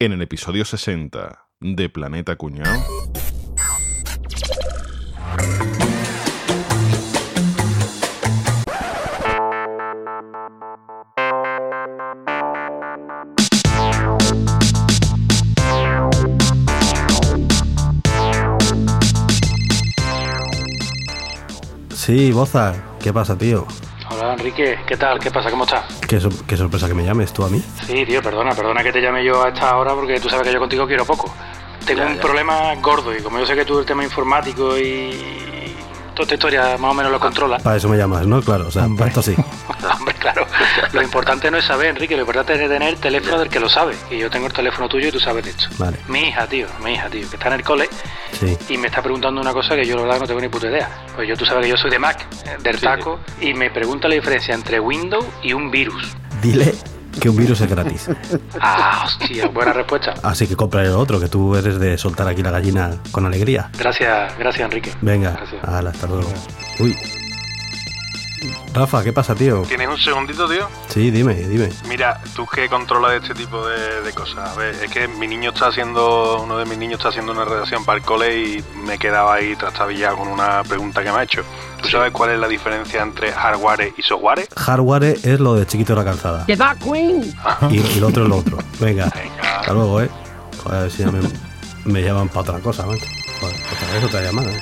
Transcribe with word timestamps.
En 0.00 0.12
el 0.12 0.22
episodio 0.22 0.64
60 0.64 1.48
de 1.58 1.88
Planeta 1.88 2.36
Cuñado. 2.36 2.80
Sí, 21.92 22.30
Boza, 22.30 22.96
¿qué 23.00 23.12
pasa, 23.12 23.36
tío? 23.36 23.66
Enrique, 24.38 24.78
¿qué 24.86 24.96
tal? 24.96 25.18
¿Qué 25.18 25.30
pasa? 25.32 25.50
¿Cómo 25.50 25.64
estás? 25.64 25.84
Qué, 26.06 26.20
sor- 26.20 26.32
qué 26.46 26.56
sorpresa 26.56 26.86
que 26.86 26.94
me 26.94 27.04
llames 27.04 27.32
tú 27.32 27.44
a 27.44 27.48
mí. 27.48 27.60
Sí, 27.86 28.04
tío, 28.06 28.22
perdona, 28.22 28.52
perdona 28.54 28.82
que 28.84 28.92
te 28.92 29.00
llame 29.00 29.24
yo 29.24 29.42
a 29.42 29.48
esta 29.48 29.76
hora 29.76 29.94
porque 29.94 30.20
tú 30.20 30.28
sabes 30.28 30.46
que 30.46 30.52
yo 30.52 30.60
contigo 30.60 30.86
quiero 30.86 31.04
poco. 31.04 31.34
Tengo 31.84 32.02
Ya, 32.02 32.06
un 32.08 32.14
ya. 32.16 32.20
problema 32.20 32.74
gordo 32.76 33.14
y 33.16 33.20
como 33.20 33.38
yo 33.40 33.46
sé 33.46 33.54
que 33.56 33.64
tú 33.64 33.80
el 33.80 33.84
tema 33.86 34.04
informático 34.04 34.78
y 34.78 35.74
toda 36.14 36.22
esta 36.22 36.34
historia 36.34 36.76
más 36.78 36.90
o 36.92 36.94
menos 36.94 37.10
lo 37.10 37.18
controlas. 37.18 37.62
Para 37.62 37.76
eso 37.76 37.88
me 37.88 37.96
llamas, 37.96 38.26
¿no? 38.28 38.40
Claro, 38.40 38.68
o 38.68 38.70
sea, 38.70 38.86
para 38.96 39.08
esto 39.08 39.22
sí. 39.22 39.34
Claro. 40.18 40.46
Lo 40.92 41.02
importante 41.02 41.50
no 41.50 41.58
es 41.58 41.64
saber, 41.64 41.88
Enrique, 41.88 42.14
lo 42.14 42.22
importante 42.22 42.54
es 42.54 42.58
tener 42.58 42.82
el 42.82 42.96
teléfono 42.96 43.38
del 43.38 43.48
que 43.48 43.60
lo 43.60 43.68
sabe. 43.68 43.94
Y 44.10 44.18
yo 44.18 44.28
tengo 44.30 44.46
el 44.46 44.52
teléfono 44.52 44.88
tuyo 44.88 45.08
y 45.08 45.12
tú 45.12 45.20
sabes 45.20 45.44
de 45.44 45.50
esto. 45.50 45.66
Vale, 45.78 45.96
Mi 46.08 46.28
hija, 46.28 46.46
tío, 46.46 46.66
mi 46.84 46.94
hija, 46.94 47.08
tío, 47.08 47.28
que 47.28 47.36
está 47.36 47.48
en 47.48 47.54
el 47.54 47.62
cole 47.62 47.88
sí. 48.32 48.56
y 48.68 48.76
me 48.78 48.88
está 48.88 49.02
preguntando 49.02 49.40
una 49.40 49.52
cosa 49.52 49.76
que 49.76 49.84
yo 49.84 49.96
la 49.96 50.02
verdad 50.02 50.20
no 50.20 50.26
tengo 50.26 50.40
ni 50.40 50.48
puta 50.48 50.68
idea. 50.68 50.88
Pues 51.14 51.28
yo 51.28 51.36
tú 51.36 51.44
sabes 51.44 51.64
que 51.64 51.70
yo 51.70 51.76
soy 51.76 51.90
de 51.90 51.98
Mac, 51.98 52.26
eh, 52.46 52.56
del 52.62 52.80
taco, 52.80 53.20
y 53.40 53.54
me 53.54 53.70
pregunta 53.70 54.08
la 54.08 54.14
diferencia 54.14 54.54
entre 54.54 54.80
Windows 54.80 55.24
y 55.42 55.52
un 55.52 55.70
virus. 55.70 56.16
Dile 56.42 56.74
que 57.20 57.28
un 57.28 57.36
virus 57.36 57.60
es 57.60 57.70
gratis. 57.70 58.08
Ah, 58.60 59.04
hostia, 59.06 59.46
buena 59.46 59.72
respuesta. 59.72 60.14
Así 60.22 60.46
que 60.46 60.56
compra 60.56 60.82
el 60.82 60.90
otro, 60.92 61.20
que 61.20 61.28
tú 61.28 61.54
eres 61.56 61.78
de 61.78 61.96
soltar 61.96 62.26
aquí 62.28 62.42
la 62.42 62.50
gallina 62.50 62.90
con 63.12 63.24
alegría. 63.24 63.70
Gracias, 63.78 64.36
gracias 64.38 64.64
Enrique. 64.64 64.92
Venga, 65.00 65.32
Gracias. 65.32 65.64
hala, 65.64 65.90
hasta 65.90 66.06
luego. 66.06 66.28
Uy. 66.80 66.96
Rafa, 68.72 69.02
¿qué 69.02 69.12
pasa, 69.12 69.34
tío? 69.34 69.62
¿Tienes 69.62 69.88
un 69.88 69.98
segundito, 69.98 70.48
tío? 70.48 70.68
Sí, 70.88 71.10
dime, 71.10 71.34
dime. 71.34 71.68
Mira, 71.88 72.20
tú 72.36 72.46
que 72.46 72.68
controlas 72.68 73.20
este 73.22 73.34
tipo 73.34 73.66
de, 73.66 74.02
de 74.02 74.12
cosas. 74.12 74.50
A 74.50 74.54
ver, 74.56 74.74
es 74.74 74.90
que 74.90 75.08
mi 75.08 75.26
niño 75.26 75.50
está 75.50 75.68
haciendo, 75.68 76.42
uno 76.42 76.58
de 76.58 76.64
mis 76.66 76.78
niños 76.78 76.98
está 76.98 77.08
haciendo 77.08 77.32
una 77.32 77.44
redacción 77.44 77.84
para 77.84 77.98
el 77.98 78.04
cole 78.04 78.38
y 78.40 78.64
me 78.84 78.94
he 78.94 78.98
quedado 78.98 79.30
ahí 79.30 79.56
trastabillado 79.56 80.18
con 80.18 80.28
una 80.28 80.62
pregunta 80.64 81.02
que 81.02 81.10
me 81.10 81.18
ha 81.18 81.22
hecho. 81.22 81.42
¿Tú 81.82 81.88
sabes 81.88 82.12
cuál 82.12 82.30
es 82.30 82.38
la 82.38 82.48
diferencia 82.48 83.02
entre 83.02 83.32
hardware 83.32 83.92
y 83.96 84.02
software? 84.02 84.48
Hardware 84.56 85.16
es 85.22 85.40
lo 85.40 85.54
de 85.54 85.66
chiquito 85.66 85.94
de 85.94 85.98
la 86.00 86.04
calzada. 86.04 86.46
¡Que 86.46 86.56
da 86.56 86.74
Queen! 86.76 87.34
Y, 87.70 87.76
y 87.78 88.00
lo 88.00 88.08
otro 88.08 88.24
es 88.24 88.28
lo 88.28 88.36
otro. 88.38 88.58
Venga, 88.80 89.10
Venga. 89.14 89.58
hasta 89.60 89.72
luego, 89.72 90.00
¿eh? 90.02 90.10
Joder, 90.62 90.78
a 90.78 90.82
ver 90.82 90.90
si 90.90 90.98
ya 91.04 91.10
me, 91.10 91.20
me 91.84 92.02
llaman 92.02 92.28
para 92.28 92.40
otra 92.40 92.58
cosa, 92.60 92.84
macho. 92.86 93.04
Joder, 93.40 93.56
otra 93.72 93.94
vez 93.94 94.04
otra 94.04 94.20
llamada. 94.22 94.50
¿eh? 94.50 94.60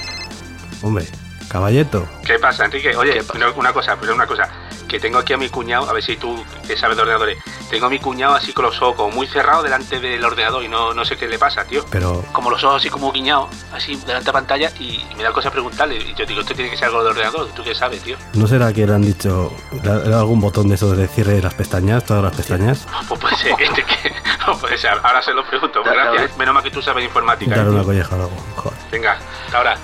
Hombre, 0.82 1.06
caballeto. 1.48 2.06
¿Qué 2.24 2.38
pasa, 2.38 2.64
Enrique? 2.64 2.96
Oye, 2.96 3.22
una, 3.34 3.50
una 3.50 3.72
cosa, 3.72 3.96
pero 4.00 4.14
una 4.14 4.26
cosa. 4.26 4.48
Que 4.88 5.00
tengo 5.00 5.18
aquí 5.18 5.32
a 5.32 5.36
mi 5.36 5.48
cuñado, 5.48 5.90
a 5.90 5.92
ver 5.92 6.02
si 6.02 6.16
tú 6.16 6.44
que 6.66 6.76
sabes 6.76 6.96
de 6.96 7.02
ordenadores. 7.02 7.38
Tengo 7.68 7.86
a 7.86 7.90
mi 7.90 7.98
cuñado 7.98 8.34
así 8.36 8.52
con 8.52 8.66
los 8.66 8.80
ojos 8.80 9.12
muy 9.12 9.26
cerrados 9.26 9.64
delante 9.64 9.98
del 9.98 10.24
ordenador 10.24 10.62
y 10.62 10.68
no, 10.68 10.94
no 10.94 11.04
sé 11.04 11.16
qué 11.16 11.26
le 11.26 11.38
pasa, 11.40 11.64
tío. 11.64 11.84
Pero, 11.90 12.24
Como 12.32 12.50
los 12.50 12.62
ojos 12.62 12.76
así 12.76 12.88
como 12.88 13.10
guiñados, 13.10 13.50
así 13.72 13.96
delante 13.96 14.18
de 14.18 14.24
la 14.26 14.32
pantalla 14.32 14.70
y 14.78 15.04
me 15.16 15.24
da 15.24 15.32
cosa 15.32 15.50
preguntarle. 15.50 15.96
Y 15.96 16.14
yo 16.14 16.24
digo, 16.24 16.40
esto 16.40 16.54
tiene 16.54 16.70
que 16.70 16.76
ser 16.76 16.86
algo 16.86 17.02
del 17.02 17.12
ordenador, 17.12 17.48
¿tú 17.48 17.64
qué 17.64 17.74
sabes, 17.74 18.00
tío? 18.02 18.16
¿no 18.34 18.46
será 18.46 18.72
que 18.72 18.86
le 18.86 18.94
han 18.94 19.02
dicho 19.02 19.52
algún 19.84 20.40
botón 20.40 20.68
de 20.68 20.76
esos 20.76 20.96
de 20.96 21.08
cierre 21.08 21.34
de 21.34 21.42
las 21.42 21.54
pestañas, 21.54 22.04
todas 22.04 22.22
las 22.22 22.36
pestañas? 22.36 22.86
Pues 23.08 23.20
puede 23.20 23.36
ser, 23.36 23.54
este 23.58 23.84
que... 23.84 24.12
No 24.46 24.56
puede 24.60 24.78
ser, 24.78 24.92
ahora 25.02 25.20
se 25.22 25.32
lo 25.32 25.44
pregunto. 25.46 25.82
Pues 25.82 25.94
gracias, 25.94 26.36
menos 26.36 26.54
mal 26.54 26.62
que 26.62 26.70
tú 26.70 26.80
sabes 26.80 27.02
de 27.02 27.06
informática. 27.06 27.56
Dar 27.56 27.66
¿eh, 27.66 27.70
una 27.70 27.82
colleja 27.82 28.16
luego. 28.16 28.32
Joder, 28.54 28.78
Venga, 28.92 29.18
hasta 29.46 29.58
ahora. 29.58 29.76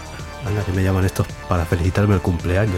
Venga, 0.47 0.62
que 0.65 0.73
me 0.73 0.83
llaman 0.83 1.05
estos 1.05 1.27
para 1.48 1.65
felicitarme 1.65 2.15
el 2.15 2.21
cumpleaños. 2.21 2.77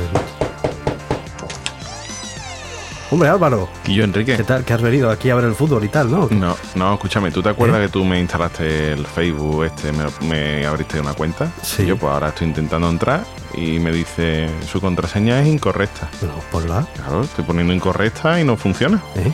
Hombre, 3.11 3.29
Álvaro, 3.29 3.69
Y 3.87 3.95
yo, 3.95 4.03
Enrique. 4.03 4.37
¿qué 4.37 4.43
tal? 4.43 4.65
¿Que 4.65 4.73
has 4.73 4.83
venido 4.83 5.09
aquí 5.09 5.31
a 5.31 5.37
ver 5.37 5.45
el 5.45 5.55
fútbol 5.55 5.85
y 5.85 5.89
tal, 5.89 6.11
no? 6.11 6.27
No, 6.33 6.57
no, 6.75 6.95
escúchame, 6.95 7.31
¿tú 7.31 7.43
te 7.43 7.49
acuerdas 7.51 7.79
¿Eh? 7.81 7.83
que 7.85 7.89
tú 7.91 8.05
me 8.05 8.19
instalaste 8.19 8.93
el 8.93 9.07
Facebook 9.07 9.65
este, 9.65 9.93
me, 9.93 10.05
me 10.27 10.67
abriste 10.67 10.99
una 10.99 11.13
cuenta? 11.15 11.53
Sí. 11.63 11.87
Yo 11.87 11.97
pues 11.97 12.13
ahora 12.13 12.31
estoy 12.31 12.49
intentando 12.49 12.89
entrar 12.89 13.25
y 13.55 13.79
me 13.79 13.93
dice 13.93 14.49
su 14.67 14.81
contraseña 14.81 15.41
es 15.43 15.47
incorrecta. 15.47 16.09
Bueno, 16.21 16.35
ponla, 16.51 16.87
Claro, 16.97 17.23
estoy 17.23 17.45
poniendo 17.45 17.73
incorrecta 17.73 18.41
y 18.41 18.45
no 18.45 18.57
funciona. 18.57 19.01
¿eh? 19.15 19.33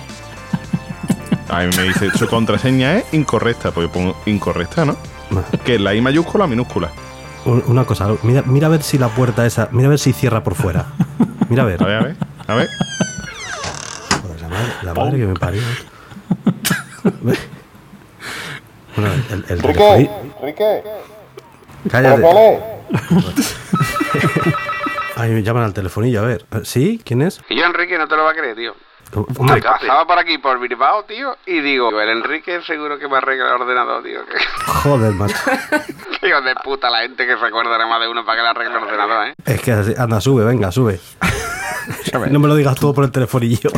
A 1.49 1.61
mí 1.63 1.71
me 1.75 1.85
dice 1.85 2.11
su 2.11 2.27
contraseña 2.29 2.99
es 2.99 3.05
incorrecta, 3.15 3.71
pues 3.71 3.87
yo 3.87 3.93
pongo 3.93 4.15
incorrecta, 4.27 4.85
¿no? 4.85 4.97
Que 5.65 5.77
es 5.77 5.81
la 5.81 5.95
I 5.95 6.03
mayúscula 6.03 6.47
minúscula. 6.47 6.91
Un- 7.45 7.65
Una 7.69 7.85
cosa, 7.85 8.09
mira, 8.23 8.43
mira 8.47 8.67
a 8.67 8.71
ver 8.71 8.83
si 8.83 8.99
la 8.99 9.09
puerta 9.09 9.47
esa, 9.47 9.69
mira 9.73 9.87
a 9.87 9.91
ver 9.91 9.99
si 9.99 10.13
cierra 10.13 10.43
por 10.45 10.55
fuera. 10.55 10.87
Mira 11.49 11.63
a 11.63 11.67
ver. 11.67 11.83
A 11.83 11.87
ver, 11.87 11.97
a 11.97 12.03
ver, 12.05 12.17
a 12.47 12.55
ver. 12.55 12.69
Joder, 14.23 14.41
la 14.43 14.49
madre, 14.49 14.73
la 14.83 14.95
madre 14.95 15.19
que 15.19 15.27
me 15.27 15.35
parió. 15.35 15.63
bueno, 18.97 19.13
el, 19.31 19.45
el 19.49 19.63
telefoni- 19.63 20.11
Enrique, 20.41 20.83
Cállate. 21.91 22.27
Ay, 25.17 25.31
me 25.31 25.43
llaman 25.43 25.63
al 25.65 25.73
telefonillo, 25.75 26.21
a 26.21 26.25
ver. 26.27 26.47
¿Sí? 26.65 27.01
¿Quién 27.05 27.23
es? 27.23 27.41
Y 27.49 27.57
yo, 27.59 27.65
Enrique, 27.65 27.97
no 27.99 28.07
te 28.07 28.17
lo 28.17 28.25
va 28.25 28.31
a 28.31 28.35
creer, 28.35 28.57
tío. 28.57 28.75
Hombre, 29.13 29.61
Pasaba 29.61 30.07
por 30.07 30.19
aquí, 30.19 30.39
por 30.39 30.59
Bilbao, 30.61 31.05
tío, 31.05 31.37
y 31.47 31.61
digo, 31.61 31.91
el 32.01 32.09
Enrique 32.11 32.61
seguro 32.63 32.99
que 32.99 33.09
me 33.09 33.17
arregla 33.17 33.47
el 33.55 33.63
ordenador, 33.63 34.03
tío. 34.05 34.21
joder, 34.67 35.13
macho. 35.13 35.35
Hijo 36.23 36.41
de 36.43 36.55
puta 36.63 36.89
la 36.91 37.01
gente 37.01 37.27
que 37.27 37.35
recuerda 37.37 37.73
nada 37.73 37.87
más 37.89 38.01
de 38.01 38.09
uno 38.09 38.25
para 38.25 38.37
que 38.39 38.43
le 38.43 38.49
arregle 38.49 38.77
el 38.79 38.83
ordenador, 38.85 39.27
¿eh? 39.29 39.35
Es 39.45 39.61
que 39.63 39.73
así- 39.73 39.95
anda, 39.99 40.21
sube, 40.21 40.45
venga, 40.45 40.71
sube. 40.71 41.01
No 42.31 42.39
me 42.39 42.47
lo 42.47 42.55
digas 42.55 42.77
todo 42.79 42.95
por 42.95 43.05
el 43.05 43.11
telefonillo. 43.11 43.71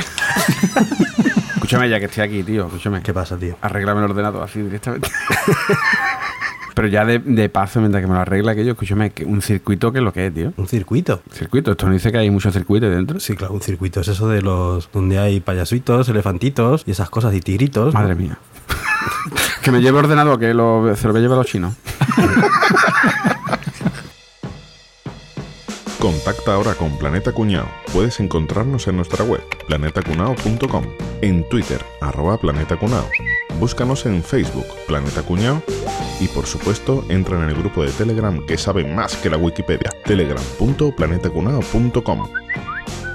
Escúchame 1.54 1.88
ya 1.88 1.98
que 1.98 2.06
estoy 2.06 2.24
aquí, 2.24 2.42
tío. 2.42 2.66
Escúchame. 2.66 3.00
¿Qué 3.02 3.14
pasa, 3.14 3.38
tío? 3.38 3.56
Arréglame 3.62 4.04
el 4.04 4.10
ordenador 4.10 4.42
así 4.42 4.60
directamente. 4.60 5.08
Pero 6.82 6.90
ya 6.90 7.04
de, 7.04 7.20
de 7.20 7.48
paso, 7.48 7.78
mientras 7.78 8.02
que 8.02 8.08
me 8.08 8.14
lo 8.14 8.20
arregla 8.22 8.50
aquello, 8.50 8.72
escúchame, 8.72 9.10
que 9.10 9.24
un 9.24 9.40
circuito, 9.40 9.92
¿qué 9.92 9.98
es 9.98 10.04
lo 10.04 10.12
que 10.12 10.26
es, 10.26 10.34
tío? 10.34 10.52
¿Un 10.56 10.66
circuito? 10.66 11.22
Circuito, 11.30 11.70
esto 11.70 11.86
no 11.86 11.92
dice 11.92 12.10
que 12.10 12.18
hay 12.18 12.28
muchos 12.28 12.52
circuitos 12.52 12.90
dentro. 12.90 13.20
Sí, 13.20 13.36
claro, 13.36 13.54
un 13.54 13.60
circuito 13.60 14.00
es 14.00 14.08
eso 14.08 14.28
de 14.28 14.42
los 14.42 14.90
donde 14.92 15.20
hay 15.20 15.38
payasitos, 15.38 16.08
elefantitos 16.08 16.82
y 16.84 16.90
esas 16.90 17.08
cosas 17.08 17.36
y 17.36 17.40
tigritos. 17.40 17.94
¿no? 17.94 18.00
Madre 18.00 18.16
mía. 18.16 18.36
que 19.62 19.70
me 19.70 19.78
lleve 19.78 20.00
el 20.00 20.06
ordenador, 20.06 20.40
que 20.40 20.52
lo, 20.54 20.92
se 20.96 21.06
lo 21.06 21.12
voy 21.12 21.20
a 21.20 21.22
llevar 21.22 21.36
a 21.36 21.42
los 21.42 21.46
chinos. 21.46 21.74
Contacta 26.00 26.54
ahora 26.54 26.74
con 26.74 26.98
Planeta 26.98 27.30
Cuñado. 27.30 27.68
Puedes 27.92 28.18
encontrarnos 28.18 28.88
en 28.88 28.96
nuestra 28.96 29.24
web, 29.24 29.42
planetacunao.com, 29.68 30.84
en 31.20 31.48
Twitter, 31.48 31.80
arroba 32.00 32.38
Planeta 32.38 32.76
Cunao. 32.76 33.06
Búscanos 33.62 34.04
en 34.06 34.24
Facebook, 34.24 34.66
Planeta 34.88 35.22
Cuñado, 35.22 35.62
y 36.18 36.26
por 36.26 36.46
supuesto, 36.46 37.04
entra 37.08 37.40
en 37.40 37.48
el 37.48 37.54
grupo 37.54 37.84
de 37.84 37.92
Telegram 37.92 38.44
que 38.44 38.58
sabe 38.58 38.82
más 38.82 39.14
que 39.14 39.30
la 39.30 39.36
Wikipedia, 39.36 39.88
telegram.planetacunao.com. 40.04 42.28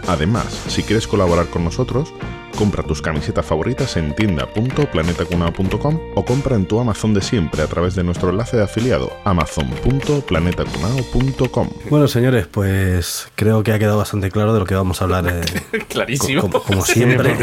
Además, 0.08 0.46
si 0.70 0.84
quieres 0.84 1.06
colaborar 1.06 1.48
con 1.48 1.66
nosotros, 1.66 2.14
compra 2.58 2.84
tus 2.84 3.02
camisetas 3.02 3.46
favoritas 3.46 3.96
en 3.98 4.14
tienda.planetacunao.com 4.16 6.00
o 6.16 6.26
compra 6.26 6.56
en 6.56 6.66
tu 6.66 6.80
Amazon 6.80 7.14
de 7.14 7.22
siempre 7.22 7.62
a 7.62 7.68
través 7.68 7.94
de 7.96 8.04
nuestro 8.04 8.30
enlace 8.32 8.58
de 8.58 8.64
afiliado 8.64 9.12
amazon.planetacunao.com. 9.26 11.70
Bueno, 11.90 12.08
señores, 12.08 12.48
pues 12.48 13.28
creo 13.36 13.62
que 13.64 13.74
ha 13.74 13.80
quedado 13.80 13.98
bastante 13.98 14.32
claro 14.32 14.54
de 14.54 14.60
lo 14.60 14.66
que 14.66 14.76
vamos 14.76 15.02
a 15.02 15.04
hablar. 15.06 15.26
eh, 15.28 15.42
Clarísimo. 15.90 16.42
co- 16.42 16.50
Como, 16.50 16.64
como 16.64 16.86
siempre, 16.86 17.36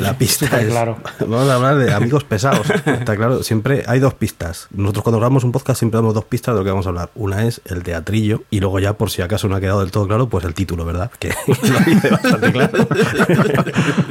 la 0.00 0.16
pista 0.18 0.60
es. 0.60 0.66
claro. 0.68 0.96
Vamos 1.20 1.48
a 1.48 1.54
hablar 1.54 1.76
de 1.78 1.94
amigos 1.94 2.24
pesados. 2.24 2.68
Está 2.70 3.14
claro, 3.16 3.42
siempre 3.44 3.84
hay 3.86 4.00
dos 4.00 4.14
pistas. 4.14 4.66
Nosotros 4.72 5.04
cuando 5.04 5.18
grabamos 5.18 5.44
un 5.44 5.52
podcast 5.52 5.78
siempre 5.78 5.98
damos 5.98 6.14
dos 6.14 6.24
pistas 6.24 6.54
de 6.54 6.60
lo 6.60 6.64
que 6.64 6.70
vamos 6.70 6.86
a 6.86 6.88
hablar. 6.88 7.10
Una 7.14 7.44
es 7.46 7.60
el 7.66 7.82
teatrillo 7.84 8.42
y 8.50 8.58
luego 8.60 8.80
ya, 8.80 8.94
por 8.94 9.10
si 9.10 9.22
acaso 9.22 9.48
no 9.48 9.54
ha 9.56 9.60
quedado 9.60 9.80
del 9.80 9.90
todo 9.92 10.06
claro, 10.08 10.28
pues 10.28 10.44
el 10.44 10.54
título, 10.54 10.84
¿verdad? 10.84 11.10
Que 11.18 11.32
lo 11.46 11.54
dice 11.86 12.10
bastante 12.10 12.50
claro. 12.52 12.86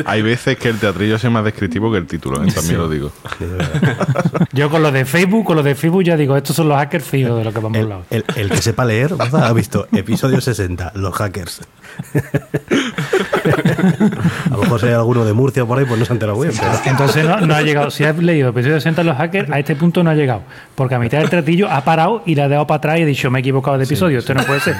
Hay 0.05 0.21
veces 0.21 0.44
que 0.57 0.69
el 0.69 0.77
teatrillo 0.79 1.15
es 1.15 1.23
más 1.31 1.43
descriptivo 1.43 1.91
que 1.91 1.97
el 1.97 2.05
título, 2.05 2.43
¿eh? 2.43 2.51
también 2.53 2.77
lo 2.77 2.87
digo. 2.89 3.11
Sí. 3.39 3.45
Yo 4.53 4.69
con 4.69 4.81
lo 4.83 4.91
de 4.91 5.03
Facebook, 5.05 5.45
con 5.45 5.55
lo 5.57 5.63
de 5.63 5.75
Facebook 5.75 6.03
ya 6.03 6.15
digo, 6.15 6.37
estos 6.37 6.55
son 6.55 6.69
los 6.69 6.77
hackers 6.77 7.03
fíos 7.05 7.37
de 7.37 7.43
lo 7.43 7.51
que 7.51 7.59
vamos 7.59 7.75
a 7.77 7.79
El, 7.79 7.85
hablar. 7.91 8.01
el- 8.11 8.23
el 8.35 8.49
que 8.49 8.61
sepa 8.61 8.85
leer, 8.85 9.13
ha 9.19 9.53
visto 9.53 9.87
episodio 9.91 10.39
60, 10.39 10.91
los 10.95 11.13
hackers. 11.15 11.61
A 14.45 14.49
lo 14.55 14.57
mejor 14.63 14.79
si 14.79 14.87
hay 14.87 14.93
alguno 14.93 15.25
de 15.25 15.33
Murcia 15.33 15.65
por 15.65 15.77
ahí, 15.79 15.85
pues 15.85 15.99
no 15.99 16.05
se 16.05 16.13
ha 16.13 16.15
enterado 16.15 16.39
bien. 16.39 16.53
pero- 16.59 16.71
Entonces 16.91 17.25
no, 17.25 17.41
no 17.41 17.55
ha 17.55 17.61
llegado. 17.61 17.89
Si 17.91 18.03
has 18.03 18.17
leído 18.17 18.49
el 18.49 18.53
episodio 18.53 18.75
60 18.75 19.01
de 19.01 19.05
los 19.09 19.17
hackers, 19.17 19.51
a 19.51 19.59
este 19.59 19.75
punto 19.75 20.03
no 20.03 20.09
ha 20.09 20.15
llegado. 20.15 20.41
Porque 20.75 20.95
a 20.95 20.99
mitad 20.99 21.19
del 21.19 21.29
tratillo 21.29 21.69
ha 21.69 21.83
parado 21.83 22.23
y 22.25 22.35
le 22.35 22.41
ha 22.43 22.47
dado 22.47 22.65
para 22.67 22.77
atrás 22.77 22.99
y 22.99 23.03
ha 23.03 23.05
dicho, 23.05 23.29
me 23.31 23.39
he 23.39 23.41
equivocado 23.41 23.77
de 23.77 23.83
episodio, 23.85 24.19
esto 24.19 24.33
no 24.33 24.43
puede 24.43 24.59
ser. 24.59 24.75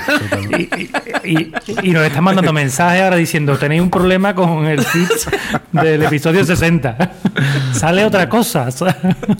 Y, 0.58 0.64
y- 0.64 0.90
y- 1.24 1.52
y 1.82 1.92
nos 1.92 2.04
están 2.06 2.24
mandando 2.24 2.54
mensajes 2.54 3.02
ahora 3.02 3.16
diciendo, 3.16 3.58
tenéis 3.58 3.82
un 3.82 3.90
problema 3.90 4.36
con 4.36 4.66
el 4.66 4.82
feed 4.82 5.08
del 5.72 6.04
episodio 6.04 6.44
60. 6.46 7.12
Sale 7.74 8.06
otra 8.06 8.30
cosa. 8.30 8.68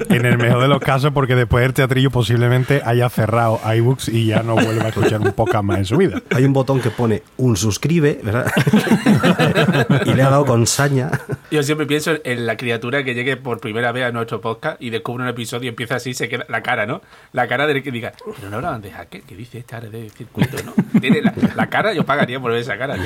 En 0.10 0.26
el 0.26 0.38
mejor 0.38 0.62
de 0.62 0.68
los 0.68 0.80
casos, 0.80 1.12
porque 1.14 1.36
después 1.36 1.66
el 1.66 1.74
teatrillo 1.74 2.10
posiblemente 2.12 2.82
haya 2.86 3.08
cerrado 3.10 3.60
iBooks 3.76 4.10
y 4.10 4.26
ya 4.26 4.42
no 4.44 4.56
vuelva 4.56 4.86
a 4.86 4.88
escuchar 4.90 5.22
un 5.22 5.32
podcast 5.34 5.64
más 5.64 5.78
en 5.80 5.86
su 5.86 5.98
vida. 5.98 6.22
Hay 6.36 6.44
un 6.44 6.54
botón 6.54 6.80
que 6.82 6.90
pone 6.90 7.22
un 7.38 7.56
suscribe, 7.56 8.20
¿verdad? 8.24 8.52
y 10.06 10.14
le 10.14 10.24
ha 10.24 10.30
dado 10.30 10.46
con 10.46 10.66
saña. 10.68 11.12
Yo 11.56 11.64
siempre 11.64 11.88
pienso 11.88 12.12
en 12.26 12.46
la 12.46 12.58
criatura 12.58 13.06
que 13.06 13.14
llegue 13.14 13.38
por 13.38 13.62
primera 13.62 13.94
vez 13.94 14.04
a 14.04 14.12
nuestro 14.12 14.42
podcast 14.42 14.82
y 14.82 14.90
descubre 14.90 15.24
un 15.24 15.30
episodio 15.30 15.66
y 15.66 15.70
empieza 15.70 15.96
así, 15.96 16.14
se 16.14 16.28
queda 16.28 16.46
la 16.50 16.62
cara, 16.62 16.86
¿no? 16.86 17.02
La 17.32 17.48
cara 17.48 17.66
del 17.66 17.82
que 17.82 17.92
diga, 17.92 18.12
pero 18.36 18.50
no 18.50 18.58
hablaban 18.58 18.82
de 18.82 18.92
hacker, 18.92 19.22
que 19.22 19.36
dice 19.38 19.60
esta 19.60 19.78
área 19.78 19.90
de 19.90 20.10
circuito, 20.10 20.58
¿no? 20.66 20.74
Tiene 21.00 21.22
la, 21.22 21.34
la 21.56 21.70
cara, 21.70 21.94
yo 21.94 22.06
pagaría 22.06 22.42
por 22.42 22.52
ver 22.52 22.60
esa 22.60 22.78
cara. 22.78 22.98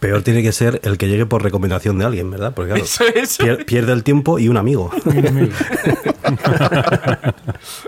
Peor 0.00 0.22
tiene 0.22 0.42
que 0.42 0.52
ser 0.52 0.80
el 0.84 0.98
que 0.98 1.08
llegue 1.08 1.24
por 1.26 1.42
recomendación 1.42 1.98
de 1.98 2.04
alguien, 2.04 2.30
¿verdad? 2.30 2.52
Porque 2.54 2.70
claro, 2.72 2.84
Eso, 2.84 3.04
eso. 3.14 3.42
pier- 3.44 3.64
pierde 3.64 3.92
el 3.92 4.02
tiempo 4.04 4.38
y 4.38 4.48
un 4.48 4.56
amigo. 4.58 4.90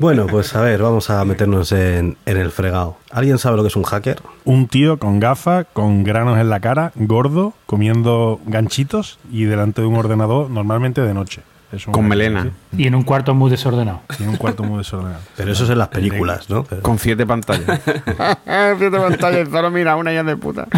bueno, 0.01 0.27
pues 0.27 0.55
a 0.55 0.61
ver, 0.63 0.83
vamos 0.83 1.11
a 1.11 1.25
meternos 1.25 1.73
en, 1.73 2.17
en 2.27 2.37
el 2.37 2.51
fregado. 2.51 2.97
¿Alguien 3.11 3.39
sabe 3.39 3.57
lo 3.57 3.63
que 3.63 3.69
es 3.69 3.77
un 3.77 3.83
hacker? 3.85 4.21
Un 4.45 4.69
tío 4.69 4.99
con 4.99 5.21
gafas, 5.21 5.67
con 5.73 6.05
granos 6.05 6.39
en 6.39 6.49
la 6.49 6.61
cara, 6.61 6.93
gordo, 6.95 7.55
comiendo 7.67 8.41
ganchitos 8.47 9.19
y 9.31 9.45
delante 9.45 9.78
de 9.83 9.89
un 9.89 9.97
ordenador, 9.97 10.51
normalmente 10.51 11.01
de 11.01 11.15
noche. 11.15 11.43
Es 11.71 11.87
un 11.87 11.93
Con 11.93 12.09
melena. 12.09 12.45
sí. 12.45 12.51
Y 12.79 12.87
en 12.87 12.95
un 12.95 13.03
cuarto 13.03 13.35
muy 13.35 13.51
desordenado. 13.51 14.01
Y 14.19 14.23
en 14.23 14.31
un 14.31 14.37
cuarto 14.37 14.63
muy 14.63 14.79
desordenado. 14.79 15.21
Pero 15.37 15.53
eso 15.53 15.65
es 15.65 15.71
en 15.71 15.77
las 15.79 15.89
películas, 15.89 16.49
¿no? 16.49 16.65
Pero- 16.65 16.81
Con 16.81 16.99
siete 16.99 17.27
pantallas. 17.27 17.81
siete 18.79 18.91
pantallas, 18.99 19.49
solo 19.51 19.71
mira 19.71 19.95
una 19.97 20.11
ya 20.13 20.23
de 20.23 20.37
puta. 20.37 20.67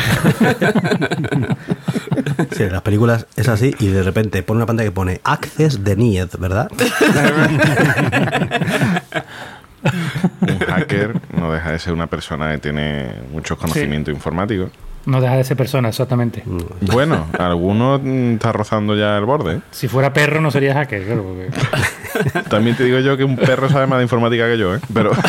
Sí, 2.57 2.65
en 2.65 2.73
las 2.73 2.83
películas 2.83 3.27
es 3.37 3.49
así 3.49 3.75
y 3.79 3.87
de 3.89 4.03
repente 4.03 4.43
pone 4.43 4.59
una 4.59 4.67
pantalla 4.67 4.89
que 4.89 4.95
pone 4.95 5.21
Access 5.25 5.85
Denied, 5.85 6.29
¿verdad? 6.39 6.69
Un 10.41 10.59
hacker 10.59 11.21
no 11.37 11.53
deja 11.53 11.73
de 11.73 11.79
ser 11.79 11.93
una 11.93 12.07
persona 12.09 12.51
que 12.53 12.59
tiene 12.59 13.13
muchos 13.33 13.57
conocimientos 13.59 14.13
informáticos. 14.13 14.71
No 15.07 15.21
deja 15.21 15.37
de 15.37 15.45
ser 15.45 15.57
persona, 15.57 15.89
exactamente. 15.89 16.43
Bueno, 16.83 17.27
alguno 17.39 17.99
mm, 18.03 18.35
está 18.35 18.53
rozando 18.53 18.95
ya 18.95 19.17
el 19.17 19.25
borde. 19.25 19.61
Si 19.71 19.89
fuera 19.89 20.13
perro 20.13 20.41
no 20.41 20.51
sería 20.51 20.75
hacker, 20.75 21.05
claro. 21.05 21.25
Porque... 21.25 21.51
También 22.51 22.77
te 22.77 22.85
digo 22.85 22.99
yo 22.99 23.17
que 23.17 23.25
un 23.25 23.37
perro 23.37 23.69
sabe 23.69 23.87
más 23.87 23.99
de 23.99 24.05
informática 24.05 24.47
que 24.47 24.59
yo, 24.59 24.75
¿eh? 24.75 24.81
Pero. 24.93 25.13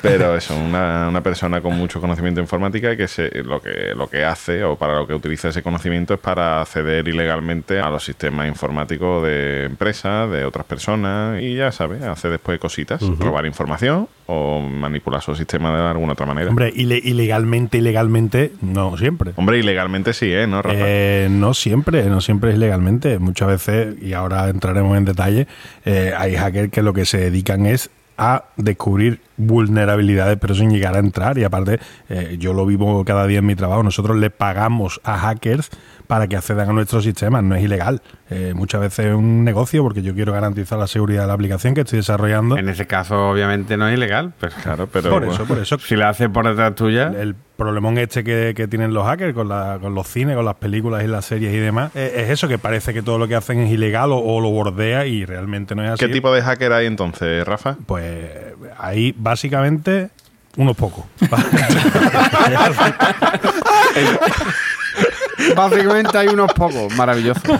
Pero 0.00 0.36
eso, 0.36 0.56
una, 0.56 1.08
una 1.08 1.22
persona 1.22 1.60
con 1.60 1.76
mucho 1.76 2.00
conocimiento 2.00 2.40
de 2.40 2.44
informática 2.44 2.96
que 2.96 3.08
se, 3.08 3.42
lo 3.42 3.60
que 3.60 3.92
lo 3.96 4.08
que 4.08 4.24
hace 4.24 4.64
o 4.64 4.76
para 4.76 4.94
lo 4.96 5.06
que 5.06 5.14
utiliza 5.14 5.48
ese 5.48 5.62
conocimiento 5.62 6.14
es 6.14 6.20
para 6.20 6.60
acceder 6.62 7.06
ilegalmente 7.08 7.80
a 7.80 7.90
los 7.90 8.04
sistemas 8.04 8.48
informáticos 8.48 9.24
de 9.24 9.64
empresas, 9.64 10.30
de 10.30 10.44
otras 10.44 10.64
personas 10.66 11.40
y 11.42 11.56
ya 11.56 11.72
sabes, 11.72 12.02
hace 12.02 12.28
después 12.28 12.58
cositas, 12.58 13.02
robar 13.18 13.44
información 13.46 14.08
o 14.26 14.60
manipular 14.60 15.20
su 15.20 15.34
sistema 15.34 15.76
de 15.76 15.82
alguna 15.90 16.12
otra 16.12 16.26
manera. 16.26 16.48
Hombre, 16.48 16.72
ile- 16.74 17.00
ilegalmente, 17.02 17.78
ilegalmente, 17.78 18.52
no 18.62 18.96
siempre. 18.96 19.32
Hombre, 19.36 19.58
ilegalmente 19.58 20.12
sí, 20.12 20.32
¿eh? 20.32 20.46
¿No, 20.46 20.62
Rafa? 20.62 20.76
Eh, 20.78 21.28
no 21.30 21.54
siempre, 21.54 22.04
no 22.04 22.20
siempre 22.20 22.52
es 22.52 22.58
legalmente. 22.58 23.18
Muchas 23.18 23.48
veces, 23.48 23.96
y 24.00 24.12
ahora 24.12 24.48
entraremos 24.48 24.96
en 24.96 25.04
detalle, 25.04 25.46
eh, 25.84 26.12
hay 26.16 26.36
hackers 26.36 26.70
que 26.70 26.82
lo 26.82 26.92
que 26.94 27.04
se 27.04 27.18
dedican 27.18 27.66
es 27.66 27.90
a 28.16 28.44
descubrir 28.56 29.20
vulnerabilidades, 29.36 30.38
pero 30.38 30.54
sin 30.54 30.70
llegar 30.70 30.94
a 30.96 30.98
entrar. 30.98 31.38
Y 31.38 31.44
aparte, 31.44 31.80
eh, 32.08 32.36
yo 32.38 32.52
lo 32.52 32.66
vivo 32.66 33.04
cada 33.04 33.26
día 33.26 33.38
en 33.38 33.46
mi 33.46 33.54
trabajo. 33.54 33.82
Nosotros 33.82 34.16
le 34.16 34.30
pagamos 34.30 35.00
a 35.04 35.18
hackers 35.18 35.70
para 36.12 36.28
que 36.28 36.36
accedan 36.36 36.68
a 36.68 36.72
nuestros 36.74 37.04
sistemas. 37.04 37.42
No 37.42 37.54
es 37.54 37.64
ilegal. 37.64 38.02
Eh, 38.28 38.52
muchas 38.54 38.82
veces 38.82 39.06
es 39.06 39.14
un 39.14 39.44
negocio 39.44 39.82
porque 39.82 40.02
yo 40.02 40.12
quiero 40.14 40.30
garantizar 40.34 40.78
la 40.78 40.86
seguridad 40.86 41.22
de 41.22 41.28
la 41.28 41.32
aplicación 41.32 41.72
que 41.72 41.80
estoy 41.80 42.00
desarrollando. 42.00 42.58
En 42.58 42.68
ese 42.68 42.86
caso, 42.86 43.30
obviamente, 43.30 43.78
no 43.78 43.88
es 43.88 43.96
ilegal. 43.96 44.34
Pero 44.38 44.54
Claro, 44.62 44.86
pero. 44.92 45.08
por 45.08 45.24
eso, 45.24 45.46
por 45.46 45.58
eso. 45.58 45.78
si 45.78 45.96
la 45.96 46.10
hace 46.10 46.28
por 46.28 46.46
detrás 46.46 46.74
tuya, 46.74 47.10
El 47.18 47.34
problemón 47.56 47.96
este 47.96 48.22
que, 48.24 48.52
que 48.54 48.68
tienen 48.68 48.92
los 48.92 49.06
hackers 49.06 49.32
con, 49.32 49.48
la- 49.48 49.78
con 49.80 49.94
los 49.94 50.06
cines, 50.06 50.36
con 50.36 50.44
las 50.44 50.56
películas 50.56 51.02
y 51.02 51.06
las 51.06 51.24
series 51.24 51.54
y 51.54 51.58
demás, 51.58 51.92
eh, 51.94 52.12
es 52.16 52.28
eso, 52.28 52.46
que 52.46 52.58
parece 52.58 52.92
que 52.92 53.00
todo 53.00 53.16
lo 53.18 53.26
que 53.26 53.34
hacen 53.34 53.60
es 53.60 53.70
ilegal 53.72 54.12
o, 54.12 54.18
o 54.18 54.38
lo 54.42 54.50
bordea 54.50 55.06
y 55.06 55.24
realmente 55.24 55.74
no 55.74 55.82
es 55.82 55.92
así. 55.92 56.04
¿Qué 56.04 56.12
tipo 56.12 56.30
de 56.34 56.42
hacker 56.42 56.74
hay 56.74 56.84
entonces, 56.84 57.42
Rafa? 57.46 57.76
Pues 57.86 58.28
ahí 58.76 59.14
básicamente 59.16 60.10
unos 60.58 60.76
pocos. 60.76 61.06
básicamente 65.56 66.16
hay 66.18 66.28
unos 66.28 66.52
pocos. 66.52 66.94
Maravilloso. 66.96 67.40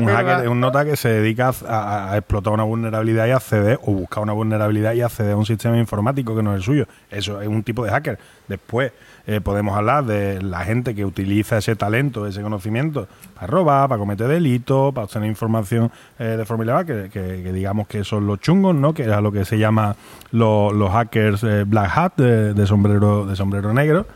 un 0.00 0.06
hacker 0.06 0.44
es 0.44 0.48
un 0.48 0.60
nota 0.60 0.84
que 0.84 0.96
se 0.96 1.08
dedica 1.08 1.52
a, 1.68 2.12
a 2.12 2.16
explotar 2.18 2.52
una 2.52 2.64
vulnerabilidad 2.64 3.26
y 3.26 3.30
acceder, 3.30 3.78
o 3.82 3.92
buscar 3.92 4.22
una 4.22 4.32
vulnerabilidad 4.32 4.94
y 4.94 5.02
acceder 5.02 5.32
a 5.32 5.36
un 5.36 5.46
sistema 5.46 5.76
informático 5.78 6.34
que 6.36 6.42
no 6.42 6.52
es 6.52 6.56
el 6.58 6.62
suyo. 6.62 6.86
Eso 7.10 7.40
es 7.40 7.48
un 7.48 7.62
tipo 7.62 7.84
de 7.84 7.90
hacker. 7.90 8.18
Después 8.48 8.92
eh, 9.26 9.40
podemos 9.40 9.76
hablar 9.76 10.04
de 10.04 10.42
la 10.42 10.60
gente 10.64 10.94
que 10.94 11.04
utiliza 11.04 11.58
ese 11.58 11.76
talento, 11.76 12.26
ese 12.26 12.42
conocimiento 12.42 13.06
para 13.34 13.46
robar, 13.46 13.88
para 13.88 13.98
cometer 13.98 14.26
delitos, 14.28 14.92
para 14.92 15.04
obtener 15.04 15.28
información 15.28 15.90
eh, 16.18 16.24
de 16.36 16.44
forma 16.44 16.64
ilegal, 16.64 16.84
que, 16.86 17.08
que- 17.10 17.42
que 17.42 17.52
digamos 17.52 17.86
que 17.86 18.04
son 18.04 18.26
los 18.26 18.40
chungos, 18.40 18.74
¿no? 18.74 18.92
Que 18.94 19.02
es 19.04 19.08
a 19.08 19.20
lo 19.20 19.30
que 19.32 19.44
se 19.44 19.58
llama 19.58 19.94
los, 20.32 20.72
los 20.74 20.90
hackers 20.90 21.44
eh, 21.44 21.64
black 21.66 21.90
hat 21.96 22.12
de, 22.16 22.52
de 22.54 22.66
sombrero 22.66 23.24
de 23.26 23.36
sombrero 23.36 23.72
negro 23.72 24.06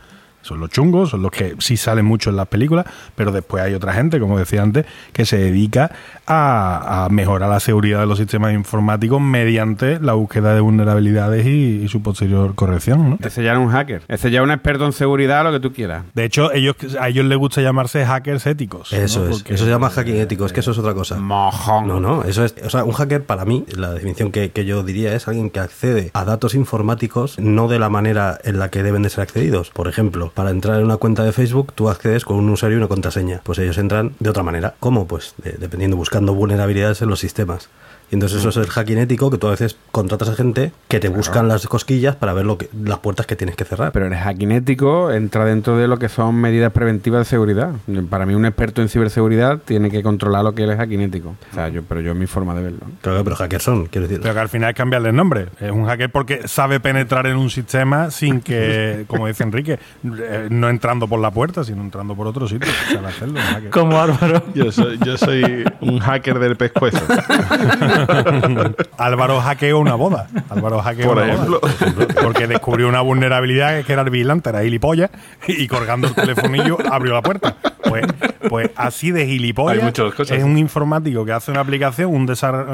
son 0.47 0.59
los 0.59 0.69
chungos, 0.69 1.09
son 1.11 1.21
los 1.21 1.31
que 1.31 1.55
sí 1.59 1.77
salen 1.77 2.05
mucho 2.05 2.29
en 2.29 2.35
las 2.37 2.47
películas, 2.47 2.85
pero 3.15 3.31
después 3.31 3.63
hay 3.63 3.73
otra 3.73 3.93
gente, 3.93 4.19
como 4.19 4.37
decía 4.39 4.61
antes, 4.63 4.85
que 5.13 5.25
se 5.25 5.37
dedica 5.37 5.91
a, 6.25 7.05
a 7.05 7.09
mejorar 7.09 7.49
la 7.49 7.59
seguridad 7.59 7.99
de 7.99 8.05
los 8.05 8.17
sistemas 8.17 8.53
informáticos 8.53 9.21
mediante 9.21 9.99
la 9.99 10.13
búsqueda 10.13 10.53
de 10.53 10.59
vulnerabilidades 10.61 11.45
y, 11.45 11.81
y 11.83 11.87
su 11.87 12.01
posterior 12.01 12.55
corrección. 12.55 13.09
¿no? 13.11 13.19
Ese 13.21 13.43
ya 13.43 13.53
es 13.53 13.59
un 13.59 13.69
hacker. 13.69 14.01
Ese 14.07 14.31
ya 14.31 14.39
es 14.39 14.43
un 14.43 14.51
experto 14.51 14.85
en 14.85 14.93
seguridad, 14.93 15.43
lo 15.43 15.51
que 15.51 15.59
tú 15.59 15.71
quieras. 15.73 16.03
De 16.13 16.25
hecho, 16.25 16.51
ellos, 16.53 16.75
a 16.99 17.09
ellos 17.09 17.25
les 17.25 17.37
gusta 17.37 17.61
llamarse 17.61 18.05
hackers 18.05 18.45
éticos. 18.47 18.91
¿no? 18.93 18.99
Eso 18.99 19.27
es. 19.27 19.37
Porque- 19.37 19.53
Eso 19.53 19.65
se 19.65 19.69
llama 19.71 19.89
hacking 19.89 20.15
ético, 20.17 20.45
es 20.45 20.53
que 20.53 20.59
eso 20.61 20.71
es 20.71 20.77
otra 20.77 20.93
cosa. 20.93 21.17
Mojón. 21.17 21.87
No, 21.87 21.99
no, 21.99 22.23
eso 22.23 22.43
es. 22.45 22.55
O 22.65 22.69
sea, 22.69 22.83
un 22.83 22.91
hacker 22.93 23.23
para 23.23 23.45
mí, 23.45 23.65
la 23.75 23.91
definición 23.93 24.31
que, 24.31 24.51
que 24.51 24.65
yo 24.65 24.83
diría 24.83 25.13
es 25.15 25.27
alguien 25.27 25.49
que 25.49 25.59
accede 25.59 26.11
a 26.13 26.25
datos 26.25 26.55
informáticos 26.55 27.37
no 27.39 27.67
de 27.67 27.79
la 27.79 27.89
manera 27.89 28.37
en 28.43 28.59
la 28.59 28.69
que 28.69 28.83
deben 28.83 29.03
de 29.03 29.09
ser 29.09 29.21
accedidos. 29.23 29.69
Por 29.71 29.87
ejemplo, 29.87 30.31
para 30.37 30.51
entrar 30.51 30.77
en 30.77 30.85
una 30.85 30.97
cuenta 30.97 31.23
de 31.23 31.31
Facebook, 31.31 31.73
tú 31.73 31.89
accedes 31.89 32.23
con 32.23 32.37
un 32.37 32.47
usuario 32.49 32.77
y 32.77 32.79
una 32.79 32.87
contraseña. 32.87 33.41
Pues 33.43 33.57
ellos 33.57 33.79
entran 33.79 34.13
de 34.19 34.29
otra 34.29 34.43
manera. 34.43 34.75
¿Cómo? 34.79 35.07
Pues 35.07 35.33
de- 35.43 35.53
dependiendo, 35.53 35.97
buscando 35.97 36.35
vulnerabilidades 36.35 37.01
en 37.01 37.09
los 37.09 37.19
sistemas. 37.19 37.69
Y 38.09 38.15
entonces 38.15 38.39
eso 38.39 38.49
es 38.49 38.57
el 38.57 38.67
hacking 38.67 38.99
ético 38.99 39.29
que 39.29 39.37
tú 39.37 39.47
a 39.47 39.51
veces 39.51 39.77
contratas 39.91 40.29
a 40.29 40.35
gente 40.35 40.71
que 40.87 40.99
te 40.99 41.09
buscan 41.09 41.47
las 41.47 41.67
cosquillas 41.67 42.15
para 42.15 42.33
ver 42.33 42.45
lo 42.45 42.57
que, 42.57 42.69
las 42.83 42.99
puertas 42.99 43.25
que 43.25 43.35
tienes 43.35 43.55
que 43.55 43.65
cerrar. 43.65 43.91
Pero 43.91 44.07
el 44.07 44.15
hacking 44.15 44.51
ético 44.51 45.11
entra 45.11 45.43
dentro 45.45 45.77
de 45.77 45.87
lo 45.87 45.97
que 45.97 46.07
son 46.07 46.35
medidas 46.35 46.71
preventivas 46.71 47.21
de 47.21 47.25
seguridad. 47.25 47.71
Para 48.09 48.25
mí, 48.25 48.33
un 48.33 48.45
experto 48.45 48.81
en 48.81 48.89
ciberseguridad 48.89 49.59
tiene 49.59 49.91
que 49.91 50.01
controlar 50.03 50.43
lo 50.43 50.55
que 50.55 50.63
es 50.63 50.69
el 50.69 50.77
hacking 50.77 51.01
ético. 51.01 51.35
O 51.51 51.53
sea, 51.53 51.67
yo, 51.67 51.83
pero 51.83 51.99
yo 51.99 52.11
es 52.11 52.17
mi 52.17 52.27
forma 52.27 52.55
de 52.55 52.63
verlo. 52.63 52.79
Claro, 53.01 53.23
pero 53.23 53.35
hackers 53.35 53.63
son, 53.63 53.87
quiero 53.87 54.07
decir. 54.07 54.21
Pero 54.21 54.33
que 54.33 54.39
al 54.39 54.49
final 54.49 54.69
es 54.69 54.75
cambiarle 54.75 55.09
el 55.09 55.15
nombre. 55.15 55.47
Es 55.59 55.71
un 55.71 55.85
hacker 55.85 56.09
porque 56.09 56.47
sabe 56.47 56.79
penetrar 56.79 57.27
en 57.27 57.35
un 57.35 57.49
sistema 57.49 58.09
sin 58.11 58.39
que, 58.39 59.03
como 59.07 59.27
dice 59.27 59.43
Enrique, 59.43 59.79
eh, 60.03 60.47
no 60.49 60.69
entrando 60.69 61.07
por 61.07 61.19
la 61.19 61.31
puerta, 61.31 61.63
sino 61.63 61.81
entrando 61.81 62.15
por 62.15 62.27
otro 62.27 62.47
sitio. 62.47 62.71
Hacerlo. 63.05 63.39
Como 63.71 63.99
Álvaro. 63.99 64.43
Yo 64.53 64.71
soy, 64.71 64.99
yo 65.05 65.17
soy 65.17 65.65
un 65.81 65.99
hacker 65.99 66.39
del 66.39 66.55
pescuezo. 66.55 66.99
Álvaro 68.97 69.39
hackeó 69.41 69.79
una 69.79 69.95
boda. 69.95 70.27
Álvaro 70.49 70.79
hackeó 70.81 71.07
Por 71.09 71.17
una 71.17 71.33
ejemplo. 71.33 71.59
boda. 71.61 72.07
Porque 72.23 72.47
descubrió 72.47 72.87
una 72.87 73.01
vulnerabilidad 73.01 73.83
que 73.83 73.93
era 73.93 74.01
el 74.01 74.09
vigilante, 74.09 74.49
era 74.49 74.61
gilipollas, 74.63 75.09
y 75.47 75.67
colgando 75.67 76.07
el 76.07 76.15
telefonillo 76.15 76.77
abrió 76.91 77.13
la 77.13 77.21
puerta. 77.21 77.55
Pues, 77.87 78.05
pues 78.49 78.69
así 78.75 79.11
de 79.11 79.25
gilipollas 79.25 79.79
Hay 79.79 79.83
muchas 79.85 80.13
cosas. 80.13 80.37
es 80.37 80.43
un 80.43 80.57
informático 80.57 81.23
que 81.25 81.31
hace 81.31 81.51
una 81.51 81.61
aplicación, 81.61 82.13
un, 82.13 82.29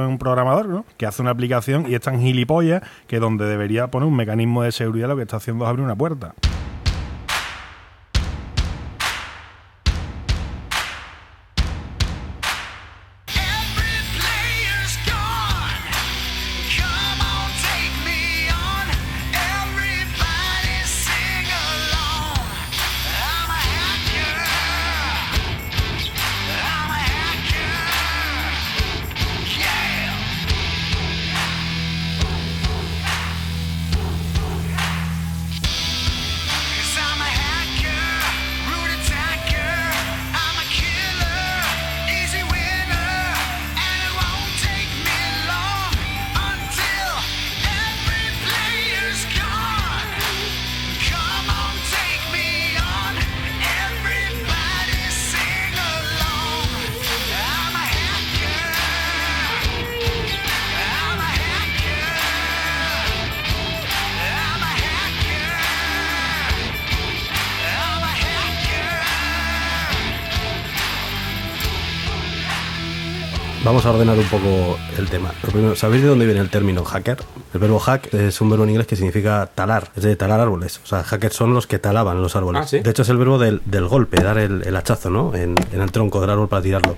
un 0.08 0.18
programador, 0.18 0.68
¿no? 0.68 0.86
Que 0.98 1.06
hace 1.06 1.22
una 1.22 1.32
aplicación 1.32 1.86
y 1.88 1.96
es 1.96 2.01
tan 2.01 2.20
gilipollas 2.20 2.82
que 3.08 3.20
donde 3.20 3.46
debería 3.46 3.88
poner 3.88 4.08
un 4.08 4.15
mecanismo 4.15 4.63
de 4.63 4.72
seguridad 4.72 5.08
lo 5.08 5.15
que 5.15 5.22
está 5.24 5.38
haciendo 5.38 5.65
es 5.65 5.70
abrir 5.70 5.86
una 5.86 5.96
puerta. 5.96 6.34
Vamos 73.84 73.96
a 73.98 74.00
ordenar 74.00 74.18
un 74.18 74.30
poco 74.30 74.78
el 74.98 75.10
tema. 75.10 75.34
Lo 75.44 75.50
primero, 75.50 75.75
¿sabéis 75.75 76.04
de 76.04 76.08
dónde 76.08 76.25
viene 76.25 76.40
el 76.40 76.50
término 76.50 76.86
hacker? 76.86 77.18
El 77.54 77.60
verbo 77.60 77.80
hack 77.80 78.13
es 78.13 78.40
un 78.40 78.50
verbo 78.50 78.63
en 78.63 78.70
inglés 78.70 78.88
que 78.88 78.96
significa 78.96 79.50
talar, 79.54 79.92
es 79.98 80.04
de 80.04 80.16
talar 80.16 80.40
árboles. 80.40 80.80
O 80.86 80.88
sea, 80.88 81.04
hackers 81.04 81.36
son 81.36 81.54
los 81.54 81.68
que 81.68 81.80
talaban 81.80 82.22
los 82.22 82.38
árboles. 82.38 82.62
Ah, 82.63 82.68
¿sí? 82.68 82.80
De 82.80 82.90
hecho, 82.92 83.02
es 83.02 83.10
el 83.10 83.18
verbo 83.18 83.38
del, 83.40 83.62
del 83.66 83.86
golpe, 83.90 84.24
dar 84.24 84.38
el, 84.38 84.66
el 84.66 84.74
hachazo, 84.78 85.10
¿no? 85.10 85.36
En, 85.36 85.56
en 85.74 85.82
el 85.82 85.92
tronco 85.92 86.22
del 86.22 86.30
árbol 86.30 86.48
para 86.48 86.62
tirarlo. 86.62 86.96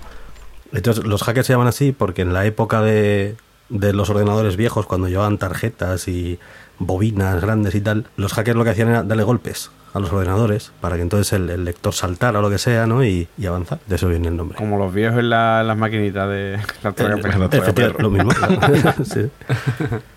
Entonces, 0.73 1.05
los 1.05 1.23
hackers 1.23 1.47
se 1.47 1.53
llaman 1.53 1.69
así 1.69 1.91
porque 1.91 2.21
en 2.21 2.33
la 2.33 2.45
época 2.45 2.81
de, 2.83 3.35
de 3.69 3.93
los 3.93 4.11
ordenadores 4.11 4.55
viejos, 4.55 4.85
cuando 4.85 5.07
llevaban 5.07 5.39
tarjetas 5.39 6.07
y 6.07 6.37
bobinas 6.77 7.41
grandes 7.41 7.73
y 7.73 7.81
tal, 7.81 8.05
los 8.15 8.33
hackers 8.33 8.55
lo 8.55 8.63
que 8.63 8.69
hacían 8.69 8.89
era 8.89 9.01
darle 9.01 9.23
golpes 9.23 9.71
a 9.95 9.99
los 9.99 10.11
ordenadores 10.13 10.71
para 10.81 10.97
que 10.97 11.01
entonces 11.01 11.33
el, 11.33 11.49
el 11.49 11.65
lector 11.65 11.93
saltara 11.93 12.37
o 12.39 12.41
lo 12.43 12.49
que 12.51 12.57
sea, 12.59 12.85
¿no? 12.85 13.03
Y, 13.03 13.27
y 13.37 13.45
avanzar. 13.47 13.79
De 13.87 13.95
eso 13.95 14.07
viene 14.09 14.27
el 14.27 14.35
nombre. 14.37 14.57
Como 14.57 14.77
los 14.77 14.93
viejos 14.93 15.17
en 15.19 15.29
la- 15.29 15.63
las 15.63 15.77
maquinitas 15.77 16.29
de 16.29 16.59
la 16.83 16.91
traga 16.91 17.15
perro. 17.17 17.45
Efectivamente, 17.51 18.03
lo 18.03 18.09
mismo. 18.11 18.31
Sí. 19.05 19.21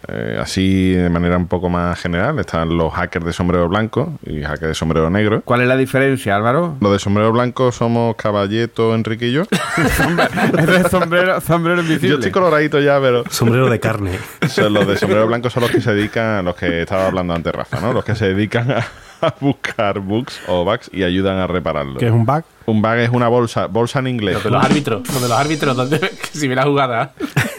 Eh, 0.09 0.39
así, 0.41 0.93
de 0.93 1.09
manera 1.11 1.37
un 1.37 1.47
poco 1.49 1.69
más 1.69 1.99
general, 2.01 2.39
están 2.39 2.77
los 2.77 2.93
hackers 2.93 3.25
de 3.27 3.33
sombrero 3.33 3.69
blanco 3.69 4.19
y 4.25 4.43
hackers 4.43 4.69
de 4.69 4.75
sombrero 4.75 5.11
negro. 5.11 5.43
¿Cuál 5.45 5.61
es 5.63 5.69
la 5.69 5.77
diferencia, 5.77 6.35
Álvaro? 6.37 6.77
Los 6.81 6.93
de 6.93 6.99
sombrero 6.99 7.31
blanco 7.33 7.71
somos 7.73 8.17
Caballeto, 8.17 8.95
Enrique 8.95 9.29
y 9.29 9.33
yo. 9.33 9.43
Es 10.69 10.91
sombrero, 10.91 11.41
sombrero 11.41 11.81
invisible. 11.81 12.09
Yo 12.09 12.15
estoy 12.17 12.31
coloradito 12.33 12.81
ya, 12.81 13.01
pero 13.01 13.25
Sombrero 13.31 13.69
de 13.69 13.79
carne. 13.81 14.19
son 14.49 14.73
los 14.73 14.87
de 14.87 14.97
sombrero 14.97 15.27
blanco 15.27 15.51
son 15.51 15.63
los 15.63 15.71
que 15.71 15.81
se 15.81 15.93
dedican, 15.95 16.45
los 16.45 16.57
que 16.57 16.83
estaba 16.83 17.07
hablando 17.07 17.35
antes 17.35 17.53
Rafa, 17.55 17.81
¿no? 17.81 17.93
Los 17.93 18.05
que 18.05 18.15
se 18.15 18.29
dedican 18.35 18.71
a, 18.71 18.87
a 19.21 19.35
buscar 19.41 20.01
bugs 20.01 20.41
o 20.47 20.65
bugs 20.65 20.91
y 20.93 21.03
ayudan 21.03 21.37
a 21.39 21.47
repararlos. 21.47 21.99
¿Qué 21.99 22.07
es 22.07 22.13
un 22.13 22.25
bug? 22.27 22.43
Un 22.67 22.83
bug 22.83 22.95
es 22.95 23.11
una 23.11 23.29
bolsa, 23.29 23.67
bolsa 23.67 23.99
en 24.01 24.09
inglés. 24.09 24.35
Los 24.35 24.45
de 24.45 24.51
los 24.51 24.65
árbitros. 24.65 25.09
Los 25.09 25.23
de 25.23 25.29
los 25.29 25.39
árbitros, 25.39 25.77
donde 25.77 26.01
que 26.01 26.39
si 26.39 26.49
ve 26.49 26.55
la 26.55 26.65
jugada. 26.65 27.13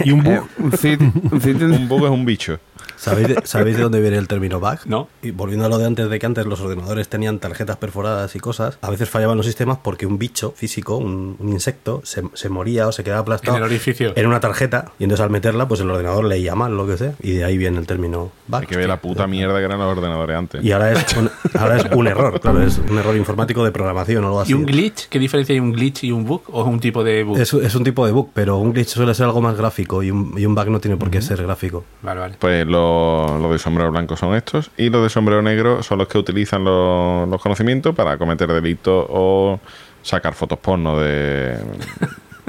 ¿Y 0.03 0.11
un 0.11 0.23
bug? 0.23 0.47
Eh, 0.83 0.97
Un 0.99 1.87
bug 1.87 2.05
es 2.05 2.11
un 2.11 2.25
bicho. 2.25 2.59
¿Sabéis 2.99 3.27
de, 3.29 3.41
¿Sabéis 3.45 3.77
de 3.77 3.83
dónde 3.83 4.01
viene 4.01 4.17
el 4.17 4.27
término 4.27 4.59
bug? 4.59 4.79
No. 4.85 5.07
Y 5.21 5.31
volviendo 5.31 5.65
a 5.65 5.69
lo 5.69 5.77
de 5.77 5.85
antes, 5.85 6.09
de 6.09 6.19
que 6.19 6.25
antes 6.25 6.45
los 6.45 6.59
ordenadores 6.59 7.07
tenían 7.07 7.39
tarjetas 7.39 7.77
perforadas 7.77 8.35
y 8.35 8.39
cosas, 8.39 8.77
a 8.81 8.89
veces 8.89 9.09
fallaban 9.09 9.37
los 9.37 9.45
sistemas 9.45 9.77
porque 9.81 10.05
un 10.05 10.17
bicho 10.19 10.53
físico, 10.55 10.97
un, 10.97 11.37
un 11.39 11.49
insecto, 11.49 12.01
se, 12.03 12.23
se 12.33 12.49
moría 12.49 12.87
o 12.87 12.91
se 12.91 13.03
quedaba 13.03 13.21
aplastado 13.21 13.55
En 13.57 13.63
el 13.63 13.69
orificio. 13.69 14.11
en 14.15 14.27
una 14.27 14.39
tarjeta 14.41 14.91
y 14.99 15.03
entonces 15.05 15.23
al 15.23 15.29
meterla, 15.29 15.67
pues 15.67 15.79
el 15.79 15.89
ordenador 15.89 16.25
leía 16.25 16.55
mal, 16.55 16.75
lo 16.75 16.85
que 16.85 16.97
sea, 16.97 17.13
y 17.21 17.33
de 17.33 17.45
ahí 17.45 17.57
viene 17.57 17.79
el 17.79 17.87
término 17.87 18.31
bug. 18.47 18.61
Hay 18.61 18.67
que 18.67 18.75
ver 18.77 18.87
la 18.89 18.97
puta 18.99 19.27
mierda 19.27 19.57
que 19.59 19.65
eran 19.65 19.79
los 19.79 19.97
ordenadores 19.97 20.35
antes. 20.37 20.63
Y 20.63 20.71
ahora 20.73 20.91
es, 20.91 21.15
un, 21.15 21.29
ahora 21.57 21.77
es 21.77 21.85
un 21.93 22.07
error, 22.07 22.39
claro, 22.41 22.61
es 22.63 22.77
un 22.79 22.97
error 22.97 23.15
informático 23.15 23.63
de 23.63 23.71
programación 23.71 24.23
o 24.25 24.27
algo 24.27 24.41
así. 24.41 24.51
¿Y 24.51 24.55
un 24.55 24.65
glitch? 24.65 25.07
¿Qué 25.07 25.19
diferencia 25.19 25.53
hay 25.53 25.59
un 25.59 25.71
glitch 25.71 26.03
y 26.03 26.11
un 26.11 26.25
bug? 26.25 26.41
¿O 26.51 26.61
es 26.63 26.67
un 26.67 26.79
tipo 26.79 27.03
de 27.03 27.23
bug? 27.23 27.37
Es, 27.37 27.53
es 27.53 27.75
un 27.75 27.83
tipo 27.83 28.05
de 28.05 28.11
bug, 28.11 28.31
pero 28.33 28.57
un 28.57 28.73
glitch 28.73 28.89
suele 28.89 29.13
ser 29.13 29.25
algo 29.25 29.39
más 29.41 29.55
gráfico 29.55 30.03
y 30.03 30.11
un, 30.11 30.33
y 30.37 30.45
un 30.45 30.53
bug 30.53 30.67
no 30.69 30.79
tiene 30.81 30.97
por 30.97 31.09
qué 31.09 31.21
ser 31.21 31.41
gráfico. 31.43 31.85
Vale, 32.01 32.19
vale. 32.19 32.35
Pues 32.39 32.67
los 32.89 33.41
los 33.41 33.51
de 33.51 33.59
sombrero 33.59 33.91
blanco 33.91 34.15
son 34.15 34.35
estos 34.35 34.71
y 34.77 34.89
los 34.89 35.01
de 35.03 35.09
sombrero 35.09 35.41
negro 35.41 35.81
son 35.83 35.97
los 35.97 36.07
que 36.07 36.17
utilizan 36.17 36.63
los, 36.63 37.27
los 37.27 37.41
conocimientos 37.41 37.95
para 37.95 38.17
cometer 38.17 38.51
delitos 38.51 39.05
o 39.09 39.59
sacar 40.01 40.33
fotos 40.33 40.59
porno 40.59 40.99
de, 40.99 41.57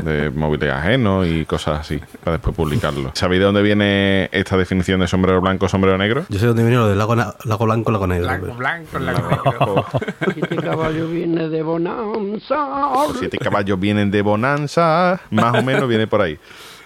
de 0.03 0.31
móviles 0.35 0.71
ajenos 0.73 1.27
y 1.27 1.45
cosas 1.45 1.81
así 1.81 2.01
para 2.23 2.37
después 2.37 2.55
publicarlo. 2.55 3.11
¿Sabéis 3.15 3.41
de 3.41 3.45
dónde 3.47 3.63
viene 3.63 4.29
esta 4.33 4.57
definición 4.57 5.01
de 5.01 5.09
sombrero 5.09 5.41
blanco, 5.41 5.69
sombrero 5.69 5.97
negro? 5.99 6.25
Yo 6.29 6.39
sé 6.39 6.47
dónde 6.47 6.63
viene 6.63 6.77
lo 6.79 6.89
del 6.89 6.99
lago, 6.99 7.15
lago 7.17 7.65
blanco, 7.65 7.91
lago 7.91 8.07
negro. 8.07 8.27
Blanco, 8.27 8.47
pero- 8.47 8.57
blanco, 8.57 8.99
blanco, 8.99 9.51
negro. 9.61 9.87
Este 10.43 10.57
caballo 10.57 11.09
viene 11.09 11.49
de 11.49 11.63
Bonanza. 11.63 12.57
Los 13.09 13.19
siete 13.19 13.39
caballos 13.39 13.79
vienen 13.81 14.11
de 14.11 14.23
Bonanza, 14.23 15.21
más 15.31 15.55
o 15.59 15.63
menos 15.63 15.89
viene 15.89 16.07
por 16.07 16.21
ahí. 16.23 16.39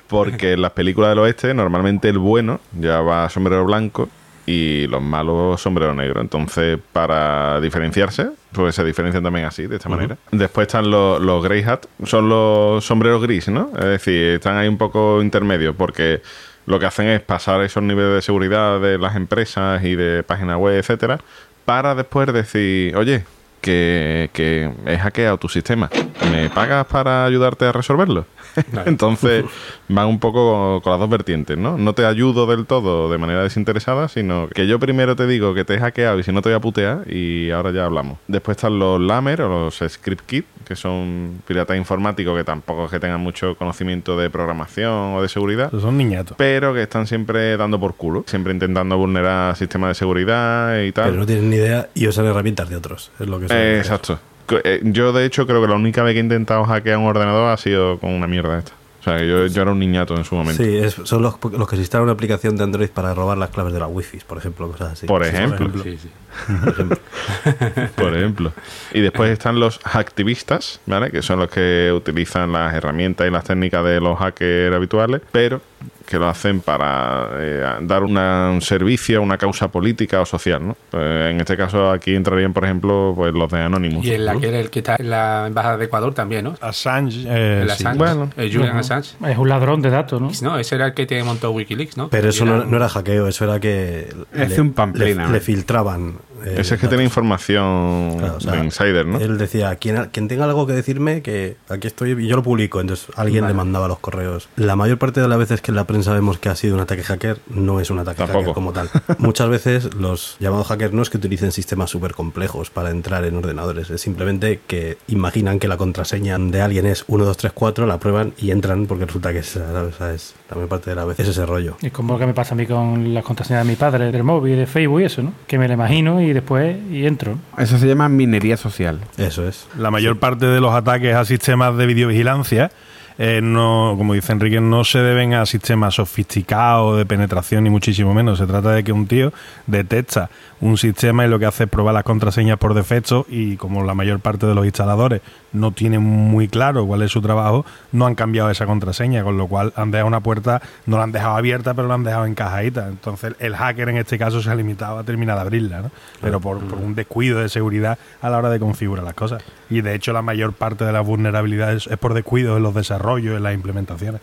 Porque 0.09 0.53
en 0.53 0.63
las 0.63 0.73
películas 0.73 1.11
del 1.11 1.19
oeste, 1.21 1.55
normalmente 1.55 2.09
el 2.09 2.19
bueno 2.19 2.61
lleva 2.79 3.29
sombrero 3.31 3.65
blanco 3.65 4.09
y 4.47 4.87
los 4.89 5.03
malos 5.03 5.61
sombrero 5.61 5.95
negro. 5.95 6.21
Entonces, 6.21 6.79
para 6.93 7.61
diferenciarse, 7.61 8.29
pues 8.53 8.75
se 8.75 8.85
diferencian 8.85 9.23
también 9.23 9.47
así, 9.47 9.67
de 9.67 9.77
esta 9.77 9.89
manera. 9.89 10.17
Después 10.31 10.67
están 10.67 10.91
los, 10.91 11.21
los 11.21 11.43
grey 11.43 11.63
hat, 11.63 11.87
son 12.05 12.29
los 12.29 12.85
sombreros 12.85 13.23
gris, 13.23 13.49
¿no? 13.49 13.71
Es 13.77 13.85
decir, 13.85 14.35
están 14.35 14.57
ahí 14.57 14.69
un 14.69 14.79
poco 14.79 15.23
intermedios 15.23 15.75
porque 15.77 16.21
lo 16.67 16.79
que 16.79 16.87
hacen 16.87 17.09
es 17.09 17.21
pasar 17.21 17.63
esos 17.63 17.83
niveles 17.83 18.15
de 18.15 18.23
seguridad 18.23 18.81
de 18.81 18.99
las 18.99 19.17
empresas 19.17 19.83
y 19.85 19.97
de 19.97 20.23
páginas 20.23 20.57
web, 20.59 20.79
etcétera, 20.79 21.19
para 21.65 21.95
después 21.95 22.33
decir, 22.33 22.97
oye, 22.97 23.25
que, 23.61 24.31
que 24.35 24.71
he 24.87 24.99
hackeado 24.99 25.39
tu 25.39 25.49
sistema. 25.49 25.89
¿Me 26.31 26.51
pagas 26.51 26.87
para 26.87 27.25
ayudarte 27.25 27.65
a 27.65 27.73
resolverlo? 27.73 28.27
Entonces 28.87 29.45
van 29.89 30.07
un 30.07 30.19
poco 30.19 30.81
con 30.83 30.91
las 30.93 31.01
dos 31.01 31.11
vertientes, 31.11 31.57
¿no? 31.59 31.79
No 31.79 31.95
te 31.95 32.05
ayudo 32.05 32.47
del 32.47 32.67
todo 32.67 33.11
de 33.11 33.19
manera 33.19 33.43
desinteresada, 33.43 34.09
sino 34.09 34.49
que 34.49 34.67
yo 34.67 34.79
primero 34.79 35.17
te 35.17 35.27
digo 35.27 35.55
que 35.55 35.65
te 35.65 35.75
he 35.75 35.79
hackeado 35.79 36.19
y 36.19 36.23
si 36.23 36.33
no 36.33 36.43
te 36.43 36.49
voy 36.51 36.57
a 36.57 36.61
putear 36.61 37.11
y 37.11 37.51
ahora 37.51 37.71
ya 37.71 37.85
hablamos. 37.85 38.19
Después 38.29 38.57
están 38.57 38.79
los 38.79 39.01
Lamer 39.01 39.43
o 39.43 39.49
los 39.49 39.83
Script 39.87 40.27
Kit, 40.27 40.47
que 40.67 40.77
son 40.77 41.43
piratas 41.47 41.77
informáticos 41.77 42.37
que 42.37 42.45
tampoco 42.45 42.87
es 42.87 42.91
que 42.91 43.01
tengan 43.01 43.21
mucho 43.21 43.57
conocimiento 43.57 44.17
de 44.17 44.31
programación 44.31 45.15
o 45.15 45.23
de 45.23 45.29
seguridad 45.29 45.71
son 45.71 45.97
niñatos. 45.97 46.37
pero 46.39 46.73
que 46.73 46.83
están 46.83 47.07
siempre 47.07 47.57
dando 47.57 47.79
por 47.79 47.95
culo, 47.95 48.25
siempre 48.27 48.53
intentando 48.53 48.97
vulnerar 48.97 49.57
sistemas 49.57 49.91
de 49.91 49.95
seguridad 49.95 50.81
y 50.81 50.93
tal. 50.93 51.07
Pero 51.11 51.17
no 51.19 51.27
tienen 51.27 51.51
ni 51.51 51.57
idea 51.57 51.89
y 51.95 52.07
usan 52.07 52.27
herramientas 52.27 52.69
de 52.69 52.77
otros. 52.77 53.11
Es 53.19 53.27
lo 53.27 53.39
que 53.39 53.49
suelen 53.49 53.67
Eh, 53.67 53.79
exacto. 53.79 54.19
Eh, 54.51 54.81
Yo, 54.85 55.13
de 55.13 55.25
hecho, 55.25 55.47
creo 55.47 55.61
que 55.63 55.69
la 55.69 55.75
única 55.75 56.03
vez 56.03 56.13
que 56.15 56.21
he 56.21 56.23
intentado 56.23 56.65
hackear 56.65 56.99
un 56.99 57.07
ordenador 57.07 57.51
ha 57.51 57.57
sido 57.57 57.99
con 57.99 58.11
una 58.11 58.27
mierda 58.27 58.59
esta. 58.59 58.73
O 59.01 59.05
sea, 59.05 59.19
que 59.19 59.29
yo, 59.29 59.47
yo 59.47 59.63
era 59.63 59.71
un 59.73 59.79
niñato 59.79 60.17
en 60.17 60.25
su 60.25 60.35
momento. 60.35 60.63
Sí, 60.63 60.77
es- 60.79 60.95
son 61.05 61.21
los, 61.23 61.35
los 61.53 61.69
que 61.69 61.77
se 61.77 61.83
instalan 61.83 62.05
una 62.05 62.13
aplicación 62.13 62.57
de 62.57 62.65
Android 62.65 62.89
para 62.89 63.13
robar 63.13 63.37
las 63.37 63.51
claves 63.51 63.73
de 63.75 63.79
la 63.79 63.87
Wi-Fi, 63.87 64.21
por 64.27 64.39
ejemplo, 64.39 64.69
cosas 64.71 64.93
así. 64.93 65.07
Por 65.07 65.23
Sí, 65.25 65.29
ejemplo. 65.31 65.71
Sí, 65.83 65.99
sí. 66.01 66.09
Por 66.47 66.69
ejemplo. 66.73 66.99
Por 67.97 68.17
ejemplo. 68.17 68.53
Y 68.93 69.01
después 69.01 69.31
están 69.31 69.59
los 69.61 69.81
activistas, 69.85 70.81
¿vale? 70.87 71.11
Que 71.11 71.23
son 71.23 71.39
los 71.39 71.49
que 71.51 71.93
utilizan 71.95 72.53
las 72.53 72.75
herramientas 72.75 73.27
y 73.27 73.31
las 73.31 73.45
técnicas 73.45 73.85
de 73.85 74.01
los 74.01 74.19
hackers 74.19 74.75
habituales, 74.75 75.21
pero 75.33 75.61
que 76.07 76.19
lo 76.19 76.29
hacen 76.29 76.61
para 76.61 77.29
eh, 77.35 77.65
dar 77.83 78.03
una- 78.03 78.51
un 78.51 78.61
servicio 78.61 79.19
a 79.19 79.21
una 79.23 79.39
causa 79.39 79.69
política 79.69 80.21
o 80.21 80.27
social, 80.27 80.67
¿no? 80.67 80.77
Pues, 80.91 81.31
en 81.31 81.41
este 81.41 81.57
caso 81.57 81.91
aquí 81.91 82.15
entrarían, 82.15 82.53
por 82.53 82.65
ejemplo, 82.65 83.15
pues 83.17 83.33
los 83.33 83.51
de 83.51 83.61
Anonymous. 83.61 84.05
Y 84.05 84.13
el, 84.13 84.27
¿no? 84.27 84.33
aquel, 84.33 84.55
el 84.55 84.71
que 84.71 84.81
está 84.81 84.97
en 84.99 85.09
la 85.11 85.47
embajada 85.47 85.77
de 85.79 85.85
Ecuador 85.87 86.13
también, 86.15 86.45
¿no? 86.45 86.55
Assange, 86.61 87.25
eh, 87.27 87.61
El 87.63 87.69
sí. 87.69 87.73
Assange. 87.75 87.99
Bueno. 87.99 88.31
el 88.37 88.53
Julian 88.55 88.77
Assange. 88.77 89.17
Es 89.29 89.39
un 89.39 89.49
ladrón 89.49 89.81
de 89.83 89.91
datos, 89.91 90.21
¿no? 90.21 90.31
No, 90.43 90.59
ese 90.59 90.75
era 90.75 90.87
el 90.89 90.95
que 90.95 91.07
te 91.07 91.23
montó 91.25 91.51
Wikileaks, 91.53 91.97
¿no? 91.97 92.09
Pero 92.11 92.29
eso 92.29 92.45
no, 92.45 92.57
era- 92.57 92.65
no 92.67 92.77
era 92.77 92.89
hackeo, 92.89 93.27
eso 93.29 93.45
era 93.45 93.59
que 93.61 94.09
Es 94.35 94.59
un 94.59 94.73
pamplina, 94.75 95.27
le, 95.27 95.33
le 95.35 95.41
filtraban. 95.41 96.17
Eh, 96.45 96.55
Ese 96.59 96.61
es 96.61 96.69
que 96.69 96.75
datos. 96.77 96.89
tiene 96.91 97.05
información 97.05 98.17
Claro, 98.19 98.37
o 98.37 98.41
sea, 98.41 98.53
de 98.53 98.65
insider, 98.65 99.07
¿no? 99.07 99.19
Él 99.19 99.39
decía, 99.39 99.75
quien, 99.77 100.07
quien 100.13 100.29
tenga 100.29 100.45
algo 100.45 100.67
que 100.67 100.73
decirme, 100.73 101.23
que 101.23 101.57
aquí 101.69 101.87
estoy 101.87 102.13
y 102.13 102.27
yo 102.27 102.37
lo 102.37 102.43
publico. 102.43 102.81
Entonces 102.81 103.07
alguien 103.17 103.47
le 103.47 103.55
mandaba 103.55 103.89
los 103.89 103.99
correos. 103.99 104.49
La 104.57 104.77
mayor 104.77 104.99
parte 104.99 105.21
de 105.21 105.29
las 105.29 105.39
veces 105.39 105.61
que 105.61 105.71
en 105.71 105.77
la 105.77 105.85
prensa 105.85 106.13
vemos 106.13 106.39
que 106.39 106.49
ha 106.49 106.57
sido 106.57 106.75
un 106.75 106.81
ataque 106.81 107.03
hacker, 107.03 107.39
no 107.49 107.81
es 107.81 107.91
un 107.91 107.99
ataque 107.99 108.19
Tampoco. 108.19 108.41
hacker 108.41 108.55
como 108.55 108.73
tal. 108.73 108.91
Muchas 109.19 109.49
veces 109.49 109.95
los 109.95 110.37
llamados 110.41 110.67
hackers 110.69 110.93
no 110.93 111.03
es 111.03 111.11
que 111.11 111.19
utilicen 111.19 111.53
sistemas 111.53 111.91
súper 111.91 112.13
complejos 112.15 112.71
para 112.71 112.91
entrar 112.91 113.25
en 113.25 113.37
ordenadores, 113.37 113.91
es 113.91 114.01
simplemente 114.01 114.61
que 114.67 114.99
imaginan 115.09 115.59
que 115.59 115.69
la 115.69 115.77
contraseña 115.77 116.39
de 116.39 116.61
alguien 116.63 116.87
es 116.87 117.05
1, 117.09 117.25
2, 117.25 117.37
3, 117.37 117.53
4, 117.53 117.87
la 117.87 117.99
prueban 117.99 118.33
y 118.39 118.51
entran 118.51 118.87
porque 118.87 119.07
resulta 119.07 119.33
que 119.33 119.39
es, 119.41 119.57
es 119.57 120.35
la 120.49 120.55
mayor 120.57 120.69
parte 120.69 120.91
de 120.91 120.97
las 120.97 121.07
veces 121.07 121.29
ese 121.29 121.47
rollo. 121.47 121.77
Es 121.83 121.93
como 121.93 122.15
lo 122.15 122.19
que 122.19 122.27
me 122.27 122.35
pasa 122.35 122.55
a 122.55 122.57
mí 122.57 122.67
con 122.67 123.15
las 123.15 123.25
contraseñas 123.25 123.65
de 123.65 123.71
mi 123.71 123.77
padre, 123.77 124.11
del 124.13 124.23
móvil, 124.25 124.57
de 124.57 124.67
Facebook 124.67 125.01
y 125.01 125.05
eso, 125.05 125.23
¿no? 125.23 125.33
Que 125.47 125.59
me 125.59 125.67
lo 125.69 125.75
imagino 125.75 126.14
y 126.23 126.33
después 126.33 126.77
y 126.91 127.07
entro. 127.07 127.39
Eso 127.59 127.79
se 127.79 127.87
llama 127.87 128.09
minería 128.09 128.57
social. 128.57 129.01
Eso 129.17 129.47
es. 129.47 129.67
La 129.79 129.91
mayor 129.91 130.19
parte 130.19 130.47
de 130.47 130.61
los 130.61 130.75
ataques 130.75 131.15
a 131.15 131.25
sistemas 131.25 131.77
de 131.77 131.87
videovigilancia, 131.87 132.71
eh, 133.17 133.41
no, 133.43 133.95
como 133.97 134.15
dice 134.15 134.33
Enrique, 134.33 134.61
no 134.61 134.85
se 134.85 134.99
deben 134.99 135.35
a 135.35 135.47
sistemas 135.47 135.95
sofisticados 135.95 136.97
de 136.97 137.07
penetración 137.07 137.65
ni 137.65 137.71
muchísimo 137.71 138.13
menos. 138.13 138.39
Se 138.39 138.47
trata 138.47 138.71
de 138.71 138.83
que 138.83 138.93
un 138.93 139.07
tío 139.07 139.33
detecta 139.67 140.31
un 140.61 140.79
sistema 140.79 141.25
y 141.25 141.29
lo 141.29 141.39
que 141.39 141.47
hace 141.47 141.65
es 141.65 141.71
probar 141.71 141.95
las 141.95 142.05
contraseñas 142.05 142.59
por 142.59 142.75
defecto 142.75 143.27
y 143.29 143.57
como 143.57 143.85
la 143.85 143.95
mayor 143.95 144.21
parte 144.21 144.47
de 144.47 144.55
los 144.55 144.65
instaladores 144.65 145.21
no 145.53 145.73
tienen 145.73 146.03
muy 146.03 146.49
claro 146.49 146.87
cuál 146.87 147.03
es 147.03 147.13
su 147.13 147.21
trabajo, 147.21 147.65
no 147.93 148.07
han 148.07 148.15
cambiado 148.15 148.51
esa 148.51 148.67
contraseña, 148.67 149.23
con 149.23 149.37
lo 149.37 149.47
cual 149.47 149.73
han 149.77 149.91
dejado 149.91 150.09
una 150.09 150.21
puerta, 150.21 150.63
no 150.87 150.97
la 150.97 151.05
han 151.05 151.13
dejado 151.13 151.37
abierta, 151.37 151.75
pero 151.75 151.87
la 151.87 151.95
han 151.95 152.03
dejado 152.03 152.27
encajadita. 152.27 152.89
Entonces 152.89 153.35
el 153.39 153.55
hacker 153.55 153.91
en 153.91 153.99
este 153.99 154.19
caso 154.19 154.43
se 154.43 154.51
ha 154.51 154.55
limitado 154.55 154.99
a 154.99 155.05
terminar 155.05 155.37
de 155.37 155.43
abrirla, 155.43 155.83
¿no? 155.83 155.91
pero 156.21 156.41
por, 156.41 156.59
por 156.61 156.79
un 156.79 156.95
descuido 156.95 157.41
de 157.41 157.49
seguridad 157.49 157.99
a 158.21 158.31
la 158.31 158.39
hora 158.39 158.51
de 158.51 158.59
configurar 158.59 159.05
las 159.05 159.15
cosas. 159.15 159.45
Y 159.71 159.81
de 159.83 159.95
hecho 159.95 160.13
la 160.13 160.23
mayor 160.23 160.55
parte 160.55 160.85
de 160.85 160.93
las 160.93 161.07
vulnerabilidades 161.07 161.87
es 161.87 161.99
por 161.99 162.15
descuido 162.15 162.57
en 162.57 162.63
los 162.63 162.75
desarrollos, 162.75 163.04
en 163.37 163.43
las 163.43 163.55
implementaciones. 163.55 164.21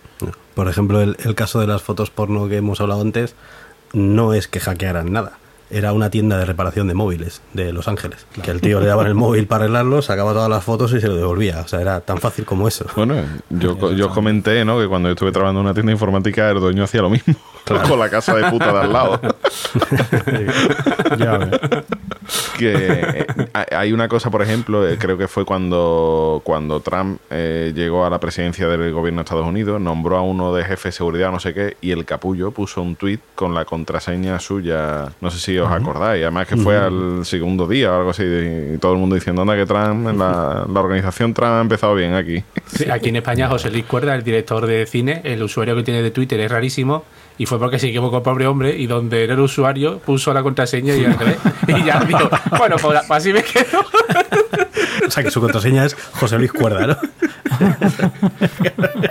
Por 0.55 0.67
ejemplo, 0.67 1.01
el, 1.01 1.15
el 1.23 1.35
caso 1.35 1.59
de 1.59 1.67
las 1.67 1.81
fotos 1.81 2.09
porno 2.09 2.47
que 2.49 2.57
hemos 2.57 2.81
hablado 2.81 3.01
antes, 3.01 3.35
no 3.93 4.33
es 4.33 4.47
que 4.47 4.59
hackearan 4.59 5.11
nada. 5.11 5.33
era 5.71 5.93
una 5.93 6.09
tienda 6.09 6.37
de 6.37 6.45
reparación 6.45 6.87
de 6.87 6.93
móviles 6.93 7.41
de 7.53 7.71
Los 7.71 7.87
Ángeles. 7.87 8.25
Que 8.43 8.51
el 8.51 8.59
tío 8.61 8.79
le 8.81 8.87
daban 8.87 9.07
el 9.07 9.15
móvil 9.15 9.47
para 9.47 9.63
arreglarlo, 9.63 10.01
sacaba 10.01 10.33
todas 10.33 10.49
las 10.49 10.63
fotos 10.63 10.91
y 10.93 10.99
se 10.99 11.07
lo 11.07 11.15
devolvía. 11.15 11.61
O 11.61 11.67
sea, 11.67 11.79
era 11.81 12.01
tan 12.01 12.17
fácil 12.17 12.45
como 12.45 12.67
eso. 12.67 12.85
Bueno, 12.95 13.15
yo, 13.49 13.93
yo 13.93 14.07
os 14.07 14.13
comenté, 14.13 14.65
¿no? 14.65 14.79
Que 14.79 14.87
cuando 14.87 15.07
yo 15.09 15.13
estuve 15.13 15.31
trabajando 15.31 15.61
en 15.61 15.65
una 15.67 15.73
tienda 15.73 15.91
informática, 15.93 16.49
el 16.49 16.59
dueño 16.59 16.83
hacía 16.83 17.01
lo 17.01 17.09
mismo. 17.09 17.35
Con 17.65 17.99
la 17.99 18.09
casa 18.09 18.35
de 18.35 18.49
puta 18.49 18.71
de 18.71 18.79
al 18.79 18.93
lado. 18.93 19.21
Ya 21.17 21.37
ves. 21.37 21.59
que 22.57 22.73
eh, 22.73 23.25
hay 23.71 23.91
una 23.91 24.07
cosa, 24.07 24.29
por 24.29 24.41
ejemplo, 24.41 24.87
eh, 24.87 24.97
creo 24.97 25.17
que 25.17 25.27
fue 25.27 25.45
cuando, 25.45 26.41
cuando 26.43 26.79
Trump 26.79 27.19
eh, 27.29 27.73
llegó 27.75 28.05
a 28.05 28.09
la 28.09 28.19
presidencia 28.19 28.67
del 28.67 28.91
gobierno 28.91 29.19
de 29.19 29.23
Estados 29.23 29.45
Unidos, 29.45 29.81
nombró 29.81 30.17
a 30.17 30.21
uno 30.21 30.53
de 30.53 30.63
jefe 30.63 30.89
de 30.89 30.93
seguridad, 30.93 31.31
no 31.31 31.39
sé 31.39 31.53
qué, 31.53 31.77
y 31.81 31.91
el 31.91 32.05
capullo 32.05 32.51
puso 32.51 32.81
un 32.81 32.95
tuit 32.95 33.19
con 33.35 33.53
la 33.53 33.65
contraseña 33.65 34.39
suya, 34.39 35.11
no 35.19 35.31
sé 35.31 35.39
si 35.39 35.57
os 35.57 35.71
acordáis, 35.71 36.21
además 36.21 36.47
que 36.47 36.57
fue 36.57 36.77
al 36.77 37.25
segundo 37.25 37.67
día 37.67 37.91
o 37.91 37.97
algo 37.97 38.09
así, 38.11 38.23
y 38.23 38.77
todo 38.77 38.93
el 38.93 38.99
mundo 38.99 39.15
diciendo, 39.15 39.41
anda 39.41 39.55
que 39.55 39.65
Trump, 39.65 40.07
en 40.07 40.17
la, 40.17 40.65
la 40.71 40.79
organización 40.79 41.33
Trump 41.33 41.51
ha 41.51 41.61
empezado 41.61 41.95
bien 41.95 42.13
aquí. 42.13 42.43
Sí, 42.67 42.89
aquí 42.89 43.09
en 43.09 43.17
España, 43.17 43.47
José 43.47 43.71
Luis 43.71 43.85
Cuerda, 43.85 44.15
el 44.15 44.23
director 44.23 44.65
de 44.65 44.85
cine, 44.85 45.21
el 45.23 45.43
usuario 45.43 45.75
que 45.75 45.83
tiene 45.83 46.01
de 46.01 46.11
Twitter 46.11 46.39
es 46.39 46.51
rarísimo. 46.51 47.03
Y 47.41 47.47
fue 47.47 47.57
porque 47.57 47.79
se 47.79 47.87
equivocó 47.87 48.17
el 48.17 48.21
pobre 48.21 48.45
hombre 48.45 48.77
y 48.77 48.85
donde 48.85 49.23
era 49.23 49.33
el 49.33 49.39
usuario 49.39 49.97
puso 49.97 50.31
la 50.31 50.43
contraseña 50.43 50.93
y. 50.93 51.07
Y 51.67 51.83
ya 51.83 51.99
dijo, 52.01 52.29
bueno, 52.55 52.75
pues 52.79 52.99
así 53.09 53.33
me 53.33 53.41
quedo. 53.41 53.83
O 55.07 55.09
sea, 55.09 55.23
que 55.23 55.31
su 55.31 55.41
contraseña 55.41 55.85
es 55.85 55.95
José 55.95 56.37
Luis 56.37 56.53
Cuerda, 56.53 56.85
¿no? 56.85 56.97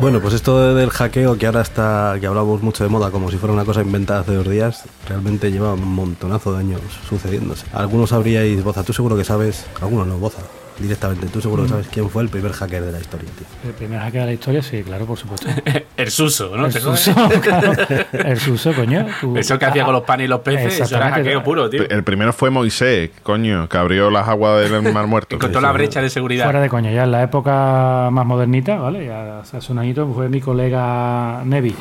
Bueno, 0.00 0.18
pues 0.22 0.32
esto 0.32 0.74
del 0.74 0.88
hackeo 0.88 1.36
que 1.36 1.44
ahora 1.44 1.60
está, 1.60 2.16
que 2.18 2.26
hablamos 2.26 2.62
mucho 2.62 2.82
de 2.82 2.88
moda 2.88 3.10
como 3.10 3.30
si 3.30 3.36
fuera 3.36 3.52
una 3.52 3.66
cosa 3.66 3.82
inventada 3.82 4.20
hace 4.20 4.32
dos 4.32 4.48
días, 4.48 4.84
realmente 5.06 5.52
lleva 5.52 5.74
un 5.74 5.86
montonazo 5.94 6.54
de 6.54 6.60
años 6.60 6.80
sucediéndose. 7.06 7.66
Algunos 7.74 8.08
sabríais, 8.08 8.64
Boza, 8.64 8.82
tú 8.82 8.94
seguro 8.94 9.14
que 9.14 9.24
sabes, 9.24 9.66
algunos 9.82 10.06
no, 10.06 10.16
Boza, 10.16 10.40
directamente, 10.80 11.26
tú 11.28 11.40
seguro 11.40 11.62
que 11.64 11.68
sabes 11.68 11.88
quién 11.88 12.08
fue 12.10 12.22
el 12.22 12.28
primer 12.28 12.52
hacker 12.52 12.82
de 12.84 12.92
la 12.92 13.00
historia, 13.00 13.28
tío. 13.36 13.46
El 13.70 13.74
primer 13.76 14.00
hacker 14.00 14.20
de 14.22 14.26
la 14.26 14.32
historia, 14.32 14.62
sí, 14.62 14.82
claro, 14.82 15.06
por 15.06 15.18
supuesto. 15.18 15.48
El 15.96 16.10
suso, 16.10 16.56
¿no? 16.56 16.66
El 16.66 16.72
suso, 16.72 17.12
claro. 17.42 17.72
El 18.12 18.38
suso, 18.40 18.72
coño. 18.72 19.06
tú- 19.20 19.36
Eso 19.36 19.58
que 19.58 19.66
hacía 19.66 19.84
con 19.84 19.92
los 19.92 20.02
panes 20.04 20.24
y 20.24 20.28
los 20.28 20.40
peces, 20.40 20.80
eso 20.80 20.96
era 20.96 21.10
hackeo 21.10 21.42
puro, 21.44 21.68
tío. 21.68 21.82
El 21.88 22.02
primero 22.04 22.32
fue 22.32 22.48
Moisés, 22.50 23.10
coño, 23.22 23.68
que 23.68 23.76
abrió 23.76 24.10
las 24.10 24.26
aguas 24.26 24.68
del 24.70 24.80
Mar 24.94 25.06
Muerto. 25.06 25.36
Encontró 25.36 25.60
la 25.60 25.72
brecha 25.72 26.00
de 26.00 26.08
seguridad. 26.08 26.44
Fuera 26.44 26.60
de 26.62 26.68
coña, 26.70 26.90
ya 26.90 27.04
en 27.04 27.10
la 27.12 27.22
época 27.22 28.08
más 28.10 28.24
modernita, 28.24 28.76
¿vale? 28.76 29.04
Ya 29.06 29.40
hace 29.40 29.72
un 29.72 29.78
añito 29.78 30.10
fue 30.14 30.28
mi 30.30 30.40
colega 30.40 31.42
Nevi, 31.44 31.74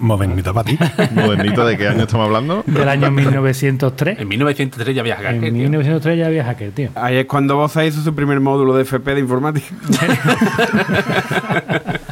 Modernito 0.00 0.52
para 0.52 0.64
ti. 0.68 0.78
Modernito, 1.12 1.64
¿de 1.64 1.76
qué 1.78 1.88
año 1.88 2.02
estamos 2.02 2.26
hablando? 2.26 2.62
del 2.66 2.88
año 2.88 3.10
1903. 3.10 4.18
En 4.20 4.28
1903 4.28 4.94
ya 4.94 5.00
había 5.00 5.16
hacker, 5.16 5.34
En 5.34 5.40
tío. 5.40 5.52
1903 5.52 6.18
ya 6.18 6.26
había 6.26 6.44
hacker, 6.44 6.72
tío. 6.72 6.90
Ahí 6.94 7.16
es 7.16 7.26
cuando 7.26 7.56
Boza 7.56 7.84
hizo 7.84 8.02
su 8.02 8.14
primer 8.14 8.40
módulo 8.42 8.76
de 8.76 8.82
FP 8.82 9.14
de 9.14 9.20
informática. 9.20 9.66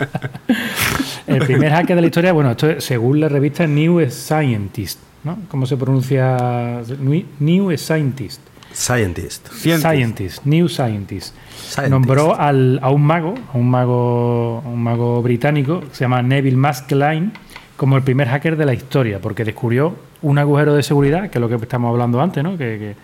El 1.26 1.40
primer 1.44 1.70
hacker 1.72 1.96
de 1.96 2.00
la 2.00 2.06
historia, 2.06 2.32
bueno, 2.32 2.50
esto 2.52 2.68
es 2.70 2.84
según 2.84 3.20
la 3.20 3.28
revista 3.28 3.66
New 3.66 4.00
Scientist, 4.10 4.98
¿no? 5.24 5.38
¿Cómo 5.48 5.66
se 5.66 5.76
pronuncia? 5.76 6.80
New- 6.98 7.76
Scientist. 7.76 8.40
Scientist. 8.72 9.48
Scientist, 9.52 10.44
New 10.44 10.68
Scientist. 10.68 11.34
Scientist. 11.56 11.88
Nombró 11.90 12.38
al- 12.38 12.78
a 12.82 12.90
un 12.90 13.02
mago, 13.02 13.34
a 13.52 13.58
un 13.58 13.68
mago, 13.70 14.62
a 14.64 14.68
un 14.68 14.82
mago 14.82 15.22
británico, 15.22 15.80
que 15.80 15.94
se 15.94 16.04
llama 16.04 16.22
Neville 16.22 16.56
Maskelyne, 16.56 17.32
como 17.76 17.96
el 17.96 18.02
primer 18.02 18.28
hacker 18.28 18.56
de 18.56 18.66
la 18.66 18.74
historia, 18.74 19.20
porque 19.20 19.44
descubrió 19.44 19.94
un 20.22 20.38
agujero 20.38 20.74
de 20.74 20.82
seguridad, 20.82 21.30
que 21.30 21.38
es 21.38 21.40
lo 21.40 21.48
que 21.48 21.54
estamos 21.56 21.90
hablando 21.90 22.20
antes, 22.20 22.44
¿no? 22.44 22.50
Que, 22.52 22.78
que 22.78 22.94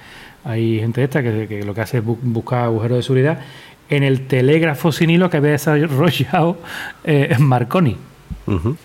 hay 0.46 0.80
gente 0.80 1.02
esta 1.02 1.22
que, 1.22 1.46
que 1.48 1.62
lo 1.64 1.74
que 1.74 1.80
hace 1.82 1.98
es 1.98 2.04
bu- 2.04 2.18
buscar 2.22 2.64
agujeros 2.64 2.98
de 2.98 3.02
seguridad. 3.02 3.40
En 3.88 4.02
el 4.02 4.26
telégrafo 4.26 4.90
sin 4.92 5.10
hilo 5.10 5.28
que 5.30 5.36
había 5.36 5.52
desarrollado 5.52 6.58
eh, 7.04 7.34
Marconi. 7.38 7.96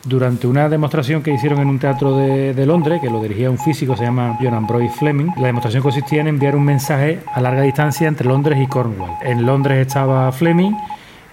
Durante 0.05 0.47
una 0.47 0.67
demostración 0.69 1.21
que 1.21 1.31
hicieron 1.31 1.59
en 1.59 1.67
un 1.67 1.77
teatro 1.77 2.17
de, 2.17 2.55
de 2.55 2.65
Londres, 2.65 2.99
que 2.99 3.11
lo 3.11 3.21
dirigía 3.21 3.49
un 3.51 3.59
físico, 3.59 3.95
se 3.95 4.03
llama 4.05 4.35
John 4.41 4.55
Ambroise 4.55 4.91
Fleming, 4.97 5.27
la 5.37 5.45
demostración 5.47 5.83
consistía 5.83 6.21
en 6.21 6.27
enviar 6.29 6.55
un 6.55 6.63
mensaje 6.65 7.19
a 7.31 7.39
larga 7.41 7.61
distancia 7.61 8.07
entre 8.07 8.27
Londres 8.27 8.57
y 8.59 8.65
Cornwall. 8.65 9.11
En 9.23 9.45
Londres 9.45 9.85
estaba 9.85 10.31
Fleming 10.31 10.73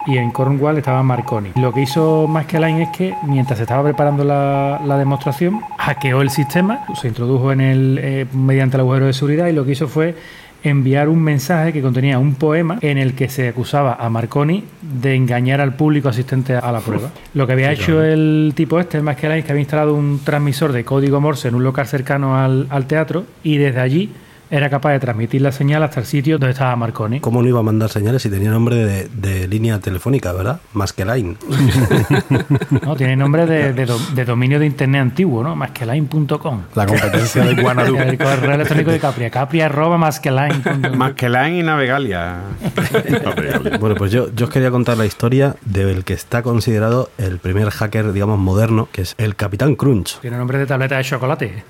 y 0.06 0.16
en 0.16 0.30
Cornwall 0.30 0.78
estaba 0.78 1.02
Marconi. 1.02 1.50
Lo 1.56 1.72
que 1.72 1.82
hizo 1.82 2.26
Maskelyne 2.28 2.84
es 2.84 2.88
que 2.90 3.14
mientras 3.26 3.58
se 3.58 3.64
estaba 3.64 3.82
preparando 3.82 4.24
la, 4.24 4.80
la 4.84 4.96
demostración, 4.96 5.60
hackeó 5.78 6.22
el 6.22 6.30
sistema, 6.30 6.84
se 7.00 7.08
introdujo 7.08 7.52
en 7.52 7.60
el 7.60 7.98
eh, 8.02 8.26
mediante 8.32 8.76
el 8.76 8.82
agujero 8.82 9.06
de 9.06 9.12
seguridad 9.12 9.48
y 9.48 9.52
lo 9.52 9.64
que 9.64 9.72
hizo 9.72 9.88
fue 9.88 10.14
enviar 10.62 11.08
un 11.08 11.22
mensaje 11.22 11.72
que 11.72 11.80
contenía 11.82 12.18
un 12.18 12.34
poema 12.34 12.78
en 12.80 12.98
el 12.98 13.14
que 13.14 13.28
se 13.28 13.48
acusaba 13.48 13.94
a 13.94 14.10
Marconi 14.10 14.64
de 14.82 15.14
engañar 15.14 15.60
al 15.60 15.76
público 15.76 16.08
asistente 16.08 16.54
a 16.54 16.72
la 16.72 16.80
prueba. 16.80 17.10
Lo 17.34 17.46
que 17.46 17.52
había 17.52 17.72
hecho 17.72 18.02
el 18.02 18.52
tipo 18.56 18.80
este, 18.80 18.96
el 18.98 19.04
Maskelyne, 19.04 19.38
es 19.38 19.44
que 19.44 19.52
había 19.52 19.62
instalado 19.62 19.94
un 19.94 20.20
transmisor 20.24 20.72
de 20.72 20.84
código 20.84 21.20
Morse 21.20 21.48
en 21.48 21.54
un 21.54 21.62
local 21.62 21.86
cercano 21.86 22.36
al, 22.36 22.66
al 22.70 22.86
teatro 22.86 23.24
y 23.44 23.58
desde 23.58 23.80
allí 23.80 24.10
era 24.50 24.70
capaz 24.70 24.92
de 24.92 25.00
transmitir 25.00 25.42
la 25.42 25.52
señal 25.52 25.82
hasta 25.82 26.00
el 26.00 26.06
sitio 26.06 26.38
donde 26.38 26.52
estaba 26.52 26.74
Marconi. 26.76 27.20
¿Cómo 27.20 27.42
no 27.42 27.48
iba 27.48 27.60
a 27.60 27.62
mandar 27.62 27.90
señales 27.90 28.22
si 28.22 28.30
tenía 28.30 28.50
nombre 28.50 28.76
de, 28.76 29.08
de 29.08 29.46
línea 29.48 29.78
telefónica, 29.78 30.32
verdad? 30.32 30.60
Más 30.72 30.92
que 30.92 31.04
line. 31.04 31.36
¿no? 32.82 32.96
Tiene 32.96 33.16
nombre 33.16 33.46
de, 33.46 33.72
de 33.72 33.86
do- 33.86 33.98
de 34.14 34.24
dominio 34.24 34.58
de 34.58 34.66
internet 34.66 35.02
antiguo, 35.02 35.42
¿no? 35.42 35.54
Maskeline.com. 35.56 36.62
La 36.74 36.86
competencia 36.86 37.44
de 37.44 37.54
Guanadu. 37.60 37.96
El 37.98 38.16
correo 38.18 38.54
electrónico 38.54 38.90
de 38.90 38.98
Capria. 39.00 39.30
Capria 39.30 39.66
arroba 39.66 39.98
maskeline.com. 39.98 40.96
Más 40.96 41.12
que 41.14 41.28
Line 41.28 41.58
y 41.58 41.62
Navegalia. 41.62 42.36
Bueno, 43.80 43.94
pues 43.96 44.10
yo, 44.12 44.32
yo 44.34 44.46
os 44.46 44.52
quería 44.52 44.70
contar 44.70 44.96
la 44.96 45.06
historia 45.06 45.56
del 45.64 46.04
que 46.04 46.12
está 46.12 46.42
considerado 46.42 47.10
el 47.18 47.38
primer 47.38 47.70
hacker, 47.70 48.12
digamos, 48.12 48.38
moderno, 48.38 48.88
que 48.92 49.02
es 49.02 49.14
el 49.18 49.36
Capitán 49.36 49.76
Crunch. 49.76 50.18
Tiene 50.20 50.36
nombre 50.36 50.58
de 50.58 50.66
tableta 50.66 50.96
de 50.96 51.04
chocolate. 51.04 51.64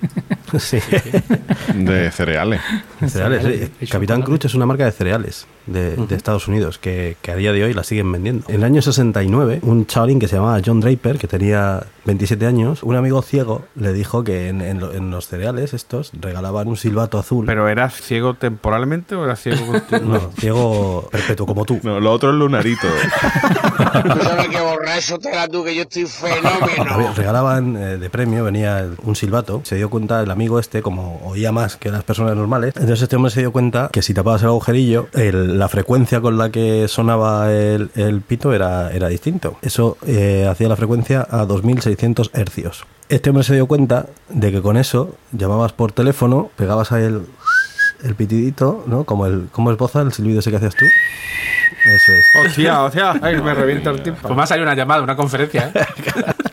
Sí. 0.57 0.79
De 1.75 2.11
cereales. 2.11 2.61
Cereales, 3.07 3.71
El 3.79 3.89
Capitán. 3.89 4.21
Crunch 4.21 4.45
es 4.45 4.55
una 4.55 4.65
marca 4.65 4.85
de 4.85 4.91
cereales 4.91 5.47
de, 5.71 5.95
de 5.95 6.15
Estados 6.15 6.47
Unidos 6.47 6.77
que, 6.79 7.17
que 7.21 7.31
a 7.31 7.35
día 7.35 7.51
de 7.53 7.63
hoy 7.63 7.73
la 7.73 7.83
siguen 7.83 8.11
vendiendo. 8.11 8.45
En 8.49 8.55
el 8.55 8.63
año 8.63 8.81
69, 8.81 9.59
un 9.63 9.85
chavalín 9.85 10.19
que 10.19 10.27
se 10.27 10.35
llamaba 10.35 10.59
John 10.65 10.79
Draper, 10.81 11.17
que 11.17 11.27
tenía 11.27 11.83
27 12.05 12.45
años, 12.45 12.83
un 12.83 12.95
amigo 12.95 13.21
ciego 13.21 13.65
le 13.75 13.93
dijo 13.93 14.23
que 14.23 14.47
en, 14.49 14.61
en 14.61 14.79
lo- 14.79 14.93
en 14.93 15.11
los 15.11 15.27
cereales 15.27 15.73
estos 15.73 16.11
regalaban 16.19 16.67
un 16.67 16.77
silbato 16.77 17.19
azul. 17.19 17.45
¿Pero 17.45 17.67
eras 17.69 17.93
ciego 17.93 18.33
temporalmente 18.33 19.15
o 19.15 19.23
eras 19.25 19.39
ciego 19.41 19.65
continuo? 19.71 20.13
no, 20.13 20.31
ciego 20.39 21.07
perpetuo 21.11 21.45
como 21.45 21.65
tú. 21.65 21.79
No, 21.83 21.99
lo 21.99 22.11
otro 22.11 22.29
es 22.29 22.35
lunarito. 22.35 22.87
Tú 24.13 24.23
sabes 24.23 24.47
que 24.47 24.59
borracho 24.61 25.17
te 25.19 25.33
la 25.35 25.47
tú, 25.47 25.63
que 25.63 25.75
yo 25.75 25.83
estoy 25.83 26.05
fenómeno. 26.05 27.13
Regalaban 27.15 27.75
eh, 27.75 27.97
de 27.97 28.09
premio, 28.09 28.43
venía 28.43 28.87
un 29.03 29.15
silbato. 29.15 29.61
Se 29.63 29.75
dio 29.75 29.89
cuenta 29.89 30.21
el 30.21 30.31
amigo 30.31 30.59
este, 30.59 30.81
como 30.81 31.21
oía 31.25 31.51
más 31.51 31.75
que 31.75 31.89
las 31.91 32.03
personas 32.03 32.35
normales. 32.35 32.73
Entonces 32.75 33.03
este 33.03 33.15
hombre 33.15 33.31
se 33.31 33.41
dio 33.41 33.51
cuenta 33.51 33.89
que 33.91 34.01
si 34.01 34.13
tapabas 34.13 34.41
el 34.41 34.47
agujerillo, 34.49 35.07
el- 35.13 35.58
la 35.59 35.67
frecuencia 35.67 36.21
con 36.21 36.37
la 36.37 36.51
que 36.51 36.87
sonaba 36.87 37.51
el, 37.51 37.91
el 37.95 38.21
pito 38.21 38.53
era, 38.53 38.91
era 38.91 39.09
distinto. 39.09 39.57
Eso 39.61 39.97
eh, 40.07 40.47
hacía 40.49 40.69
la 40.69 40.77
frecuencia 40.77 41.27
a 41.29 41.45
2600 41.45 42.31
hercios. 42.33 42.85
Este 43.09 43.29
hombre 43.29 43.43
se 43.43 43.55
dio 43.55 43.67
cuenta 43.67 44.05
de 44.29 44.53
que 44.53 44.61
con 44.61 44.77
eso 44.77 45.17
llamabas 45.33 45.73
por 45.73 45.91
teléfono, 45.91 46.49
pegabas 46.55 46.93
ahí 46.93 47.03
el, 47.03 47.25
el 48.03 48.15
pitidito, 48.15 48.85
¿no? 48.87 49.03
Como 49.03 49.25
el, 49.25 49.49
¿Cómo 49.51 49.69
es 49.71 49.77
boza 49.77 50.01
el 50.01 50.13
silbido 50.13 50.39
ese 50.39 50.49
que 50.49 50.57
hacías 50.57 50.75
tú? 50.75 50.85
Eso 50.85 52.11
es. 52.13 52.47
Hostia, 52.47 52.81
hostia. 52.83 53.13
Ay, 53.21 53.41
me 53.41 53.53
revienta 53.53 53.89
el 53.89 54.01
tiempo. 54.01 54.21
Pues 54.21 54.35
me 54.37 54.43
ha 54.43 54.47
salido 54.47 54.65
una 54.65 54.75
llamada, 54.75 55.01
una 55.01 55.17
conferencia. 55.17 55.71
¿eh? 55.75 55.85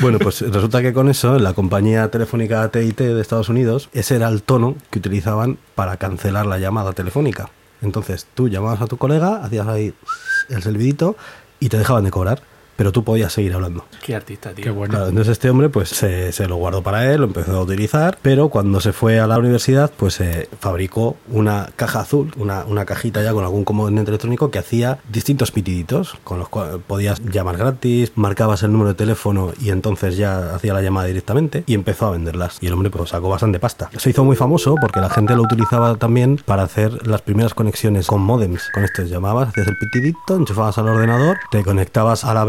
Bueno, 0.00 0.18
pues 0.18 0.40
resulta 0.40 0.80
que 0.80 0.92
con 0.92 1.08
eso, 1.08 1.38
la 1.38 1.52
compañía 1.52 2.08
telefónica 2.10 2.62
AT&T 2.62 3.14
de 3.14 3.20
Estados 3.20 3.48
Unidos, 3.48 3.90
ese 3.92 4.16
era 4.16 4.28
el 4.28 4.42
tono 4.42 4.76
que 4.90 4.98
utilizaban 4.98 5.58
para 5.74 5.96
cancelar 5.98 6.46
la 6.46 6.58
llamada 6.58 6.92
telefónica. 6.92 7.50
Entonces 7.82 8.26
tú 8.34 8.48
llamabas 8.48 8.80
a 8.80 8.86
tu 8.86 8.96
colega, 8.96 9.44
hacías 9.44 9.66
ahí 9.68 9.94
el 10.48 10.62
silbidito 10.62 11.16
y 11.58 11.68
te 11.68 11.78
dejaban 11.78 12.04
de 12.04 12.10
cobrar. 12.10 12.42
Pero 12.80 12.92
tú 12.92 13.04
podías 13.04 13.30
seguir 13.30 13.52
hablando. 13.52 13.84
Qué 14.02 14.16
artista, 14.16 14.54
tío. 14.54 14.64
Qué 14.64 14.70
bueno. 14.70 14.92
Claro, 14.92 15.08
entonces 15.08 15.32
este 15.32 15.50
hombre 15.50 15.68
pues 15.68 15.90
se, 15.90 16.32
se 16.32 16.48
lo 16.48 16.56
guardó 16.56 16.82
para 16.82 17.12
él, 17.12 17.20
lo 17.20 17.26
empezó 17.26 17.54
a 17.54 17.60
utilizar, 17.60 18.16
pero 18.22 18.48
cuando 18.48 18.80
se 18.80 18.94
fue 18.94 19.20
a 19.20 19.26
la 19.26 19.38
universidad 19.38 19.92
pues 19.94 20.14
se 20.14 20.48
fabricó 20.60 21.18
una 21.28 21.68
caja 21.76 22.00
azul, 22.00 22.32
una, 22.38 22.64
una 22.64 22.86
cajita 22.86 23.22
ya 23.22 23.34
con 23.34 23.44
algún 23.44 23.64
componente 23.64 24.10
electrónico 24.10 24.50
que 24.50 24.58
hacía 24.58 24.98
distintos 25.12 25.50
pitiditos, 25.50 26.16
con 26.24 26.38
los 26.38 26.48
cuales 26.48 26.78
podías 26.86 27.20
llamar 27.20 27.58
gratis, 27.58 28.12
marcabas 28.14 28.62
el 28.62 28.72
número 28.72 28.88
de 28.88 28.94
teléfono 28.94 29.52
y 29.60 29.68
entonces 29.68 30.16
ya 30.16 30.54
hacía 30.54 30.72
la 30.72 30.80
llamada 30.80 31.06
directamente 31.06 31.64
y 31.66 31.74
empezó 31.74 32.06
a 32.06 32.12
venderlas. 32.12 32.56
Y 32.62 32.68
el 32.68 32.72
hombre 32.72 32.88
pues 32.88 33.10
sacó 33.10 33.28
bastante 33.28 33.58
pasta. 33.58 33.90
Se 33.98 34.08
hizo 34.08 34.24
muy 34.24 34.36
famoso 34.36 34.76
porque 34.80 35.00
la 35.00 35.10
gente 35.10 35.36
lo 35.36 35.42
utilizaba 35.42 35.96
también 35.96 36.40
para 36.46 36.62
hacer 36.62 37.06
las 37.06 37.20
primeras 37.20 37.52
conexiones 37.52 38.06
con 38.06 38.22
modems. 38.22 38.70
Con 38.72 38.84
esto 38.84 39.02
llamabas, 39.02 39.50
hacías 39.50 39.66
el 39.66 39.76
pitidito, 39.76 40.34
enchufabas 40.34 40.78
al 40.78 40.88
ordenador, 40.88 41.36
te 41.50 41.62
conectabas 41.62 42.24
a 42.24 42.32
la 42.32 42.46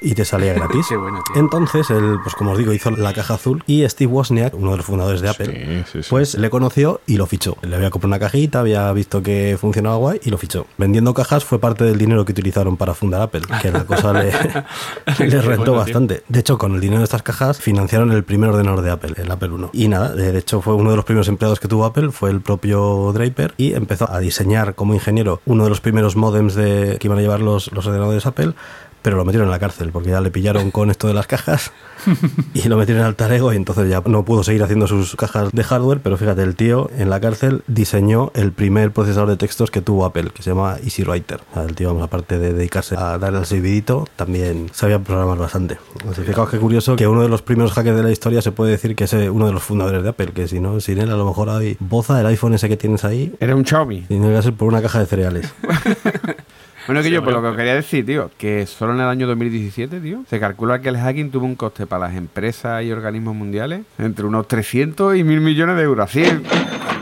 Y 0.00 0.14
te 0.14 0.24
salía 0.24 0.52
gratis. 0.54 0.86
Qué 0.88 0.96
bueno, 0.96 1.22
tío. 1.26 1.40
Entonces, 1.40 1.90
él, 1.90 2.18
pues 2.22 2.34
como 2.34 2.52
os 2.52 2.58
digo, 2.58 2.72
hizo 2.72 2.90
la 2.90 3.12
caja 3.12 3.34
azul 3.34 3.62
y 3.66 3.86
Steve 3.88 4.10
Wozniak, 4.12 4.54
uno 4.54 4.72
de 4.72 4.76
los 4.78 4.86
fundadores 4.86 5.20
de 5.20 5.28
Apple, 5.28 5.84
Sí, 5.90 6.02
sí, 6.02 6.08
pues 6.10 6.34
le 6.34 6.50
conoció 6.50 7.00
y 7.06 7.16
lo 7.16 7.26
fichó. 7.26 7.56
Le 7.62 7.76
había 7.76 7.90
comprado 7.90 8.10
una 8.10 8.18
cajita, 8.18 8.60
había 8.60 8.90
visto 8.92 9.22
que 9.22 9.56
funcionaba 9.60 9.96
guay 9.96 10.20
y 10.24 10.30
lo 10.30 10.38
fichó. 10.38 10.66
Vendiendo 10.78 11.14
cajas 11.14 11.44
fue 11.44 11.58
parte 11.58 11.84
del 11.84 11.98
dinero 11.98 12.24
que 12.24 12.32
utilizaron 12.32 12.76
para 12.76 12.94
fundar 12.94 13.22
Apple, 13.22 13.42
que 13.60 13.70
la 13.70 13.84
cosa 13.84 14.12
le, 14.12 14.24
le 15.18 15.28
Qué 15.28 15.40
rentó 15.40 15.46
bueno, 15.46 15.64
tío. 15.64 15.74
bastante. 15.74 16.22
De 16.28 16.40
hecho, 16.40 16.58
con 16.58 16.74
el 16.74 16.80
dinero 16.80 16.98
de 17.00 17.04
estas 17.04 17.22
cajas 17.22 17.58
financiaron 17.60 18.12
el 18.12 18.24
primer 18.24 18.50
ordenador 18.50 18.82
de 18.82 18.90
Apple, 18.90 19.14
el 19.16 19.30
Apple 19.30 19.50
1. 19.50 19.70
Y 19.72 19.88
nada, 19.88 20.14
de 20.14 20.36
hecho 20.38 20.60
fue 20.60 20.74
uno 20.74 20.90
de 20.90 20.96
los 20.96 21.04
primeros 21.04 21.28
empleados 21.28 21.60
que 21.60 21.68
tuvo 21.68 21.84
Apple, 21.84 22.10
fue 22.10 22.30
el 22.30 22.40
propio 22.40 23.12
Draper 23.12 23.54
y 23.56 23.74
empezó 23.74 24.10
a 24.10 24.18
diseñar 24.20 24.74
como 24.74 24.94
ingeniero 24.94 25.40
uno 25.46 25.64
de 25.64 25.70
los 25.70 25.80
primeros 25.80 26.16
modems 26.16 26.54
de, 26.54 26.96
que 27.00 27.06
iban 27.08 27.18
a 27.18 27.22
llevar 27.22 27.40
los, 27.40 27.70
los 27.72 27.86
ordenadores 27.86 28.26
Apple. 28.26 28.54
Pero 29.02 29.16
lo 29.16 29.24
metieron 29.24 29.48
en 29.48 29.52
la 29.52 29.58
cárcel 29.58 29.90
porque 29.92 30.10
ya 30.10 30.20
le 30.20 30.30
pillaron 30.30 30.70
con 30.70 30.90
esto 30.90 31.08
de 31.08 31.14
las 31.14 31.26
cajas 31.26 31.72
y 32.54 32.68
lo 32.68 32.76
metieron 32.76 33.02
en 33.02 33.06
altar 33.06 33.32
ego 33.32 33.52
y 33.52 33.56
entonces 33.56 33.88
ya 33.88 34.02
no 34.06 34.24
pudo 34.24 34.42
seguir 34.42 34.62
haciendo 34.62 34.86
sus 34.86 35.16
cajas 35.16 35.50
de 35.52 35.64
hardware, 35.64 36.00
pero 36.02 36.16
fíjate, 36.16 36.42
el 36.42 36.56
tío 36.56 36.90
en 36.96 37.10
la 37.10 37.20
cárcel 37.20 37.62
diseñó 37.66 38.30
el 38.34 38.52
primer 38.52 38.92
procesador 38.92 39.28
de 39.28 39.36
textos 39.36 39.70
que 39.70 39.80
tuvo 39.80 40.04
Apple, 40.04 40.30
que 40.34 40.42
se 40.42 40.50
llama 40.50 40.76
Easy 40.82 41.02
Writer. 41.02 41.40
O 41.50 41.54
sea, 41.54 41.62
el 41.64 41.74
tío, 41.74 41.88
vamos, 41.88 42.02
aparte 42.02 42.38
de 42.38 42.52
dedicarse 42.52 42.96
a 42.96 43.18
darle 43.18 43.38
al 43.38 43.46
servidito, 43.46 44.06
también 44.16 44.70
sabía 44.72 44.98
programar 44.98 45.38
bastante. 45.38 45.78
Entonces, 45.94 46.26
fijaos 46.26 46.50
qué 46.50 46.58
curioso 46.58 46.96
que 46.96 47.06
uno 47.06 47.22
de 47.22 47.28
los 47.28 47.42
primeros 47.42 47.72
hackers 47.72 47.96
de 47.96 48.02
la 48.02 48.10
historia 48.10 48.42
se 48.42 48.52
puede 48.52 48.72
decir 48.72 48.96
que 48.96 49.04
es 49.04 49.12
eh, 49.14 49.30
uno 49.30 49.46
de 49.46 49.52
los 49.52 49.62
fundadores 49.62 50.02
de 50.02 50.08
Apple, 50.10 50.32
que 50.32 50.48
si 50.48 50.60
no, 50.60 50.80
sin 50.80 50.98
él 50.98 51.10
a 51.10 51.16
lo 51.16 51.26
mejor 51.26 51.50
hay 51.50 51.76
boza 51.80 52.20
el 52.20 52.26
iPhone 52.26 52.54
ese 52.54 52.68
que 52.68 52.76
tienes 52.76 53.04
ahí. 53.04 53.34
Era 53.40 53.54
un 53.54 53.64
Xiaomi. 53.64 54.02
Tiene 54.02 54.34
que 54.34 54.42
ser 54.42 54.54
por 54.54 54.68
una 54.68 54.82
caja 54.82 55.00
de 55.00 55.06
cereales. 55.06 55.52
Bueno, 56.90 57.04
que 57.04 57.10
yo, 57.12 57.22
por 57.22 57.32
lo 57.32 57.40
que 57.40 57.46
os 57.46 57.56
quería 57.56 57.76
decir, 57.76 58.04
tío, 58.04 58.32
que 58.36 58.66
solo 58.66 58.92
en 58.94 58.98
el 58.98 59.06
año 59.06 59.28
2017, 59.28 60.00
tío, 60.00 60.24
se 60.28 60.40
calcula 60.40 60.80
que 60.80 60.88
el 60.88 60.96
hacking 60.96 61.30
tuvo 61.30 61.46
un 61.46 61.54
coste 61.54 61.86
para 61.86 62.08
las 62.08 62.16
empresas 62.16 62.82
y 62.82 62.90
organismos 62.90 63.36
mundiales 63.36 63.82
entre 63.96 64.26
unos 64.26 64.48
300 64.48 65.16
y 65.16 65.22
1000 65.22 65.40
millones 65.40 65.76
de 65.76 65.82
euros. 65.84 66.10
Así, 66.10 66.24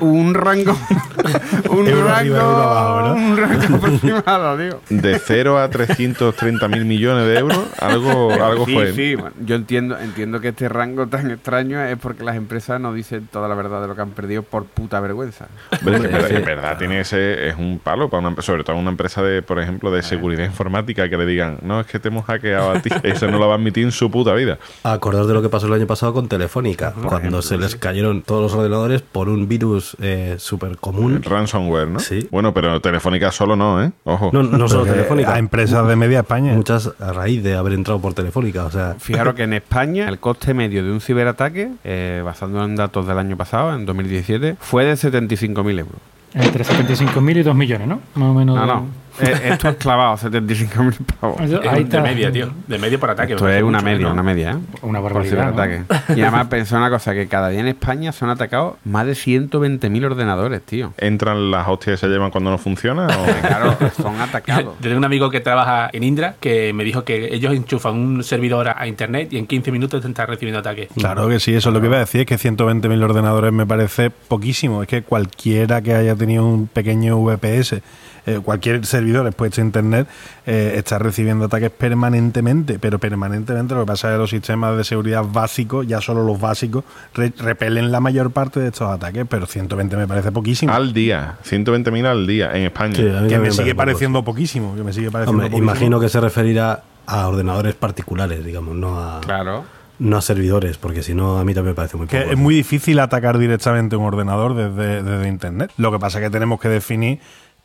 un 0.01 0.35
rango. 0.35 0.77
un 1.71 1.89
Euro 1.89 2.07
rango. 2.07 2.15
arriba, 2.15 2.37
euro 2.37 2.63
abajo, 2.63 3.09
¿no? 3.09 3.15
Un 3.15 3.37
rango 3.37 3.77
aproximado, 3.77 4.59
tío. 4.59 4.81
De 4.91 5.19
0 5.19 5.59
a 5.59 5.69
330 5.71 6.69
mil 6.69 6.85
millones 6.85 7.27
de 7.27 7.39
euros, 7.39 7.67
algo, 7.81 8.33
algo 8.33 8.67
sí, 8.67 8.75
fue. 8.75 8.93
sí, 8.93 9.15
bueno, 9.15 9.35
yo 9.41 9.57
entiendo, 9.57 9.99
entiendo 9.99 10.41
que 10.41 10.49
este 10.49 10.69
rango 10.69 11.07
tan 11.07 11.31
extraño 11.31 11.83
es 11.83 11.97
porque 11.97 12.25
las 12.25 12.37
empresas 12.37 12.81
no 12.81 12.93
dicen 12.93 13.29
toda 13.33 13.49
la 13.49 13.55
verdad 13.55 13.81
de 13.81 13.89
lo 13.89 13.95
que 13.95 14.03
han 14.03 14.11
perdido 14.11 14.43
por 14.43 14.65
puta 14.67 15.01
vergüenza. 15.01 15.49
Pero 15.83 15.97
es 15.97 16.27
que, 16.27 16.37
es 16.37 16.45
verdad, 16.45 16.77
tiene 16.79 17.01
ese, 17.01 17.49
es 17.49 17.57
un 17.57 17.79
palo 17.79 18.09
para 18.09 18.29
una, 18.29 18.43
sobre 18.43 18.65
todo 18.65 18.77
una 18.77 18.91
empresa 18.91 19.23
de, 19.23 19.43
por 19.43 19.59
ejemplo, 19.59 19.78
de 19.81 20.03
seguridad 20.03 20.45
informática 20.45 21.09
que 21.09 21.17
le 21.17 21.27
digan, 21.27 21.59
no, 21.63 21.81
es 21.81 21.87
que 21.87 21.99
te 21.99 22.09
hemos 22.09 22.25
hackeado 22.27 22.73
a 22.73 22.83
ti. 22.83 22.91
Eso 23.03 23.29
no 23.29 23.39
lo 23.39 23.49
va 23.49 23.55
a 23.55 23.57
admitir 23.57 23.85
en 23.85 23.93
su 23.93 24.11
puta 24.11 24.35
vida. 24.35 24.59
Acordaos 24.83 25.29
de 25.29 25.35
lo 25.35 25.43
que 25.43 25.49
pasó 25.49 25.67
el 25.67 25.73
año 25.73 25.87
pasado 25.87 26.13
con 26.13 26.29
Telefónica, 26.29 26.93
cuando 26.93 27.43
se 27.43 27.57
les 27.57 27.77
cayeron 27.77 28.23
todos 28.23 28.43
los 28.43 28.55
ordenadores 28.55 29.03
por 29.03 29.29
un 29.29 29.49
virus 29.49 29.97
eh, 30.01 30.37
súper 30.39 30.77
común. 30.79 31.23
Ransomware, 31.23 31.89
¿no? 31.89 32.01
Sí. 32.01 32.29
Bueno, 32.31 32.53
pero 32.53 32.81
Telefónica 32.81 33.33
solo 33.33 33.57
no, 33.57 33.83
¿eh? 33.83 33.93
Ojo. 34.05 34.31
No, 34.33 34.43
no 34.43 34.69
solo 34.69 34.85
Telefónica. 34.85 35.35
A 35.35 35.39
empresas 35.39 35.87
de 35.87 35.97
media 35.97 36.21
España. 36.21 36.53
Muchas 36.55 36.91
a 37.01 37.13
raíz 37.13 37.43
de 37.43 37.55
haber 37.55 37.73
entrado 37.73 38.01
por 38.01 38.15
Telefónica. 38.15 38.65
O 38.65 38.71
sea, 38.71 38.97
Fijaros 38.99 39.35
que 39.35 39.45
en 39.45 39.53
España 39.53 40.09
el 40.09 40.19
coste 40.19 40.55
medio 40.55 40.85
de 40.85 40.91
un 40.91 41.01
ciberataque, 41.01 41.71
eh, 41.85 42.23
basado 42.25 42.65
en 42.65 42.77
datos 42.77 43.07
del 43.07 43.19
año 43.19 43.37
pasado, 43.37 43.75
en 43.75 43.87
2017, 43.87 44.57
fue 44.61 44.85
de 44.85 44.95
75.000 44.95 45.79
euros. 45.79 45.97
Entre 46.35 46.65
75.000 46.65 47.39
y 47.39 47.43
2 47.43 47.55
millones, 47.55 47.89
¿no? 47.89 48.01
Más 48.15 48.29
o 48.29 48.35
menos. 48.35 48.57
No, 48.57 48.67
no. 48.67 48.87
Eh, 49.21 49.41
esto 49.51 49.69
es 49.69 49.77
clavado, 49.77 50.17
75.000 50.17 50.95
pavos. 51.21 51.41
Eso- 51.41 51.63
Es 51.63 51.69
ahí 51.69 51.85
de 51.85 52.01
media, 52.01 52.31
tío. 52.33 52.51
De 52.67 52.79
medio 52.79 52.99
por 53.01 53.11
ataque. 53.11 53.35
Esto 53.35 53.49
es 53.49 53.63
una 53.63 53.79
mucho, 53.79 53.89
¿eh? 53.89 53.93
media, 53.93 54.07
¿no? 54.07 54.13
una 54.13 54.23
media, 54.23 54.51
¿eh? 54.53 54.57
Una 54.83 55.01
Por 55.01 55.13
barbaridad. 55.15 55.47
¿no? 55.47 55.53
ciberataque. 55.53 56.15
Y 56.17 56.23
además 56.23 56.47
pensé 56.49 56.77
una 56.77 56.91
cosa, 56.91 57.15
que 57.15 57.27
cada 57.29 57.49
día 57.49 57.61
en 57.61 57.69
España 57.69 58.13
son 58.13 58.31
atacados 58.31 58.75
más 58.85 59.07
de 59.07 59.13
120.000 59.15 60.05
ordenadores, 60.05 60.63
tío. 60.63 60.93
¿Entran 60.99 61.51
las 61.51 61.67
hostias 61.69 62.01
que 62.01 62.07
se 62.07 62.13
llevan 62.13 62.31
cuando 62.31 62.51
no 62.51 62.59
funciona? 62.59 63.07
o- 63.07 63.27
Claro, 63.47 63.77
son 64.01 64.21
atacados. 64.21 64.75
Yo 64.81 64.83
Tengo 64.83 64.99
un 64.99 65.05
amigo 65.05 65.31
que 65.31 65.41
trabaja 65.41 65.91
en 65.93 66.03
Indra 66.05 66.35
que 66.41 66.73
me 66.73 66.85
dijo 66.85 67.05
que 67.05 67.35
ellos 67.35 67.53
enchufan 67.55 67.95
un 67.95 68.25
servidor 68.25 68.69
a 68.69 68.79
a 68.79 68.87
internet 68.87 69.33
y 69.33 69.39
en 69.39 69.47
15 69.47 69.73
minutos 69.73 70.01
te 70.03 70.09
están 70.09 70.27
recibiendo 70.29 70.61
ataques. 70.61 70.89
Claro 70.97 71.29
que 71.29 71.41
sí, 71.41 71.53
eso 71.55 71.71
es 71.71 71.75
lo 71.75 71.81
que 71.81 71.87
iba 71.89 71.97
a 71.97 72.01
decir, 72.01 72.21
es 72.21 72.27
que 72.27 72.37
120.000 72.37 73.03
ordenadores 73.03 73.53
me 73.53 73.67
parece 73.67 74.11
poquísimo. 74.11 74.83
Es 74.83 74.89
que 74.89 75.03
cualquiera 75.03 75.83
que 75.83 75.95
haya 75.95 76.15
tenido 76.15 76.47
un 76.47 76.69
pequeño 76.69 77.19
VPS, 77.19 77.83
eh, 78.27 78.41
cualquier 78.45 78.85
servidor 78.87 79.27
expuesto 79.27 79.61
a 79.61 79.65
Internet, 79.65 80.09
eh, 80.47 80.75
está 80.77 80.99
recibiendo 80.99 81.45
ataques 81.47 81.71
permanentemente, 81.71 82.79
pero 82.79 82.99
permanentemente. 82.99 83.75
Lo 83.75 83.81
que 83.83 83.87
pasa 83.87 84.09
es 84.09 84.15
que 84.15 84.19
los 84.19 84.31
sistemas 84.31 84.77
de 84.77 84.85
seguridad 84.85 85.25
básicos, 85.25 85.87
ya 85.87 86.01
solo 86.01 86.25
los 86.25 86.41
básicos, 86.41 86.85
re- 87.15 87.33
repelen 87.39 87.93
la 87.93 88.01
mayor 88.01 88.31
parte 88.31 88.61
de 88.61 88.69
estos 88.69 88.91
ataques, 88.91 89.25
pero 89.29 89.47
120 89.47 89.97
me 89.97 90.07
parece 90.07 90.33
poquísimo. 90.33 90.73
al 90.73 90.93
día. 90.93 91.37
120.000 91.45 92.07
al 92.07 92.27
día 92.27 92.51
en 92.55 92.65
España. 92.65 92.95
Sí, 92.97 93.05
que 93.29 93.39
me 93.39 93.51
sigue 93.51 93.75
pareciendo 93.75 94.25
poquísimo, 94.25 94.75
que 94.75 94.83
me 94.83 94.93
sigue 94.93 95.11
pareciendo 95.11 95.43
hombre, 95.45 95.51
poquísimo. 95.51 95.71
imagino 95.71 96.01
que 96.01 96.09
se 96.09 96.21
referirá 96.21 96.83
a 97.07 97.27
ordenadores 97.29 97.75
particulares, 97.75 98.45
digamos, 98.45 98.75
no 98.77 98.99
a, 99.01 99.21
Claro. 99.21 99.65
no 99.99 100.17
a 100.19 100.23
servidores, 100.23 100.77
porque 100.79 101.03
si 101.03 101.15
no, 101.15 101.39
a 101.39 101.45
mí 101.45 101.55
también 101.55 101.73
me 101.73 101.77
parece 101.77 101.97
muy 101.97 102.07
Que 102.07 102.19
poco. 102.21 102.33
es 102.33 102.39
muy 102.39 102.55
difícil 102.55 103.01
atacar 103.01 103.39
directamente 103.39 103.97
un 103.97 104.05
ordenador 104.05 104.55
desde, 104.55 105.03
desde 105.03 105.29
Internet. 105.29 105.73
Lo 105.79 105.91
que 105.91 105.99
pasa 105.99 106.19
es 106.19 106.25
que 106.25 106.31
tenemos 106.31 106.61
que 106.61 106.69
definir 106.69 107.19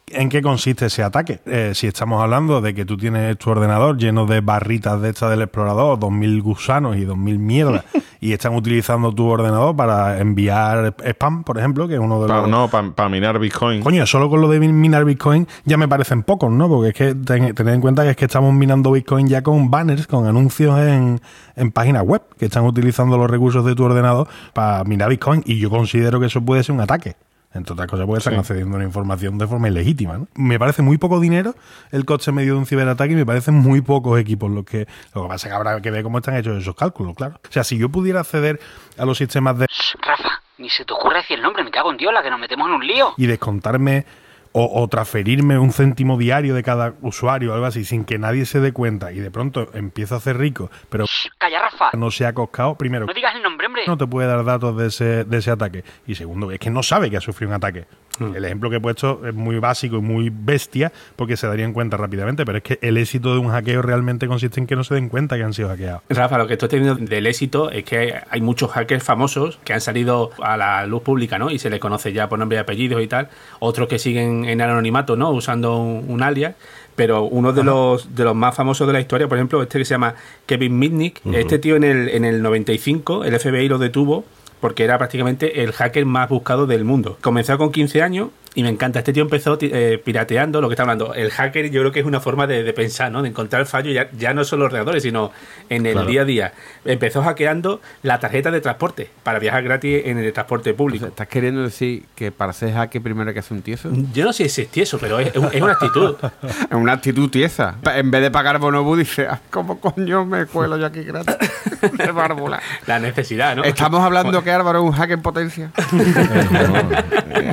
en 0.07 0.29
qué 0.29 0.41
consiste 0.41 0.85
ese 0.87 1.01
ataque. 1.01 1.39
Eh, 1.45 1.71
si 1.73 1.87
estamos 1.87 2.21
hablando 2.21 2.61
de 2.61 2.73
que 2.75 2.85
tú 2.85 2.97
tienes 2.97 3.37
tu 3.37 3.49
ordenador 3.49 3.97
lleno 3.97 4.25
de 4.25 4.41
barritas 4.41 5.01
de 5.01 5.09
estas 5.09 5.31
del 5.31 5.41
explorador, 5.41 5.97
2.000 5.99 6.41
gusanos 6.41 6.97
y 6.97 7.05
2.000 7.05 7.37
mierdas, 7.39 7.83
y 8.21 8.33
están 8.33 8.55
utilizando 8.55 9.11
tu 9.13 9.25
ordenador 9.27 9.75
para 9.75 10.19
enviar 10.19 10.95
spam, 11.03 11.43
por 11.43 11.57
ejemplo, 11.57 11.87
que 11.87 11.95
es 11.95 11.99
uno 11.99 12.21
de 12.21 12.27
Pa- 12.27 12.41
los... 12.41 12.49
no, 12.49 12.69
para 12.69 13.09
minar 13.09 13.39
Bitcoin. 13.39 13.81
Coño, 13.81 14.05
solo 14.05 14.29
con 14.29 14.41
lo 14.41 14.49
de 14.49 14.59
minar 14.59 15.03
Bitcoin 15.05 15.47
ya 15.65 15.77
me 15.77 15.87
parecen 15.87 16.23
pocos, 16.23 16.51
¿no? 16.51 16.67
Porque 16.69 16.89
es 16.89 16.95
que 16.95 17.15
ten- 17.15 17.53
tened 17.55 17.73
en 17.73 17.81
cuenta 17.81 18.03
que 18.03 18.11
es 18.11 18.15
que 18.15 18.25
estamos 18.25 18.53
minando 18.53 18.91
Bitcoin 18.91 19.27
ya 19.27 19.41
con 19.41 19.71
banners, 19.71 20.05
con 20.07 20.27
anuncios 20.27 20.77
en, 20.79 21.21
en 21.55 21.71
páginas 21.71 22.03
web 22.03 22.21
que 22.37 22.45
están 22.45 22.65
utilizando 22.65 23.17
los 23.17 23.29
recursos 23.29 23.65
de 23.65 23.73
tu 23.73 23.83
ordenador 23.83 24.27
para 24.53 24.83
minar 24.83 25.09
Bitcoin 25.09 25.41
y 25.45 25.57
yo 25.59 25.69
considero 25.69 26.19
que 26.19 26.27
eso 26.27 26.41
puede 26.41 26.63
ser 26.63 26.75
un 26.75 26.81
ataque. 26.81 27.15
Entre 27.53 27.73
otras 27.73 27.87
cosas, 27.87 28.05
porque 28.07 28.17
están 28.17 28.33
Sí. 28.33 28.39
accediendo 28.39 28.75
a 28.77 28.79
la 28.79 28.85
información 28.85 29.37
de 29.37 29.45
forma 29.47 29.67
ilegítima. 29.67 30.17
¿no? 30.17 30.27
Me 30.35 30.57
parece 30.57 30.81
muy 30.81 30.97
poco 30.97 31.19
dinero 31.19 31.53
el 31.91 32.03
coste 32.05 32.31
medio 32.31 32.53
de 32.53 32.59
un 32.59 32.65
ciberataque 32.65 33.13
y 33.13 33.15
me 33.15 33.25
parecen 33.25 33.53
muy 33.55 33.81
pocos 33.81 34.19
equipos 34.19 34.49
los 34.51 34.65
que. 34.65 34.87
Lo 35.13 35.23
que 35.23 35.27
pasa 35.27 35.47
es 35.47 35.51
que 35.51 35.55
habrá 35.55 35.79
que 35.81 35.91
ver 35.91 36.03
cómo 36.03 36.17
están 36.17 36.35
hechos 36.35 36.57
esos 36.59 36.75
cálculos, 36.75 37.15
claro. 37.15 37.39
O 37.47 37.51
sea, 37.51 37.63
si 37.63 37.77
yo 37.77 37.89
pudiera 37.89 38.21
acceder 38.21 38.59
a 38.97 39.05
los 39.05 39.17
sistemas 39.19 39.57
de 39.59 39.67
Rafa, 40.01 40.41
ni 40.57 40.69
se 40.69 40.83
te 40.85 40.93
ocurre 40.93 41.17
decir 41.17 41.37
el 41.37 41.43
nombre, 41.43 41.63
me 41.63 41.71
cago 41.71 41.91
en 41.91 41.97
Dios, 41.97 42.11
la 42.13 42.23
que 42.23 42.29
nos 42.29 42.39
metemos 42.39 42.67
en 42.67 42.73
un 42.73 42.87
lío. 42.87 43.13
y 43.17 43.25
descontarme 43.27 44.05
o, 44.53 44.81
o 44.81 44.87
transferirme 44.87 45.57
un 45.59 45.71
céntimo 45.73 46.17
diario 46.17 46.55
de 46.55 46.63
cada 46.63 46.93
usuario 47.01 47.51
o 47.51 47.53
algo 47.53 47.65
así 47.65 47.83
sin 47.83 48.05
que 48.05 48.17
nadie 48.17 48.45
se 48.45 48.59
dé 48.59 48.71
cuenta 48.71 49.11
y 49.11 49.19
de 49.19 49.29
pronto 49.31 49.67
empiezo 49.73 50.15
a 50.15 50.19
hacer 50.19 50.37
rico, 50.37 50.71
pero 50.89 51.05
Shh, 51.05 51.27
Calla, 51.37 51.59
Rafa. 51.61 51.89
no 51.97 52.09
se 52.11 52.25
ha 52.25 52.33
coscado, 52.33 52.75
primero, 52.75 53.05
No 53.05 53.13
digas 53.13 53.35
el 53.35 53.43
nombre, 53.43 53.67
hombre. 53.67 53.81
no 53.87 53.97
te 53.97 54.07
puede 54.07 54.27
dar 54.27 54.43
datos 54.45 54.77
de 54.77 54.87
ese, 54.87 55.23
de 55.25 55.37
ese 55.37 55.51
ataque. 55.51 55.83
Y 56.07 56.15
segundo, 56.15 56.51
es 56.51 56.59
que 56.59 56.69
no 56.69 56.81
sabe 56.83 57.09
que 57.09 57.17
ha 57.17 57.21
sufrido 57.21 57.49
un 57.49 57.55
ataque. 57.55 57.85
El 58.19 58.45
ejemplo 58.45 58.69
que 58.69 58.75
he 58.75 58.79
puesto 58.79 59.25
es 59.25 59.33
muy 59.33 59.57
básico 59.57 59.97
y 59.97 60.01
muy 60.01 60.29
bestia 60.31 60.91
porque 61.15 61.35
se 61.35 61.47
darían 61.47 61.73
cuenta 61.73 61.97
rápidamente, 61.97 62.45
pero 62.45 62.59
es 62.59 62.63
que 62.63 62.77
el 62.83 62.97
éxito 62.97 63.33
de 63.33 63.39
un 63.39 63.49
hackeo 63.49 63.81
realmente 63.81 64.27
consiste 64.27 64.59
en 64.59 64.67
que 64.67 64.75
no 64.75 64.83
se 64.83 64.93
den 64.93 65.09
cuenta 65.09 65.35
que 65.35 65.43
han 65.43 65.53
sido 65.53 65.69
hackeados. 65.69 66.03
Rafa, 66.09 66.37
lo 66.37 66.45
que 66.45 66.53
estoy 66.53 66.69
teniendo 66.69 66.93
del 67.03 67.25
éxito 67.25 67.71
es 67.71 67.83
que 67.83 68.13
hay 68.29 68.39
muchos 68.41 68.69
hackers 68.71 69.03
famosos 69.03 69.57
que 69.63 69.73
han 69.73 69.81
salido 69.81 70.29
a 70.43 70.57
la 70.57 70.85
luz 70.85 71.01
pública, 71.01 71.39
¿no? 71.39 71.49
Y 71.49 71.57
se 71.57 71.71
les 71.71 71.79
conoce 71.79 72.13
ya 72.13 72.29
por 72.29 72.37
nombre 72.37 72.57
y 72.57 72.61
apellidos 72.61 73.01
y 73.01 73.07
tal. 73.07 73.29
Otros 73.57 73.87
que 73.87 73.97
siguen 73.97 74.42
en 74.45 74.61
el 74.61 74.69
anonimato, 74.69 75.15
¿no? 75.15 75.31
Usando 75.31 75.77
un, 75.77 76.05
un 76.07 76.23
alias. 76.23 76.55
Pero 76.95 77.23
uno 77.23 77.53
de 77.53 77.63
los, 77.63 78.15
de 78.15 78.23
los 78.23 78.35
más 78.35 78.55
famosos 78.55 78.85
de 78.85 78.93
la 78.93 78.99
historia, 78.99 79.27
por 79.27 79.37
ejemplo, 79.37 79.61
este 79.63 79.79
que 79.79 79.85
se 79.85 79.95
llama 79.95 80.13
Kevin 80.45 80.77
Mitnick. 80.77 81.21
Este 81.33 81.57
tío 81.57 81.75
en 81.75 81.83
el, 81.83 82.09
en 82.09 82.23
el 82.23 82.43
95, 82.43 83.23
el 83.23 83.39
FBI 83.39 83.67
lo 83.67 83.79
detuvo 83.79 84.25
porque 84.59 84.83
era 84.83 84.97
prácticamente 84.97 85.63
el 85.63 85.73
hacker 85.73 86.05
más 86.05 86.29
buscado 86.29 86.67
del 86.67 86.85
mundo. 86.85 87.17
Comenzó 87.19 87.57
con 87.57 87.71
15 87.71 88.01
años 88.01 88.29
Y 88.55 88.61
me 88.61 88.69
encanta. 88.69 88.99
Este 88.99 89.13
tío 89.13 89.23
empezó 89.23 89.57
eh, 89.61 89.99
pirateando 90.03 90.61
lo 90.61 90.69
que 90.69 90.73
está 90.73 90.83
hablando. 90.83 91.13
El 91.15 91.31
hacker, 91.31 91.71
yo 91.71 91.81
creo 91.81 91.91
que 91.91 91.99
es 92.01 92.05
una 92.05 92.19
forma 92.19 92.45
de, 92.45 92.61
de 92.63 92.71
pensar, 92.73 93.11
¿no? 93.11 93.23
De 93.23 93.29
encontrar 93.29 93.61
el 93.61 93.65
fallo 93.67 93.91
ya, 93.91 94.09
ya 94.11 94.33
no 94.35 94.43
solo 94.43 94.61
en 94.61 94.65
los 94.65 94.73
ordenadores, 94.73 95.01
sino 95.03 95.31
en 95.69 95.85
el 95.87 95.93
Claro. 95.93 96.07
día 96.07 96.21
a 96.21 96.25
día. 96.25 96.53
Empezó 96.85 97.23
hackeando 97.23 97.81
la 98.03 98.19
tarjeta 98.19 98.51
de 98.51 98.61
transporte 98.61 99.09
para 99.23 99.39
viajar 99.39 99.63
gratis 99.63 100.03
en 100.05 100.19
el 100.19 100.31
transporte 100.33 100.73
público. 100.75 101.07
¿Estás 101.07 101.27
queriendo 101.29 101.63
decir 101.63 102.03
que 102.15 102.31
para 102.31 102.53
ser 102.53 102.73
hacker 102.73 103.01
primero 103.01 103.27
hay 103.29 103.33
que 103.33 103.39
hacer 103.39 103.57
un 103.57 103.63
tieso? 103.63 103.89
Yo 104.13 104.23
no 104.23 104.33
sé 104.33 104.47
si 104.49 104.61
es 104.61 104.67
tieso, 104.69 104.99
pero 104.99 105.17
es, 105.19 105.29
es 105.29 105.35
un- 105.37 105.49
es 105.51 105.61
una 105.61 105.73
actitud. 105.73 106.15
Es 106.69 106.75
una 106.77 106.93
actitud 106.93 107.29
tiesa. 107.29 107.75
En 107.95 108.11
vez 108.11 108.21
de 108.21 108.29
pagar 108.31 108.59
bonobu, 108.59 108.95
dice, 108.95 109.25
"Ah, 109.27 109.39
¿cómo 109.49 109.79
coño 109.79 110.25
me 110.25 110.45
cuelo 110.45 110.77
yo 110.77 110.85
aquí 110.85 111.01
gratis? 111.03 111.35
De 111.97 112.11
bárbula. 112.11 112.61
La 112.87 112.99
necesidad, 112.99 113.55
¿no? 113.55 113.63
Estamos 113.63 114.01
hablando 114.01 114.41
que 114.43 114.51
Álvaro 114.51 114.79
es 114.79 114.85
un 114.85 114.91
hacker 114.91 115.13
en 115.15 115.21
potencia. 115.21 115.71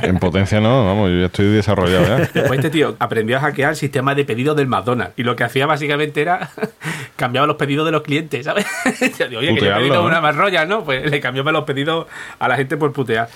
En 0.03 0.17
potencia 0.19 0.59
no, 0.59 0.90
vamos, 0.91 1.09
yo 1.09 1.19
ya 1.19 1.25
estoy 1.25 1.45
desarrollado 1.47 2.05
ya. 2.05 2.17
Después 2.17 2.51
este 2.59 2.69
tío 2.69 2.95
aprendió 2.99 3.37
a 3.37 3.39
hackear 3.41 3.71
el 3.71 3.75
sistema 3.75 4.15
de 4.15 4.25
pedidos 4.25 4.55
del 4.55 4.67
McDonald's. 4.67 5.13
Y 5.17 5.23
lo 5.23 5.35
que 5.35 5.43
hacía 5.43 5.65
básicamente 5.65 6.21
era 6.21 6.49
cambiaba 7.15 7.47
los 7.47 7.55
pedidos 7.55 7.85
de 7.85 7.91
los 7.91 8.01
clientes, 8.01 8.45
¿sabes? 8.45 8.65
Yo 9.19 9.27
digo, 9.27 9.39
Oye, 9.39 9.55
que 9.55 9.61
yo 9.61 9.71
he 9.71 9.75
pedido 9.75 9.95
¿no? 9.95 10.05
una 10.05 10.21
más 10.21 10.35
roya, 10.35 10.65
¿no? 10.65 10.83
Pues 10.83 11.09
le 11.09 11.19
cambiaba 11.19 11.51
los 11.51 11.63
pedidos 11.63 12.07
a 12.39 12.47
la 12.47 12.55
gente 12.55 12.77
por 12.77 12.91
putear. 12.93 13.29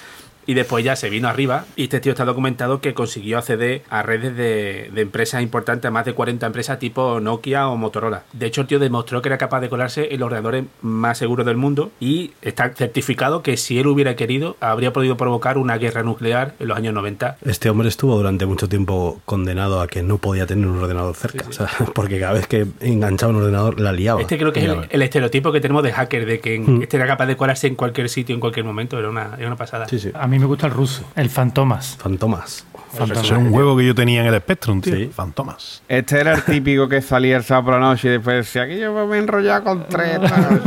Y 0.47 0.53
después 0.53 0.84
ya 0.86 0.95
se 0.95 1.10
vino 1.10 1.27
arriba 1.27 1.65
y 1.75 1.84
este 1.84 1.99
tío 1.99 2.12
está 2.12 2.25
documentado 2.25 2.81
que 2.81 2.93
consiguió 2.93 3.38
acceder 3.38 3.81
a 3.89 4.03
redes 4.03 4.36
de, 4.38 4.89
de 4.93 5.01
empresas 5.01 5.41
importantes, 5.41 5.88
a 5.89 5.91
más 5.91 6.05
de 6.05 6.13
40 6.13 6.45
empresas 6.45 6.79
tipo 6.79 7.19
Nokia 7.19 7.67
o 7.67 7.77
Motorola. 7.77 8.23
De 8.34 8.45
hecho, 8.45 8.62
el 8.62 8.67
tío 8.67 8.79
demostró 8.79 9.21
que 9.21 9.29
era 9.29 9.38
capaz 9.38 9.62
de 9.62 9.69
colarse 9.69 10.13
en 10.13 10.19
los 10.19 10.27
ordenadores 10.27 10.65
más 10.81 11.17
seguros 11.17 11.45
del 11.45 11.58
mundo 11.58 11.91
y 11.99 12.31
está 12.41 12.69
certificado 12.73 13.41
que 13.41 13.58
si 13.58 13.79
él 13.79 13.88
hubiera 13.88 14.15
querido, 14.15 14.55
habría 14.60 14.93
podido 14.93 15.17
provocar 15.17 15.58
una 15.58 15.77
guerra 15.77 16.03
nuclear 16.03 16.53
en 16.60 16.67
los 16.67 16.77
años 16.77 16.93
90. 16.93 17.38
Este 17.45 17.69
hombre 17.69 17.89
estuvo 17.89 18.15
durante 18.15 18.45
mucho 18.45 18.69
tiempo 18.69 19.21
condenado 19.25 19.81
a 19.81 19.88
que 19.88 20.03
no 20.03 20.17
podía 20.17 20.45
tener 20.45 20.67
un 20.67 20.77
ordenador 20.79 21.15
cerca. 21.15 21.45
O 21.47 21.51
sea, 21.51 21.67
porque 21.93 22.19
cada 22.19 22.34
vez 22.34 22.47
que 22.47 22.65
enganchaba 22.81 23.31
un 23.31 23.39
ordenador 23.39 23.79
la 23.79 23.91
liaba. 23.91 24.21
Este 24.21 24.38
creo 24.38 24.53
que 24.53 24.60
es 24.60 24.65
el, 24.65 24.88
el 24.89 25.01
estereotipo 25.01 25.51
que 25.51 25.62
tenemos 25.62 25.84
de 25.84 25.91
hacker, 25.91 26.25
de 26.25 26.39
que 26.39 26.55
Mm. 26.60 26.81
este 26.84 26.97
era 26.97 27.05
capaz 27.05 27.25
de 27.27 27.36
colarse 27.38 27.67
en 27.67 27.75
cualquier 27.75 28.10
sitio, 28.10 28.34
en 28.34 28.39
cualquier 28.39 28.65
momento. 28.65 28.97
Era 28.97 29.10
una, 29.10 29.36
era 29.38 29.47
una 29.47 29.55
pasada. 29.55 29.88
Sí, 29.88 29.99
sí. 29.99 30.10
A 30.13 30.25
mí 30.27 30.35
me 30.39 30.45
gusta 30.45 30.67
el 30.67 30.74
ruso, 30.74 31.04
el 31.15 31.30
Fantomas. 31.30 31.98
Fantomas. 31.98 32.65
Fantomas. 32.93 33.26
Eso 33.26 33.36
es 33.36 33.41
un 33.41 33.52
juego 33.52 33.76
que 33.76 33.86
yo 33.86 33.93
tenía 33.93 34.21
en 34.21 34.28
el 34.34 34.39
Spectrum, 34.39 34.82
tío. 34.82 34.95
Sí. 34.95 35.12
Fantomas. 35.13 35.84
Este 35.88 36.19
era 36.19 36.34
el 36.34 36.43
típico 36.43 36.88
que 36.88 37.02
salía 37.02 37.38
el 37.38 37.43
sábado 37.43 37.65
por 37.65 37.74
la 37.76 37.80
noche 37.82 38.08
y 38.08 38.12
después 38.12 38.38
decía 38.38 38.65
que 38.65 38.80
yo 38.80 38.93
me 38.93 39.04
voy 39.04 39.17
a 39.17 39.21
enrollar 39.21 39.63
con 39.63 39.86
tres. 39.88 40.19
tal". 40.21 40.62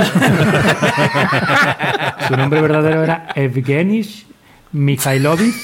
Su 2.29 2.37
nombre 2.37 2.61
verdadero 2.61 3.03
era 3.03 3.29
Evgeny 3.35 4.07
Mikhailovich 4.73 5.55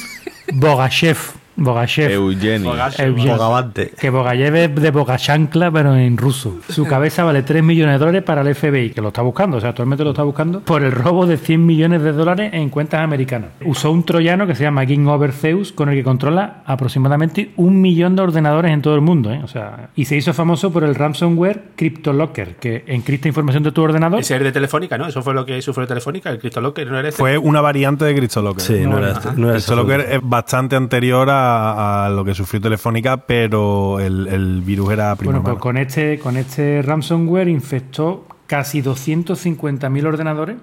Bogashev. 0.52 1.43
Bogashev. 1.56 2.10
Eugeni. 2.10 2.64
Bogavante. 2.64 3.92
Que 3.98 4.10
Bogayev 4.10 4.56
es 4.56 4.74
de 4.74 4.90
Bogachancla, 4.90 5.70
pero 5.70 5.94
en 5.96 6.16
ruso. 6.16 6.58
Su 6.68 6.86
cabeza 6.86 7.24
vale 7.24 7.42
3 7.42 7.62
millones 7.62 7.94
de 7.94 7.98
dólares 7.98 8.22
para 8.22 8.42
el 8.42 8.54
FBI, 8.54 8.90
que 8.90 9.00
lo 9.00 9.08
está 9.08 9.22
buscando, 9.22 9.58
o 9.58 9.60
sea, 9.60 9.70
actualmente 9.70 10.04
lo 10.04 10.10
está 10.10 10.22
buscando, 10.22 10.60
por 10.60 10.82
el 10.82 10.92
robo 10.92 11.26
de 11.26 11.36
100 11.36 11.64
millones 11.64 12.02
de 12.02 12.12
dólares 12.12 12.50
en 12.52 12.68
cuentas 12.70 13.00
americanas. 13.00 13.50
Usó 13.64 13.90
un 13.90 14.04
troyano 14.04 14.46
que 14.46 14.54
se 14.54 14.64
llama 14.64 14.84
King 14.86 15.06
Over 15.06 15.32
Zeus, 15.32 15.72
con 15.72 15.88
el 15.88 15.96
que 15.96 16.04
controla 16.04 16.62
aproximadamente 16.66 17.52
un 17.56 17.80
millón 17.80 18.16
de 18.16 18.22
ordenadores 18.22 18.72
en 18.72 18.82
todo 18.82 18.94
el 18.94 19.00
mundo. 19.00 19.32
¿eh? 19.32 19.40
O 19.42 19.48
sea, 19.48 19.90
y 19.94 20.04
se 20.04 20.16
hizo 20.16 20.32
famoso 20.32 20.72
por 20.72 20.84
el 20.84 20.94
ransomware 20.94 21.62
CryptoLocker, 21.76 22.56
que 22.56 22.84
encripta 22.86 23.28
información 23.28 23.62
de 23.62 23.72
tu 23.72 23.82
ordenador. 23.82 24.20
Ese 24.20 24.36
es 24.36 24.42
de 24.42 24.52
Telefónica, 24.52 24.98
¿no? 24.98 25.06
Eso 25.06 25.22
fue 25.22 25.34
lo 25.34 25.46
que 25.46 25.60
sufrió 25.62 25.86
Telefónica, 25.86 26.30
el 26.30 26.38
CryptoLocker, 26.38 26.90
¿no 26.90 26.98
era 26.98 27.08
este? 27.08 27.20
Fue 27.20 27.38
una 27.38 27.60
variante 27.60 28.04
de 28.04 28.14
CryptoLocker. 28.14 28.62
Sí, 28.62 28.86
no, 28.86 28.98
era 28.98 29.12
este. 29.12 29.28
No 29.36 29.50
era 29.50 29.58
CryptoLocker 29.58 30.00
es 30.00 30.20
bastante 30.22 30.76
anterior 30.76 31.30
a, 31.30 31.43
a 31.44 32.08
lo 32.10 32.24
que 32.24 32.34
sufrió 32.34 32.60
Telefónica, 32.60 33.18
pero 33.26 34.00
el, 34.00 34.26
el 34.28 34.62
virus 34.62 34.92
era 34.92 35.14
primo 35.16 35.32
Bueno, 35.32 35.44
pues 35.44 35.58
con 35.58 35.76
este, 35.76 36.18
con 36.18 36.36
este 36.36 36.82
ransomware 36.82 37.48
infectó 37.48 38.26
casi 38.46 38.82
250.000 38.82 40.06
ordenadores 40.06 40.56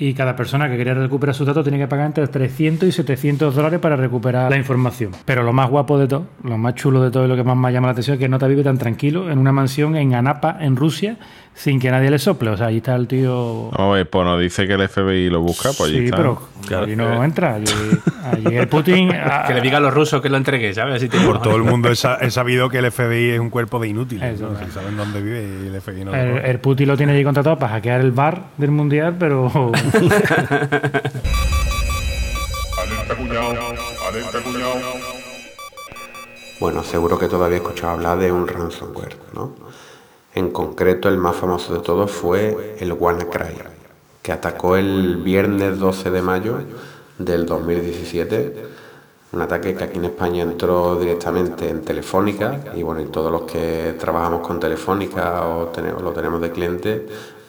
y 0.00 0.14
cada 0.14 0.34
persona 0.34 0.70
que 0.70 0.78
quería 0.78 0.94
recuperar 0.94 1.34
sus 1.34 1.46
datos 1.46 1.62
tenía 1.62 1.80
que 1.80 1.86
pagar 1.86 2.06
entre 2.06 2.26
300 2.26 2.88
y 2.88 2.92
700 2.92 3.54
dólares 3.54 3.80
para 3.80 3.96
recuperar 3.96 4.50
la 4.50 4.56
información. 4.56 5.12
Pero 5.26 5.42
lo 5.42 5.52
más 5.52 5.68
guapo 5.68 5.98
de 5.98 6.08
todo, 6.08 6.26
lo 6.42 6.56
más 6.56 6.74
chulo 6.74 7.02
de 7.02 7.10
todo 7.10 7.26
y 7.26 7.28
lo 7.28 7.36
que 7.36 7.44
más 7.44 7.56
me 7.56 7.70
llama 7.70 7.88
la 7.88 7.92
atención 7.92 8.14
es 8.14 8.18
que 8.18 8.28
Nota 8.28 8.46
vive 8.46 8.64
tan 8.64 8.78
tranquilo 8.78 9.30
en 9.30 9.38
una 9.38 9.52
mansión 9.52 9.96
en 9.96 10.14
Anapa, 10.14 10.56
en 10.58 10.76
Rusia, 10.76 11.18
sin 11.62 11.78
que 11.78 11.90
nadie 11.90 12.10
le 12.10 12.18
sople. 12.18 12.48
O 12.50 12.56
sea, 12.56 12.68
allí 12.68 12.78
está 12.78 12.96
el 12.96 13.06
tío... 13.06 13.70
Ver, 13.92 14.08
pues 14.08 14.24
nos 14.24 14.40
dice 14.40 14.66
que 14.66 14.72
el 14.72 14.88
FBI 14.88 15.28
lo 15.28 15.40
busca, 15.42 15.70
pues 15.76 15.90
allí 15.90 15.98
sí, 15.98 16.04
está. 16.06 16.16
pero 16.16 16.40
allí 16.80 16.96
no 16.96 17.22
entra. 17.22 17.54
Allí, 17.56 17.66
allí 18.24 18.56
el 18.56 18.66
Putin... 18.68 19.12
a- 19.14 19.44
Que 19.46 19.52
le 19.54 19.60
diga 19.60 19.76
a 19.76 19.80
los 19.80 19.92
rusos 19.92 20.22
que 20.22 20.30
lo 20.30 20.38
entregue, 20.38 20.72
¿sabes? 20.72 21.06
Tiene- 21.08 21.26
Por 21.26 21.42
todo 21.42 21.56
el 21.56 21.62
mundo 21.70 21.90
he, 21.90 21.96
sa- 21.96 22.16
he 22.22 22.30
sabido 22.30 22.70
que 22.70 22.78
el 22.78 22.90
FBI 22.90 23.30
es 23.32 23.40
un 23.40 23.50
cuerpo 23.50 23.78
de 23.78 23.88
inútiles. 23.88 24.36
Eso, 24.36 24.44
¿no? 24.46 24.50
claro. 24.54 24.66
Si 24.66 24.72
saben 24.72 24.96
dónde 24.96 25.20
vive 25.20 25.42
y 25.64 25.66
el 25.68 25.80
FBI 25.82 26.04
no 26.04 26.12
lo 26.12 26.16
el, 26.16 26.38
el 26.46 26.58
Putin 26.60 26.88
lo 26.88 26.96
tiene 26.96 27.12
allí 27.12 27.24
contratado 27.24 27.58
para 27.58 27.72
hackear 27.72 28.00
el 28.00 28.12
bar 28.12 28.42
del 28.56 28.70
mundial, 28.70 29.16
pero 29.18 29.50
Bueno, 36.60 36.84
seguro 36.84 37.18
que 37.18 37.26
todavía 37.26 37.56
he 37.56 37.60
escuchado 37.60 37.92
hablar 37.94 38.18
de 38.18 38.30
un 38.30 38.46
ransomware, 38.46 39.16
¿no? 39.34 39.54
En 40.34 40.50
concreto, 40.50 41.08
el 41.08 41.18
más 41.18 41.36
famoso 41.36 41.74
de 41.74 41.80
todos 41.80 42.10
fue 42.10 42.76
el 42.78 42.92
WannaCry, 42.92 43.54
que 44.22 44.32
atacó 44.32 44.76
el 44.76 45.16
viernes 45.16 45.78
12 45.78 46.10
de 46.10 46.22
mayo 46.22 46.58
del 47.18 47.46
2017. 47.46 48.80
Un 49.32 49.42
ataque 49.42 49.74
que 49.74 49.84
aquí 49.84 49.98
en 49.98 50.06
España 50.06 50.42
entró 50.42 50.96
directamente 50.96 51.68
en 51.68 51.82
Telefónica 51.82 52.60
y 52.74 52.82
bueno, 52.82 53.02
todos 53.10 53.30
los 53.30 53.42
que 53.42 53.94
trabajamos 53.98 54.46
con 54.46 54.58
Telefónica 54.58 55.46
o 55.46 55.66
tenemos, 55.66 56.02
lo 56.02 56.12
tenemos 56.12 56.40
de 56.40 56.50
cliente, 56.50 57.06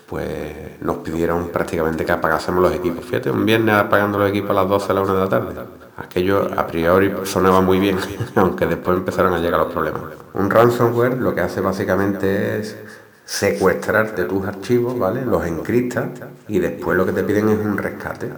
pues 0.08 0.82
nos 0.82 0.98
pidieron 0.98 1.50
prácticamente 1.50 2.06
que 2.06 2.12
apagásemos 2.12 2.62
los 2.62 2.74
equipos. 2.74 3.06
Fíjate, 3.06 3.32
un 3.32 3.46
viernes 3.46 3.76
apagando 3.76 4.20
los 4.20 4.30
equipos 4.30 4.52
a 4.52 4.54
las 4.54 4.70
12 4.70 4.92
a 4.92 4.96
la 4.96 5.02
1 5.02 5.14
de 5.14 5.20
la 5.20 5.30
tarde. 5.30 5.54
Aquello 6.04 6.50
a 6.58 6.66
priori 6.66 7.14
sonaba 7.26 7.62
muy 7.62 7.80
bien, 7.80 7.98
aunque 8.36 8.66
después 8.66 8.98
empezaron 8.98 9.34
a 9.34 9.40
llegar 9.40 9.60
los 9.60 9.72
problemas. 9.72 10.02
Un 10.34 10.50
ransomware 10.50 11.18
lo 11.18 11.36
que 11.36 11.42
hace 11.42 11.62
básicamente 11.62 12.60
es 12.60 12.76
secuestrarte 13.24 14.26
tus 14.26 14.46
archivos, 14.46 14.98
¿vale? 14.98 15.24
Los 15.24 15.46
encriptas 15.46 16.10
y 16.48 16.60
después 16.60 16.98
lo 16.98 17.06
que 17.06 17.12
te 17.12 17.24
piden 17.24 17.50
es 17.50 17.60
un 17.60 17.78
rescate. 17.78 18.30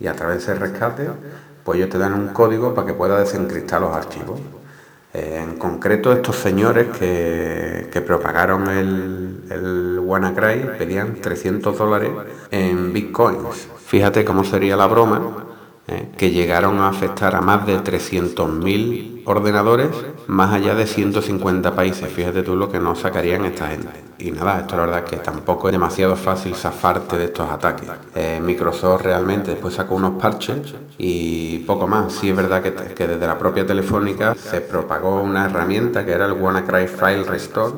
Y 0.00 0.06
a 0.06 0.14
través 0.14 0.38
de 0.38 0.52
ese 0.52 0.54
rescate, 0.60 1.08
pues 1.62 1.78
ellos 1.78 1.90
te 1.90 1.98
dan 1.98 2.14
un 2.14 2.28
código 2.28 2.74
para 2.74 2.86
que 2.86 2.94
puedas 2.94 3.20
desencriptar 3.20 3.80
los 3.80 3.94
archivos. 3.94 4.40
Eh, 5.14 5.40
en 5.42 5.58
concreto, 5.58 6.12
estos 6.12 6.36
señores 6.36 6.88
que, 6.98 7.90
que 7.92 8.00
propagaron 8.00 8.68
el, 8.68 9.44
el 9.50 9.98
WannaCry 10.00 10.78
pedían 10.78 11.20
300 11.20 11.76
dólares 11.76 12.10
en 12.50 12.92
bitcoins. 12.92 13.68
Fíjate 13.86 14.24
cómo 14.24 14.42
sería 14.42 14.76
la 14.76 14.86
broma, 14.86 15.51
eh, 15.88 16.12
que 16.16 16.30
llegaron 16.30 16.78
a 16.78 16.88
afectar 16.88 17.34
a 17.34 17.40
más 17.40 17.66
de 17.66 17.76
300.000 17.76 19.22
ordenadores, 19.24 19.88
más 20.28 20.54
allá 20.54 20.76
de 20.76 20.86
150 20.86 21.74
países. 21.74 22.08
Fíjate 22.08 22.44
tú 22.44 22.54
lo 22.54 22.70
que 22.70 22.78
nos 22.78 23.00
sacarían 23.00 23.44
esta 23.44 23.66
gente. 23.66 23.88
Y 24.18 24.30
nada, 24.30 24.60
esto 24.60 24.76
la 24.76 24.82
verdad 24.82 25.02
es 25.04 25.10
que 25.10 25.16
tampoco 25.16 25.68
es 25.68 25.72
demasiado 25.72 26.14
fácil 26.14 26.54
zafarte 26.54 27.18
de 27.18 27.24
estos 27.24 27.50
ataques. 27.50 27.88
Eh, 28.14 28.40
Microsoft 28.40 29.02
realmente 29.02 29.50
después 29.50 29.74
sacó 29.74 29.96
unos 29.96 30.22
parches 30.22 30.72
y 30.98 31.58
poco 31.66 31.88
más. 31.88 32.12
Sí 32.12 32.30
es 32.30 32.36
verdad 32.36 32.62
que, 32.62 32.72
que 32.72 33.08
desde 33.08 33.26
la 33.26 33.36
propia 33.36 33.66
Telefónica 33.66 34.36
se 34.36 34.60
propagó 34.60 35.20
una 35.20 35.46
herramienta 35.46 36.04
que 36.04 36.12
era 36.12 36.26
el 36.26 36.34
WannaCry 36.34 36.86
File 36.86 37.24
Restore, 37.24 37.74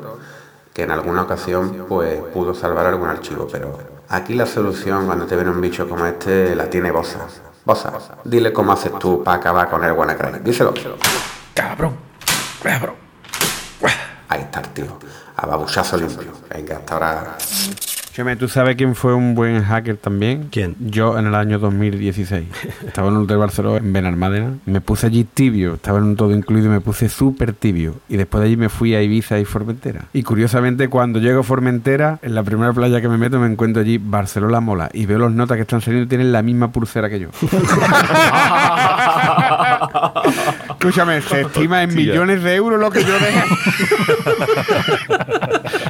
que 0.71 0.83
en 0.83 0.91
alguna 0.91 1.23
ocasión 1.23 1.85
pues 1.89 2.19
pudo 2.31 2.53
salvar 2.53 2.85
algún 2.85 3.09
archivo, 3.09 3.47
pero 3.51 3.79
aquí 4.09 4.35
la 4.35 4.45
solución 4.45 5.07
cuando 5.07 5.25
te 5.25 5.35
viene 5.35 5.49
un 5.49 5.59
bicho 5.59 5.89
como 5.89 6.05
este 6.05 6.55
la 6.55 6.69
tiene 6.69 6.91
Bosa. 6.91 7.27
Bosa, 7.65 7.91
dile 8.23 8.53
cómo 8.53 8.71
haces 8.71 8.91
tú 8.99 9.23
para 9.23 9.37
acabar 9.37 9.69
con 9.69 9.83
el 9.83 9.91
WannaCry. 9.91 10.39
Díselo. 10.43 10.73
cabrón, 11.53 11.97
cabrón. 12.61 12.95
Ahí 14.29 14.41
está 14.41 14.59
el 14.59 14.69
tío. 14.69 14.99
A 15.35 15.45
babuchazo 15.45 15.97
limpio. 15.97 16.31
Venga, 16.49 16.77
hasta 16.77 16.93
ahora. 16.93 17.37
Cheme, 18.15 18.37
¿tú 18.37 18.47
sabes 18.47 18.77
quién 18.77 18.95
fue 18.95 19.13
un 19.13 19.35
buen 19.35 19.61
hacker 19.61 19.97
también? 19.97 20.47
¿Quién? 20.49 20.77
Yo 20.79 21.19
en 21.19 21.27
el 21.27 21.35
año 21.35 21.59
2016. 21.59 22.45
Estaba 22.87 23.09
en 23.09 23.17
un 23.17 23.23
hotel 23.23 23.39
Barcelona, 23.39 23.79
en 23.79 23.91
Benalmádena. 23.91 24.53
Me 24.65 24.79
puse 24.79 25.07
allí 25.07 25.25
tibio, 25.25 25.73
estaba 25.73 25.97
en 25.97 26.05
un 26.05 26.15
todo 26.15 26.33
incluido 26.33 26.67
y 26.67 26.69
me 26.69 26.79
puse 26.79 27.09
súper 27.09 27.51
tibio. 27.51 27.95
Y 28.07 28.15
después 28.15 28.39
de 28.39 28.47
allí 28.47 28.55
me 28.55 28.69
fui 28.69 28.95
a 28.95 29.01
Ibiza 29.01 29.37
y 29.37 29.43
Formentera. 29.43 30.05
Y 30.13 30.23
curiosamente, 30.23 30.87
cuando 30.87 31.19
llego 31.19 31.41
a 31.41 31.43
Formentera, 31.43 32.19
en 32.21 32.35
la 32.35 32.43
primera 32.43 32.71
playa 32.71 33.01
que 33.01 33.09
me 33.09 33.17
meto, 33.17 33.37
me 33.37 33.47
encuentro 33.47 33.81
allí 33.81 33.97
Barcelona 33.97 34.61
Mola. 34.61 34.89
Y 34.93 35.05
veo 35.07 35.19
los 35.19 35.33
notas 35.33 35.57
que 35.57 35.63
están 35.63 35.81
saliendo 35.81 36.05
y 36.05 36.07
tienen 36.07 36.31
la 36.31 36.41
misma 36.41 36.71
pulsera 36.71 37.09
que 37.09 37.19
yo. 37.19 37.27
Escúchame, 40.69 41.19
se 41.19 41.41
estima 41.41 41.83
en 41.83 41.93
millones 41.93 42.41
de 42.43 42.55
euros 42.55 42.79
lo 42.79 42.89
que 42.91 43.03
yo 43.03 43.13
dejé. 43.13 43.43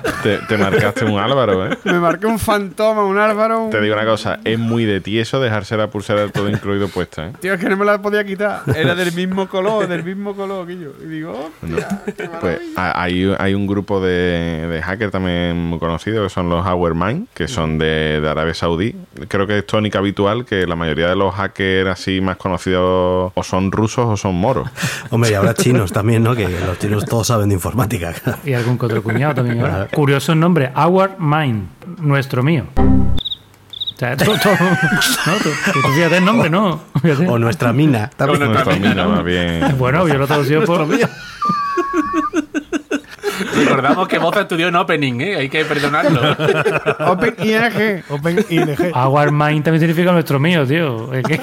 Te, 0.25 0.37
te 0.39 0.57
marcaste 0.57 1.05
un 1.05 1.19
Álvaro, 1.19 1.67
¿eh? 1.67 1.77
Me 1.85 1.99
marqué 1.99 2.25
un 2.25 2.39
fantoma, 2.39 3.03
un 3.03 3.19
Álvaro. 3.19 3.65
un- 3.65 3.69
Te 3.69 3.79
digo 3.79 3.93
una 3.93 4.05
cosa, 4.05 4.39
es 4.43 4.57
muy 4.57 4.83
de 4.85 4.99
tieso 4.99 5.39
dejarse 5.39 5.77
la 5.77 5.87
pulsera 5.91 6.21
del 6.21 6.31
todo 6.31 6.49
incluido 6.49 6.87
puesta, 6.87 7.27
¿eh? 7.27 7.31
Tío, 7.39 7.53
es 7.53 7.59
que 7.59 7.69
no 7.69 7.77
me 7.77 7.85
la 7.85 8.01
podía 8.01 8.23
quitar. 8.23 8.61
Era 8.75 8.95
del 8.95 9.11
mismo 9.13 9.47
color, 9.47 9.87
del 9.87 10.03
mismo 10.03 10.35
color 10.35 10.65
que 10.65 10.79
yo. 10.79 10.89
Y 11.03 11.07
digo, 11.07 11.51
No. 11.61 11.77
hostia, 11.77 12.01
qué 12.17 12.29
Pues 12.41 12.59
hay, 12.75 13.35
hay 13.37 13.53
un 13.53 13.67
grupo 13.67 14.01
de, 14.01 14.67
de 14.67 14.81
hackers 14.81 15.11
también 15.11 15.57
muy 15.57 15.77
conocido 15.77 16.23
que 16.23 16.29
son 16.31 16.49
los 16.49 16.65
Hourmind, 16.65 17.27
que 17.35 17.47
son 17.47 17.77
de, 17.77 18.19
de 18.19 18.27
Arabia 18.27 18.55
Saudí. 18.55 18.95
Creo 19.27 19.45
que 19.45 19.59
es 19.59 19.67
tónica 19.67 19.99
habitual 19.99 20.43
que 20.45 20.65
la 20.65 20.75
mayoría 20.75 21.07
de 21.07 21.15
los 21.15 21.35
hackers 21.35 21.89
así 21.91 22.19
más 22.19 22.37
conocidos 22.37 23.31
o 23.35 23.43
son 23.43 23.71
rusos 23.71 24.05
o 24.07 24.17
son 24.17 24.33
moros. 24.33 24.67
Hombre, 25.11 25.29
y 25.29 25.33
ahora 25.35 25.53
chinos 25.53 25.91
también, 25.93 26.23
¿no? 26.23 26.35
Que 26.35 26.47
los 26.47 26.79
chinos 26.79 27.05
todos 27.05 27.27
saben 27.27 27.49
de 27.49 27.55
informática. 27.55 28.11
Y 28.43 28.53
algún 28.53 28.79
otro 28.81 29.03
cuñado 29.03 29.35
también. 29.35 29.63
Curioso 29.93 30.14
el 30.33 30.39
nombre, 30.39 30.71
Our 30.75 31.17
Mind, 31.19 31.67
nuestro 31.99 32.43
mío. 32.43 32.65
O 32.75 33.97
sea, 33.97 34.17
todo, 34.17 34.37
todo- 34.37 34.53
no, 34.59 35.33
tú, 35.41 35.49
tú- 35.65 35.81
tú 35.81 35.87
fíjate 35.95 36.17
el 36.17 36.25
nombre, 36.25 36.49
¿no? 36.49 36.81
Fíjate. 37.01 37.27
O 37.27 37.39
nuestra 37.39 37.71
mina. 37.73 38.09
También. 38.15 38.51
Nuestra 38.51 38.75
mina, 38.75 39.07
más 39.07 39.23
bien. 39.23 39.75
Bueno, 39.77 40.07
yo 40.07 40.15
lo 40.15 40.27
traducido 40.27 40.63
por 40.65 40.85
Recordamos 43.55 44.07
que 44.07 44.19
Moza 44.19 44.41
estudió 44.41 44.67
en 44.67 44.75
Opening, 44.75 45.21
¿eh? 45.21 45.35
Hay 45.35 45.49
que 45.49 45.65
perdonarlo. 45.65 46.21
Open 47.11 47.35
ING. 47.39 48.03
Open 48.09 48.45
ING. 48.49 48.91
Our 48.93 49.31
Mind 49.31 49.63
también 49.63 49.79
significa 49.79 50.11
nuestro 50.11 50.39
mío, 50.39 50.65
tío. 50.65 51.13
Es 51.13 51.23
que 51.23 51.39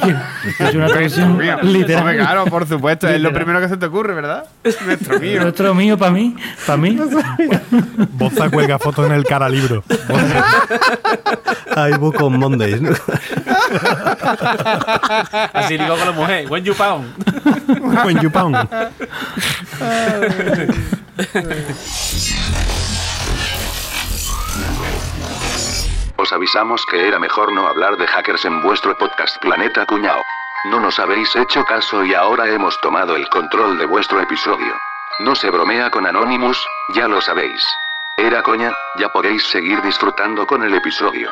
es 0.58 0.74
una 0.74 0.86
traducción. 0.86 1.32
Hombre, 1.32 1.56
literal. 1.62 2.16
claro, 2.16 2.44
por 2.46 2.66
supuesto. 2.66 3.08
Es 3.08 3.20
lo 3.20 3.32
primero 3.32 3.60
que 3.60 3.68
se 3.68 3.76
te 3.76 3.86
ocurre, 3.86 4.14
¿verdad? 4.14 4.44
Nuestro 4.84 5.18
mío. 5.18 5.42
Nuestro 5.42 5.74
mío 5.74 5.98
para 5.98 6.10
mí, 6.10 6.36
para 6.66 6.76
mí. 6.76 6.98
Boza 8.12 8.50
cuelga 8.50 8.78
fotos 8.78 9.06
en 9.06 9.12
el 9.12 9.24
cara 9.24 9.48
libro. 9.48 9.82
Hay 11.76 11.92
book 11.94 12.22
on 12.22 12.38
Mondays. 12.38 12.80
¿no? 12.80 12.90
Así 15.52 15.76
digo 15.76 15.96
con 15.96 16.06
la 16.06 16.12
mujer. 16.12 16.50
When 16.50 16.64
you 16.64 16.74
pound. 16.74 17.12
When 18.04 18.20
you 18.20 18.30
pound. 18.30 18.68
Os 26.16 26.32
avisamos 26.32 26.86
que 26.90 27.06
era 27.06 27.18
mejor 27.18 27.52
no 27.52 27.66
hablar 27.66 27.98
de 27.98 28.06
hackers 28.06 28.46
en 28.46 28.62
vuestro 28.62 28.96
podcast 28.96 29.36
Planeta 29.42 29.84
Cuñao. 29.84 30.22
No 30.70 30.80
nos 30.80 30.98
habéis 30.98 31.34
hecho 31.36 31.64
caso 31.64 32.02
y 32.04 32.14
ahora 32.14 32.48
hemos 32.48 32.80
tomado 32.80 33.16
el 33.16 33.28
control 33.28 33.76
de 33.78 33.84
vuestro 33.84 34.20
episodio. 34.22 34.74
No 35.20 35.34
se 35.34 35.50
bromea 35.50 35.90
con 35.90 36.06
Anonymous, 36.06 36.64
ya 36.94 37.08
lo 37.08 37.20
sabéis. 37.20 37.62
Era 38.16 38.42
coña, 38.42 38.72
ya 38.98 39.10
podéis 39.10 39.42
seguir 39.48 39.82
disfrutando 39.82 40.46
con 40.46 40.62
el 40.62 40.74
episodio. 40.74 41.30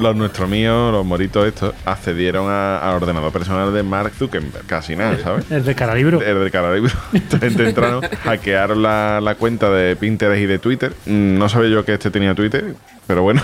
Los 0.00 0.16
nuestros 0.16 0.48
míos, 0.48 0.90
los 0.92 1.04
moritos 1.04 1.46
estos, 1.46 1.74
accedieron 1.84 2.46
a- 2.48 2.78
al 2.78 2.96
ordenador 2.96 3.30
personal 3.32 3.72
de 3.72 3.82
Mark 3.82 4.12
Zuckerberg. 4.18 4.64
Casi 4.66 4.96
nada, 4.96 5.18
¿sabes? 5.22 5.50
El 5.50 5.64
de 5.64 5.74
cara 5.74 5.94
libro. 5.94 6.20
El 6.22 6.38
del 6.40 6.50
cara 6.50 6.74
libro. 6.74 6.92
Esta 7.12 7.38
gente 7.38 7.68
entraron, 7.68 8.00
hackearon 8.24 8.82
la, 8.82 9.20
la 9.20 9.34
cuenta 9.34 9.70
de 9.70 9.96
Pinterest 9.96 10.40
y 10.42 10.46
de 10.46 10.58
Twitter. 10.58 10.92
Mm, 11.06 11.38
No 11.38 11.48
sabía 11.48 11.68
yo 11.70 11.84
que 11.84 11.92
este 11.94 12.10
tenía 12.10 12.34
Twitter, 12.34 12.74
pero 13.06 13.22
bueno. 13.22 13.42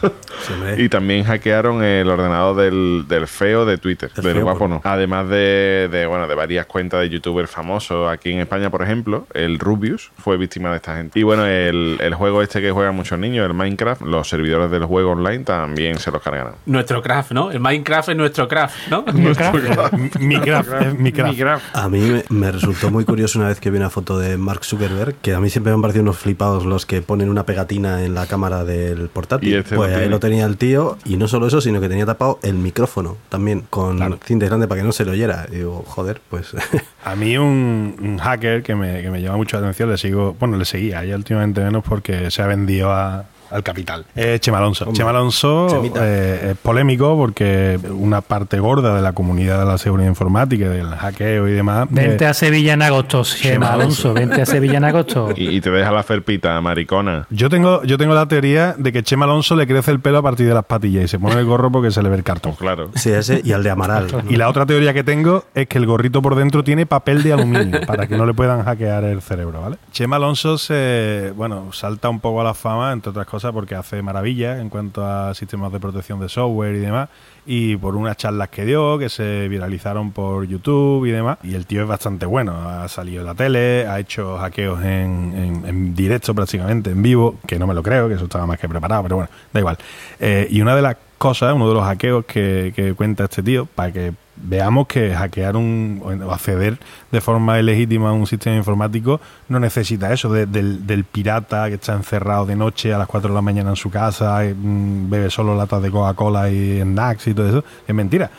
Sí. 0.00 0.52
Y 0.78 0.88
también 0.88 1.24
hackearon 1.24 1.82
el 1.82 2.08
ordenador 2.08 2.56
del, 2.56 3.04
del 3.08 3.26
feo 3.26 3.64
de 3.64 3.78
Twitter, 3.78 4.10
El 4.16 4.22
del 4.22 4.32
feo, 4.34 4.42
guapo 4.44 4.58
¿por 4.60 4.70
no. 4.70 4.80
Además 4.84 5.28
de, 5.28 5.88
de, 5.90 6.06
bueno, 6.06 6.28
de 6.28 6.34
varias 6.34 6.66
cuentas 6.66 7.00
de 7.00 7.10
youtubers 7.10 7.50
famosos 7.50 8.10
aquí 8.10 8.30
en 8.30 8.40
España, 8.40 8.70
por 8.70 8.82
ejemplo, 8.82 9.26
el 9.34 9.58
Rubius 9.58 10.10
fue 10.16 10.36
víctima 10.36 10.70
de 10.70 10.76
esta 10.76 10.96
gente. 10.96 11.18
Y 11.18 11.22
bueno, 11.22 11.44
el, 11.46 11.98
el 12.00 12.14
juego 12.14 12.42
este 12.42 12.60
que 12.60 12.70
juegan 12.70 12.94
muchos 12.94 13.18
niños, 13.18 13.46
el 13.46 13.54
Minecraft, 13.54 14.02
los 14.02 14.28
servidores 14.28 14.70
del 14.70 14.84
juego 14.84 15.12
online 15.12 15.44
también 15.44 15.98
se 15.98 16.10
los 16.10 16.22
cargaron. 16.22 16.54
Nuestro 16.66 17.02
craft, 17.02 17.32
¿no? 17.32 17.50
El 17.50 17.60
Minecraft 17.60 18.10
es 18.10 18.16
nuestro 18.16 18.48
craft, 18.48 18.88
¿no? 18.90 19.04
Mi 19.12 19.34
craft, 19.34 20.18
mi 20.18 21.12
craft. 21.12 21.64
Mi. 21.72 21.80
A 21.80 21.88
mí 21.88 22.00
me, 22.00 22.24
me 22.28 22.52
resultó 22.52 22.90
muy 22.90 23.04
curioso 23.04 23.38
una 23.38 23.48
vez 23.48 23.60
que 23.60 23.70
vi 23.70 23.78
una 23.78 23.90
foto 23.90 24.18
de 24.18 24.36
Mark 24.36 24.64
Zuckerberg, 24.64 25.16
que 25.16 25.34
a 25.34 25.40
mí 25.40 25.50
siempre 25.50 25.72
me 25.72 25.76
han 25.76 25.82
parecido 25.82 26.02
unos 26.02 26.18
flipados 26.18 26.64
los 26.64 26.86
que 26.86 27.02
ponen 27.02 27.28
una 27.28 27.44
pegatina 27.44 28.04
en 28.04 28.14
la 28.14 28.26
cámara 28.26 28.64
del 28.64 29.08
portátil. 29.08 29.48
Y 29.48 29.54
este 29.54 29.76
pues 29.78 29.96
ahí 29.96 30.08
lo 30.08 30.20
tenía 30.20 30.44
el 30.46 30.56
tío, 30.56 30.98
y 31.04 31.16
no 31.16 31.26
solo 31.28 31.46
eso, 31.46 31.60
sino 31.60 31.80
que 31.80 31.88
tenía 31.88 32.06
tapado 32.06 32.38
el 32.42 32.54
micrófono 32.54 33.16
también, 33.28 33.64
con 33.70 33.98
cinta 34.24 34.46
grande 34.46 34.68
para 34.68 34.80
que 34.80 34.86
no 34.86 34.92
se 34.92 35.04
lo 35.04 35.12
oyera. 35.12 35.46
Y 35.50 35.56
digo, 35.56 35.84
joder, 35.86 36.20
pues... 36.28 36.54
A 37.04 37.16
mí 37.16 37.38
un, 37.38 37.96
un 38.00 38.18
hacker 38.18 38.62
que 38.62 38.74
me, 38.74 39.00
que 39.02 39.10
me 39.10 39.22
llama 39.22 39.36
mucho 39.38 39.56
la 39.56 39.62
atención, 39.66 39.90
le 39.90 39.96
sigo, 39.96 40.36
bueno, 40.38 40.56
le 40.58 40.64
seguía 40.66 41.02
ya 41.04 41.16
últimamente 41.16 41.62
menos 41.62 41.82
porque 41.88 42.30
se 42.30 42.42
ha 42.42 42.46
vendido 42.46 42.92
a- 42.92 43.24
al 43.50 43.62
capital. 43.62 44.04
Es 44.14 44.40
Chema 44.40 44.58
Alonso. 44.58 44.84
Hombre, 44.84 44.96
Chema 44.98 45.10
Alonso 45.10 45.82
eh, 46.00 46.50
es 46.52 46.58
polémico 46.58 47.16
porque 47.16 47.78
una 47.90 48.20
parte 48.20 48.58
gorda 48.58 48.94
de 48.94 49.02
la 49.02 49.12
comunidad 49.12 49.58
de 49.60 49.66
la 49.66 49.78
seguridad 49.78 50.08
informática, 50.08 50.68
del 50.68 50.88
hackeo 50.88 51.48
y 51.48 51.52
demás. 51.52 51.88
Vente 51.90 52.24
eh, 52.24 52.28
a 52.28 52.34
Sevilla 52.34 52.74
en 52.74 52.82
agosto, 52.82 53.22
Chema 53.24 53.72
Alonso. 53.72 54.14
Vente 54.14 54.42
a 54.42 54.46
Sevilla 54.46 54.78
en 54.78 54.84
agosto. 54.84 55.28
Y, 55.38 55.56
y 55.56 55.60
te 55.60 55.70
deja 55.70 55.92
la 55.92 56.02
felpita, 56.02 56.60
maricona. 56.60 57.26
yo 57.30 57.48
tengo, 57.48 57.82
yo 57.84 57.96
tengo 57.96 58.14
la 58.14 58.26
teoría 58.26 58.74
de 58.76 58.92
que 58.92 59.02
Chema 59.02 59.24
Alonso 59.24 59.54
le 59.54 59.66
crece 59.66 59.90
el 59.90 60.00
pelo 60.00 60.18
a 60.18 60.22
partir 60.22 60.48
de 60.48 60.54
las 60.54 60.64
patillas 60.64 61.04
y 61.04 61.08
se 61.08 61.18
pone 61.18 61.36
el 61.38 61.44
gorro 61.44 61.70
porque 61.70 61.90
se 61.90 62.02
le 62.02 62.08
ve 62.08 62.16
el 62.16 62.24
cartón. 62.24 62.52
Pues 62.52 62.60
claro. 62.60 62.90
Sí, 62.94 63.10
ese 63.10 63.40
y 63.44 63.52
al 63.52 63.62
de 63.62 63.70
Amaral. 63.70 64.24
Y 64.28 64.36
la 64.36 64.48
otra 64.48 64.66
teoría 64.66 64.92
que 64.92 65.04
tengo 65.04 65.44
es 65.54 65.68
que 65.68 65.78
el 65.78 65.86
gorrito 65.86 66.22
por 66.22 66.34
dentro 66.34 66.64
tiene 66.64 66.86
papel 66.86 67.22
de 67.22 67.32
aluminio 67.32 67.80
para 67.86 68.06
que 68.06 68.16
no 68.16 68.26
le 68.26 68.34
puedan 68.34 68.64
hackear 68.64 69.04
el 69.04 69.22
cerebro, 69.22 69.60
¿vale? 69.60 69.76
Chema 69.92 70.16
Alonso 70.16 70.58
se, 70.58 71.32
bueno, 71.36 71.72
salta 71.72 72.08
un 72.08 72.20
poco 72.20 72.40
a 72.40 72.44
la 72.44 72.54
fama, 72.54 72.92
entre 72.92 73.10
otras 73.10 73.26
cosas, 73.26 73.37
porque 73.52 73.74
hace 73.74 74.02
maravillas 74.02 74.60
en 74.60 74.68
cuanto 74.68 75.06
a 75.06 75.34
sistemas 75.34 75.72
de 75.72 75.80
protección 75.80 76.20
de 76.20 76.28
software 76.28 76.74
y 76.74 76.78
demás, 76.80 77.08
y 77.46 77.76
por 77.76 77.96
unas 77.96 78.16
charlas 78.16 78.48
que 78.48 78.64
dio, 78.64 78.98
que 78.98 79.08
se 79.08 79.48
viralizaron 79.48 80.10
por 80.12 80.44
YouTube 80.46 81.06
y 81.06 81.10
demás, 81.10 81.38
y 81.42 81.54
el 81.54 81.66
tío 81.66 81.82
es 81.82 81.88
bastante 81.88 82.26
bueno, 82.26 82.52
ha 82.68 82.86
salido 82.88 83.20
en 83.20 83.26
la 83.26 83.34
tele, 83.34 83.86
ha 83.86 83.98
hecho 84.00 84.36
hackeos 84.38 84.82
en, 84.84 85.62
en- 85.64 85.94
directo 85.94 86.34
prácticamente, 86.34 86.90
en 86.90 87.02
vivo, 87.02 87.36
que 87.46 87.58
no 87.58 87.66
me 87.66 87.74
lo 87.74 87.82
creo, 87.82 88.08
que 88.08 88.14
eso 88.14 88.24
estaba 88.24 88.46
más 88.46 88.58
que 88.58 88.68
preparado, 88.68 89.02
pero 89.04 89.16
bueno, 89.16 89.30
da 89.52 89.60
igual. 89.60 89.78
Eh, 90.20 90.46
y 90.50 90.60
una 90.60 90.74
de 90.76 90.82
las 90.82 90.96
cosas, 91.16 91.54
uno 91.54 91.68
de 91.68 91.74
los 91.74 91.84
hackeos 91.84 92.24
que, 92.26 92.72
que 92.76 92.94
cuenta 92.94 93.24
este 93.24 93.42
tío, 93.42 93.66
para 93.66 93.92
que 93.92 94.12
veamos 94.42 94.86
que 94.86 95.14
hackear 95.14 95.56
un, 95.56 96.02
o 96.24 96.32
acceder 96.32 96.78
de 97.10 97.20
forma 97.20 97.58
ilegítima 97.58 98.10
a 98.10 98.12
un 98.12 98.26
sistema 98.26 98.56
informático 98.56 99.20
no 99.48 99.58
necesita 99.60 100.12
eso 100.12 100.32
de- 100.32 100.46
del, 100.46 100.86
del 100.86 101.04
pirata 101.04 101.68
que 101.68 101.74
está 101.74 101.94
encerrado 101.94 102.46
de 102.46 102.56
noche 102.56 102.92
a 102.94 102.98
las 102.98 103.06
4 103.08 103.28
de 103.30 103.34
la 103.34 103.42
mañana 103.42 103.70
en 103.70 103.76
su 103.76 103.90
casa, 103.90 104.44
y, 104.44 104.54
mm, 104.54 105.10
bebe 105.10 105.30
solo 105.30 105.56
latas 105.56 105.82
de 105.82 105.90
Coca-Cola 105.90 106.50
y 106.50 106.80
snacks 106.80 107.26
y 107.28 107.34
todo 107.34 107.48
eso. 107.48 107.64
Es 107.86 107.94
mentira. 107.94 108.30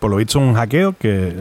Por 0.00 0.10
lo 0.10 0.16
visto, 0.16 0.38
un 0.38 0.54
hackeo 0.54 0.94
que, 0.98 1.28
eh, 1.28 1.34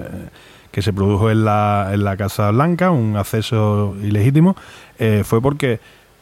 que 0.72 0.82
se 0.82 0.94
produjo 0.94 1.30
en 1.32 1.44
la, 1.46 1.90
en 1.92 2.04
la 2.04 2.16
Casa 2.18 2.52
Blanca, 2.52 2.92
un 2.92 3.18
acceso 3.18 3.96
ilegítimo, 4.02 4.56
eh, 5.00 5.24
fue 5.26 5.42
porque 5.42 5.80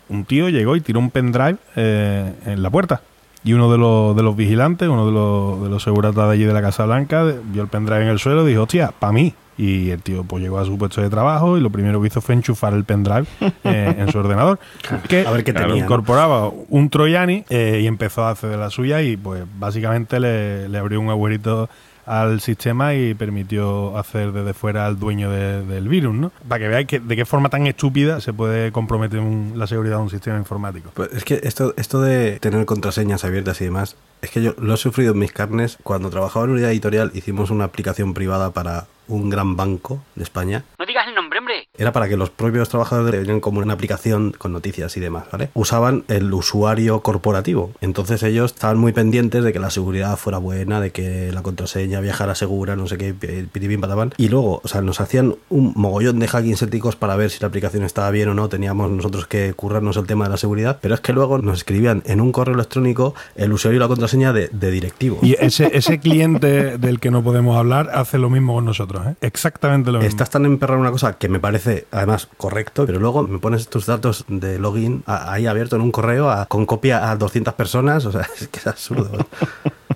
un 0.09 0.25
tío 0.25 0.49
llegó 0.49 0.75
y 0.75 0.81
tiró 0.81 0.99
un 0.99 1.09
pendrive 1.11 1.57
eh, 1.75 2.33
en 2.45 2.61
la 2.63 2.69
puerta. 2.69 3.01
Y 3.43 3.53
uno 3.53 3.71
de 3.71 3.77
los, 3.77 4.15
de 4.15 4.23
los 4.23 4.35
vigilantes, 4.35 4.87
uno 4.87 5.05
de 5.07 5.11
los, 5.11 5.63
de 5.63 5.69
los 5.69 5.83
seguratas 5.83 6.27
de 6.27 6.33
allí 6.33 6.43
de 6.43 6.53
la 6.53 6.61
Casa 6.61 6.85
Blanca, 6.85 7.23
vio 7.23 7.63
el 7.63 7.67
pendrive 7.67 8.03
en 8.03 8.09
el 8.09 8.19
suelo 8.19 8.45
y 8.47 8.51
dijo, 8.51 8.63
hostia, 8.63 8.93
para 8.97 9.13
mí. 9.13 9.33
Y 9.57 9.89
el 9.89 10.01
tío 10.01 10.23
pues 10.23 10.41
llegó 10.41 10.59
a 10.59 10.65
su 10.65 10.77
puesto 10.77 11.01
de 11.01 11.09
trabajo 11.09 11.57
y 11.57 11.61
lo 11.61 11.69
primero 11.69 12.01
que 12.01 12.07
hizo 12.07 12.21
fue 12.21 12.33
enchufar 12.33 12.73
el 12.73 12.83
pendrive 12.83 13.25
eh, 13.63 13.95
en 13.97 14.11
su 14.11 14.17
ordenador. 14.17 14.59
Que 15.07 15.25
A 15.25 15.31
ver 15.31 15.43
qué 15.43 15.53
incorporaba 15.75 16.49
un 16.69 16.89
Troyani 16.89 17.43
eh, 17.49 17.81
y 17.83 17.87
empezó 17.87 18.23
a 18.23 18.31
hacer 18.31 18.49
de 18.49 18.57
la 18.57 18.69
suya 18.69 19.01
y 19.01 19.17
pues 19.17 19.43
básicamente 19.59 20.19
le, 20.19 20.69
le 20.69 20.77
abrió 20.77 20.99
un 20.99 21.09
agujerito 21.09 21.69
al 22.05 22.41
sistema 22.41 22.93
y 22.93 23.13
permitió 23.13 23.97
hacer 23.97 24.31
desde 24.31 24.53
fuera 24.53 24.85
al 24.87 24.99
dueño 24.99 25.29
de- 25.31 25.63
del 25.65 25.87
virus, 25.87 26.13
¿no? 26.15 26.31
Para 26.47 26.59
que 26.59 26.67
veáis 26.67 26.87
que, 26.87 26.99
de 26.99 27.15
qué 27.15 27.25
forma 27.25 27.49
tan 27.49 27.67
estúpida 27.67 28.19
se 28.21 28.33
puede 28.33 28.71
comprometer 28.71 29.19
un- 29.19 29.53
la 29.55 29.67
seguridad 29.67 29.97
de 29.97 30.03
un 30.03 30.09
sistema 30.09 30.37
informático. 30.37 30.91
Pues 30.93 31.11
es 31.13 31.23
que 31.23 31.39
esto, 31.43 31.73
esto 31.77 32.01
de 32.01 32.39
tener 32.39 32.65
contraseñas 32.65 33.23
abiertas 33.25 33.59
y 33.61 33.65
demás, 33.65 33.95
es 34.21 34.29
que 34.29 34.41
yo 34.41 34.53
lo 34.59 34.73
he 34.73 34.77
sufrido 34.77 35.13
en 35.13 35.19
mis 35.19 35.31
carnes. 35.31 35.77
Cuando 35.83 36.09
trabajaba 36.09 36.45
en 36.45 36.51
unidad 36.51 36.71
editorial 36.71 37.11
hicimos 37.13 37.49
una 37.49 37.63
aplicación 37.65 38.13
privada 38.13 38.51
para 38.51 38.85
un 39.07 39.29
gran 39.29 39.55
banco 39.57 40.01
de 40.15 40.23
España. 40.23 40.63
No 40.79 40.85
digas 40.85 41.05
el 41.07 41.15
nombre, 41.15 41.39
hombre. 41.39 41.67
Era 41.81 41.91
para 41.91 42.07
que 42.07 42.17
los 42.17 42.29
propios 42.29 42.69
trabajadores 42.69 43.21
tenían 43.21 43.39
como 43.39 43.59
una 43.59 43.73
aplicación 43.73 44.33
con 44.37 44.53
noticias 44.53 44.95
y 44.97 44.99
demás, 44.99 45.25
¿vale? 45.31 45.49
Usaban 45.53 46.03
el 46.07 46.31
usuario 46.33 47.01
corporativo. 47.01 47.71
Entonces 47.81 48.23
ellos 48.23 48.53
estaban 48.53 48.77
muy 48.77 48.93
pendientes 48.93 49.43
de 49.43 49.51
que 49.51 49.59
la 49.59 49.69
seguridad 49.69 50.15
fuera 50.17 50.37
buena, 50.37 50.79
de 50.79 50.91
que 50.91 51.31
la 51.31 51.41
contraseña 51.41 51.99
viajara 52.01 52.35
segura, 52.35 52.75
no 52.75 52.87
sé 52.87 52.97
qué, 52.97 53.13
pi- 53.13 53.47
piribim, 53.51 53.81
patapam. 53.81 54.11
Y 54.17 54.29
luego, 54.29 54.61
o 54.63 54.67
sea, 54.67 54.81
nos 54.81 55.01
hacían 55.01 55.35
un 55.49 55.73
mogollón 55.75 56.19
de 56.19 56.27
hackings 56.27 56.61
éticos 56.61 56.95
para 56.95 57.15
ver 57.15 57.29
si 57.29 57.39
la 57.41 57.47
aplicación 57.47 57.83
estaba 57.83 58.11
bien 58.11 58.29
o 58.29 58.33
no. 58.33 58.47
Teníamos 58.49 58.91
nosotros 58.91 59.27
que 59.27 59.53
currarnos 59.53 59.97
el 59.97 60.05
tema 60.05 60.25
de 60.25 60.31
la 60.31 60.37
seguridad. 60.37 60.77
Pero 60.81 60.93
es 60.93 61.01
que 61.01 61.13
luego 61.13 61.39
nos 61.39 61.57
escribían 61.57 62.03
en 62.05 62.21
un 62.21 62.31
correo 62.31 62.55
electrónico 62.55 63.15
el 63.35 63.53
usuario 63.53 63.77
y 63.77 63.79
la 63.79 63.87
contraseña 63.87 64.33
de, 64.33 64.49
de 64.51 64.71
directivo. 64.71 65.19
Y 65.21 65.35
ese, 65.39 65.71
ese 65.75 65.99
cliente 65.99 66.77
del 66.77 66.99
que 66.99 67.11
no 67.11 67.23
podemos 67.23 67.57
hablar 67.57 67.89
hace 67.93 68.17
lo 68.17 68.29
mismo 68.29 68.53
con 68.53 68.65
nosotros, 68.65 69.07
¿eh? 69.07 69.15
Exactamente 69.21 69.91
lo 69.91 69.99
mismo. 69.99 70.09
Estás 70.09 70.29
tan 70.29 70.45
emperrado 70.45 70.77
en 70.77 70.81
una 70.81 70.91
cosa 70.91 71.13
que 71.13 71.27
me 71.29 71.39
parece 71.39 71.70
además 71.91 72.27
correcto, 72.37 72.85
pero 72.85 72.99
luego 72.99 73.23
me 73.23 73.39
pones 73.39 73.67
tus 73.69 73.85
datos 73.85 74.25
de 74.27 74.59
login 74.59 75.03
a- 75.05 75.31
ahí 75.33 75.47
abierto 75.47 75.75
en 75.75 75.81
un 75.81 75.91
correo 75.91 76.29
a- 76.29 76.45
con 76.45 76.65
copia 76.65 77.09
a 77.11 77.15
200 77.15 77.53
personas, 77.53 78.05
o 78.05 78.11
sea, 78.11 78.21
es 78.39 78.47
que 78.47 78.59
es 78.59 78.67
absurdo. 78.67 79.11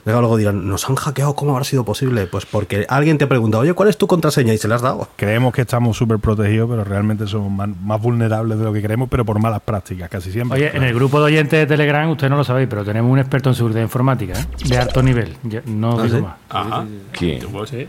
Luego, 0.04 0.22
luego 0.22 0.38
dirán, 0.38 0.68
nos 0.68 0.88
han 0.88 0.96
hackeado, 0.96 1.34
¿cómo 1.36 1.52
habrá 1.54 1.64
sido 1.64 1.84
posible? 1.84 2.28
Pues 2.28 2.46
porque 2.46 2.86
alguien 2.90 3.18
te 3.18 3.26
pregunta, 3.26 3.58
oye, 3.58 3.74
¿cuál 3.74 3.90
es 3.90 3.98
tu 3.98 4.06
contraseña? 4.06 4.54
Y 4.54 4.60
se 4.60 4.68
la 4.68 4.76
has 4.76 4.84
dado. 4.84 5.08
Creemos 5.16 5.52
que 5.52 5.62
estamos 5.62 5.98
súper 5.98 6.20
protegidos, 6.20 6.70
pero 6.70 6.84
realmente 6.84 7.26
somos 7.26 7.52
más, 7.52 7.70
más 7.82 8.00
vulnerables 8.00 8.60
de 8.60 8.66
lo 8.66 8.72
que 8.72 8.84
creemos, 8.84 9.10
pero 9.10 9.26
por 9.26 9.40
malas 9.40 9.62
prácticas, 9.62 10.08
casi 10.10 10.32
siempre. 10.32 10.60
Oye, 10.60 10.78
en 10.78 10.84
el 10.84 10.94
grupo 10.94 11.18
de 11.20 11.26
oyentes 11.26 11.60
de 11.60 11.66
Telegram, 11.66 12.08
usted 12.12 12.30
no 12.30 12.38
lo 12.38 12.44
sabéis, 12.44 12.68
pero 12.70 12.86
tenemos 12.86 13.12
un 13.12 13.18
experto 13.18 13.50
en 13.50 13.56
seguridad 13.56 13.82
informática, 13.82 14.34
¿eh? 14.40 14.46
de 14.70 14.78
alto 14.78 15.02
nivel. 15.02 15.38
Ya- 15.42 15.64
no 15.66 16.00
¿Ah, 16.00 16.04
digo 16.04 16.18
sí? 16.18 16.22
más. 16.24 16.36
Ajá. 16.50 16.86
Sí. 17.18 17.40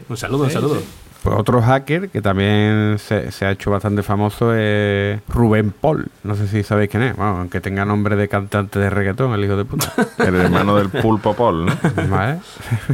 Un 0.08 0.16
saludo, 0.16 0.44
un 0.44 0.50
saludo. 0.50 0.78
Pues 1.26 1.40
otro 1.40 1.60
hacker 1.60 2.08
que 2.08 2.22
también 2.22 2.98
se, 3.00 3.32
se 3.32 3.46
ha 3.46 3.50
hecho 3.50 3.72
bastante 3.72 4.04
famoso 4.04 4.54
es 4.54 5.18
Rubén 5.26 5.72
Paul. 5.72 6.06
No 6.22 6.36
sé 6.36 6.46
si 6.46 6.62
sabéis 6.62 6.88
quién 6.88 7.02
es. 7.02 7.16
Bueno, 7.16 7.38
aunque 7.38 7.60
tenga 7.60 7.84
nombre 7.84 8.14
de 8.14 8.28
cantante 8.28 8.78
de 8.78 8.88
reggaetón, 8.88 9.34
el 9.34 9.44
hijo 9.44 9.56
de 9.56 9.64
puta. 9.64 9.92
El 10.24 10.36
hermano 10.36 10.76
del 10.76 10.88
pulpo 10.88 11.34
Paul, 11.34 11.66
¿no? 11.66 11.72
¿Vale? 12.08 12.38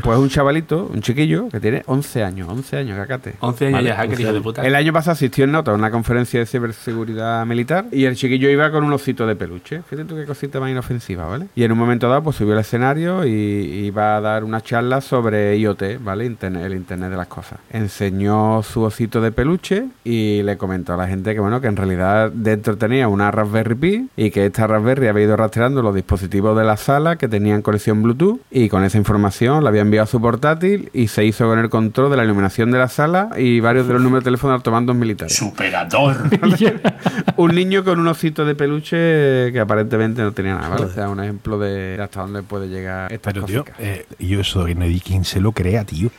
Pues 0.03 0.19
un 0.19 0.31
chavalito, 0.31 0.91
un 0.93 1.03
chiquillo, 1.03 1.51
que 1.51 1.61
tiene 1.61 1.83
11 1.85 2.25
años. 2.25 2.49
11 2.49 2.77
años, 2.79 2.97
cacate. 2.97 3.35
11 3.41 3.67
años 3.67 3.77
Vale, 3.77 3.89
ya, 3.89 3.97
hacker, 3.97 4.11
11 4.13 4.23
hijo 4.23 4.31
de 4.33 4.37
años. 4.39 4.45
puta. 4.45 4.67
El 4.67 4.75
año 4.77 4.93
pasado 4.95 5.13
asistió 5.13 5.45
en 5.45 5.53
nota 5.53 5.73
a 5.73 5.75
una 5.75 5.91
conferencia 5.91 6.41
de 6.41 6.47
ciberseguridad 6.47 7.45
militar 7.45 7.85
y 7.93 8.07
el 8.07 8.17
chiquillo 8.17 8.49
iba 8.49 8.71
con 8.71 8.83
un 8.83 8.95
osito 8.95 9.27
de 9.27 9.37
peluche. 9.37 9.83
Fíjate 9.83 10.09
tú 10.09 10.17
qué 10.17 10.25
cosita 10.25 10.59
más 10.59 10.71
inofensiva, 10.71 11.27
¿vale? 11.27 11.49
Y 11.55 11.65
en 11.65 11.73
un 11.73 11.79
momento 11.79 12.09
dado, 12.09 12.23
pues 12.23 12.37
subió 12.37 12.55
al 12.55 12.61
escenario 12.61 13.27
y 13.27 13.31
iba 13.31 14.17
a 14.17 14.21
dar 14.23 14.43
una 14.43 14.63
charla 14.63 15.03
sobre 15.03 15.59
IoT, 15.59 15.99
¿vale? 16.01 16.25
Internet, 16.25 16.65
el 16.65 16.73
Internet 16.75 17.11
de 17.11 17.17
las 17.17 17.27
cosas. 17.27 17.59
Enseñó 17.71 18.22
su 18.63 18.83
osito 18.83 19.21
de 19.21 19.33
peluche 19.33 19.85
y 20.05 20.43
le 20.43 20.57
comentó 20.57 20.95
a 20.95 20.97
la 20.97 21.07
gente 21.07 21.35
que, 21.35 21.41
bueno, 21.41 21.61
que 21.61 21.67
en 21.67 21.77
realidad 21.77 22.31
dentro 22.33 22.77
tenía 22.77 23.09
una 23.09 23.31
Raspberry 23.31 23.75
Pi 23.75 24.09
y 24.17 24.31
que 24.31 24.47
esta 24.47 24.67
Raspberry 24.67 25.09
había 25.09 25.25
ido 25.25 25.37
rastreando 25.37 25.83
los 25.83 25.95
dispositivos 25.95 26.57
de 26.57 26.65
la 26.65 26.77
sala 26.77 27.17
que 27.17 27.29
tenían 27.29 27.63
conexión 27.63 28.03
Bluetooth 28.03 28.41
y 28.51 28.69
con 28.69 28.85
esa 28.85 28.99
información 28.99 29.65
la 29.65 29.71
había 29.71 29.83
enviado 29.83 30.05
a 30.05 30.07
su 30.07 30.21
portátil 30.21 30.91
y 30.93 31.09
se 31.09 31.25
hizo 31.25 31.47
con 31.47 31.59
el 31.59 31.69
control 31.69 32.11
de 32.11 32.17
la 32.17 32.25
iluminación 32.25 32.71
de 32.71 32.79
la 32.79 32.89
sala 32.89 33.31
y 33.37 33.61
varios 33.61 33.87
de 33.87 33.95
los 33.95 34.03
números 34.03 34.25
de 34.25 34.29
teléfono 34.29 34.53
de 34.53 34.57
automandos 34.57 34.97
militares. 34.97 35.35
Superador. 35.35 36.17
un 37.37 37.55
niño 37.55 37.85
con 37.85 37.99
un 37.99 38.09
osito 38.09 38.45
de 38.45 38.55
peluche 38.55 39.53
que 39.53 39.61
aparentemente 39.61 40.23
no 40.23 40.33
tenía 40.33 40.55
nada, 40.55 40.69
¿vale? 40.69 40.85
O 40.85 40.91
sea, 40.91 41.09
un 41.09 41.21
ejemplo 41.21 41.59
de 41.59 41.99
hasta 42.01 42.23
dónde 42.23 42.43
puede 42.43 42.69
llegar 42.69 43.13
esta 43.13 43.31
Pero, 43.33 43.45
tío, 43.45 43.65
eh, 43.79 44.07
yo 44.19 44.41
eso 44.41 44.65
que 44.65 44.75
no 44.75 44.87
quién 45.05 45.25
se 45.25 45.41
lo 45.41 45.53
crea, 45.53 45.85
tío. 45.85 46.11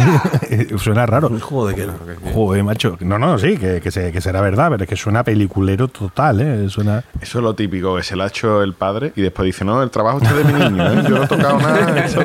Suena 0.78 1.06
raro. 1.06 1.30
Joder, 1.50 1.74
que 1.76 1.86
no. 1.86 1.94
Joder, 2.32 2.62
macho. 2.64 2.96
No, 3.00 3.18
no, 3.18 3.38
sí, 3.38 3.56
que, 3.58 3.80
que, 3.80 3.90
se- 3.90 4.12
que 4.12 4.20
será 4.20 4.40
verdad, 4.40 4.68
pero 4.70 4.84
es 4.84 4.88
que 4.88 4.96
suena 4.96 5.24
peliculero 5.24 5.88
total, 5.88 6.40
¿eh? 6.40 6.68
Suena... 6.70 7.02
Eso 7.20 7.38
es 7.38 7.44
lo 7.44 7.54
típico, 7.54 7.96
que 7.96 8.02
se 8.04 8.14
lo 8.16 8.22
ha 8.22 8.28
hecho 8.28 8.62
el 8.62 8.72
padre 8.74 9.12
y 9.16 9.22
después 9.22 9.46
dice, 9.46 9.64
no, 9.64 9.82
el 9.82 9.90
trabajo 9.90 10.18
está 10.22 10.32
de 10.34 10.44
mi 10.44 10.52
niño, 10.52 10.92
¿eh? 10.92 11.02
yo 11.08 11.16
no 11.18 11.24
he 11.24 11.26
tocado 11.26 11.58
nada. 11.58 11.98
eso". 12.06 12.24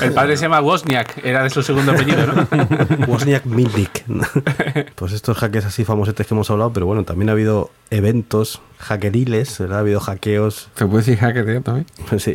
El 0.00 0.12
padre 0.12 0.36
se 0.36 0.44
llama 0.44 0.60
Wozniak, 0.62 1.24
era 1.24 1.42
de 1.42 1.50
su 1.50 1.62
segundo 1.62 1.92
apellido, 1.92 2.26
¿no? 2.26 2.48
Wozniak 3.06 3.44
Milnik. 3.44 4.04
pues 4.94 5.12
estos 5.12 5.36
hackers 5.38 5.66
así 5.66 5.84
famosetes 5.84 6.26
que 6.26 6.34
hemos 6.34 6.50
hablado, 6.50 6.72
pero 6.72 6.86
bueno, 6.86 7.04
también 7.04 7.28
ha 7.28 7.32
habido 7.32 7.70
eventos 7.90 8.62
hackeriles, 8.78 9.58
¿verdad? 9.58 9.76
Ha 9.78 9.80
habido 9.80 10.00
hackeos. 10.00 10.70
¿Se 10.74 10.86
puede 10.86 11.04
decir 11.04 11.18
hacker, 11.18 11.44
tío, 11.46 11.60
también? 11.60 11.86
Sí, 12.18 12.34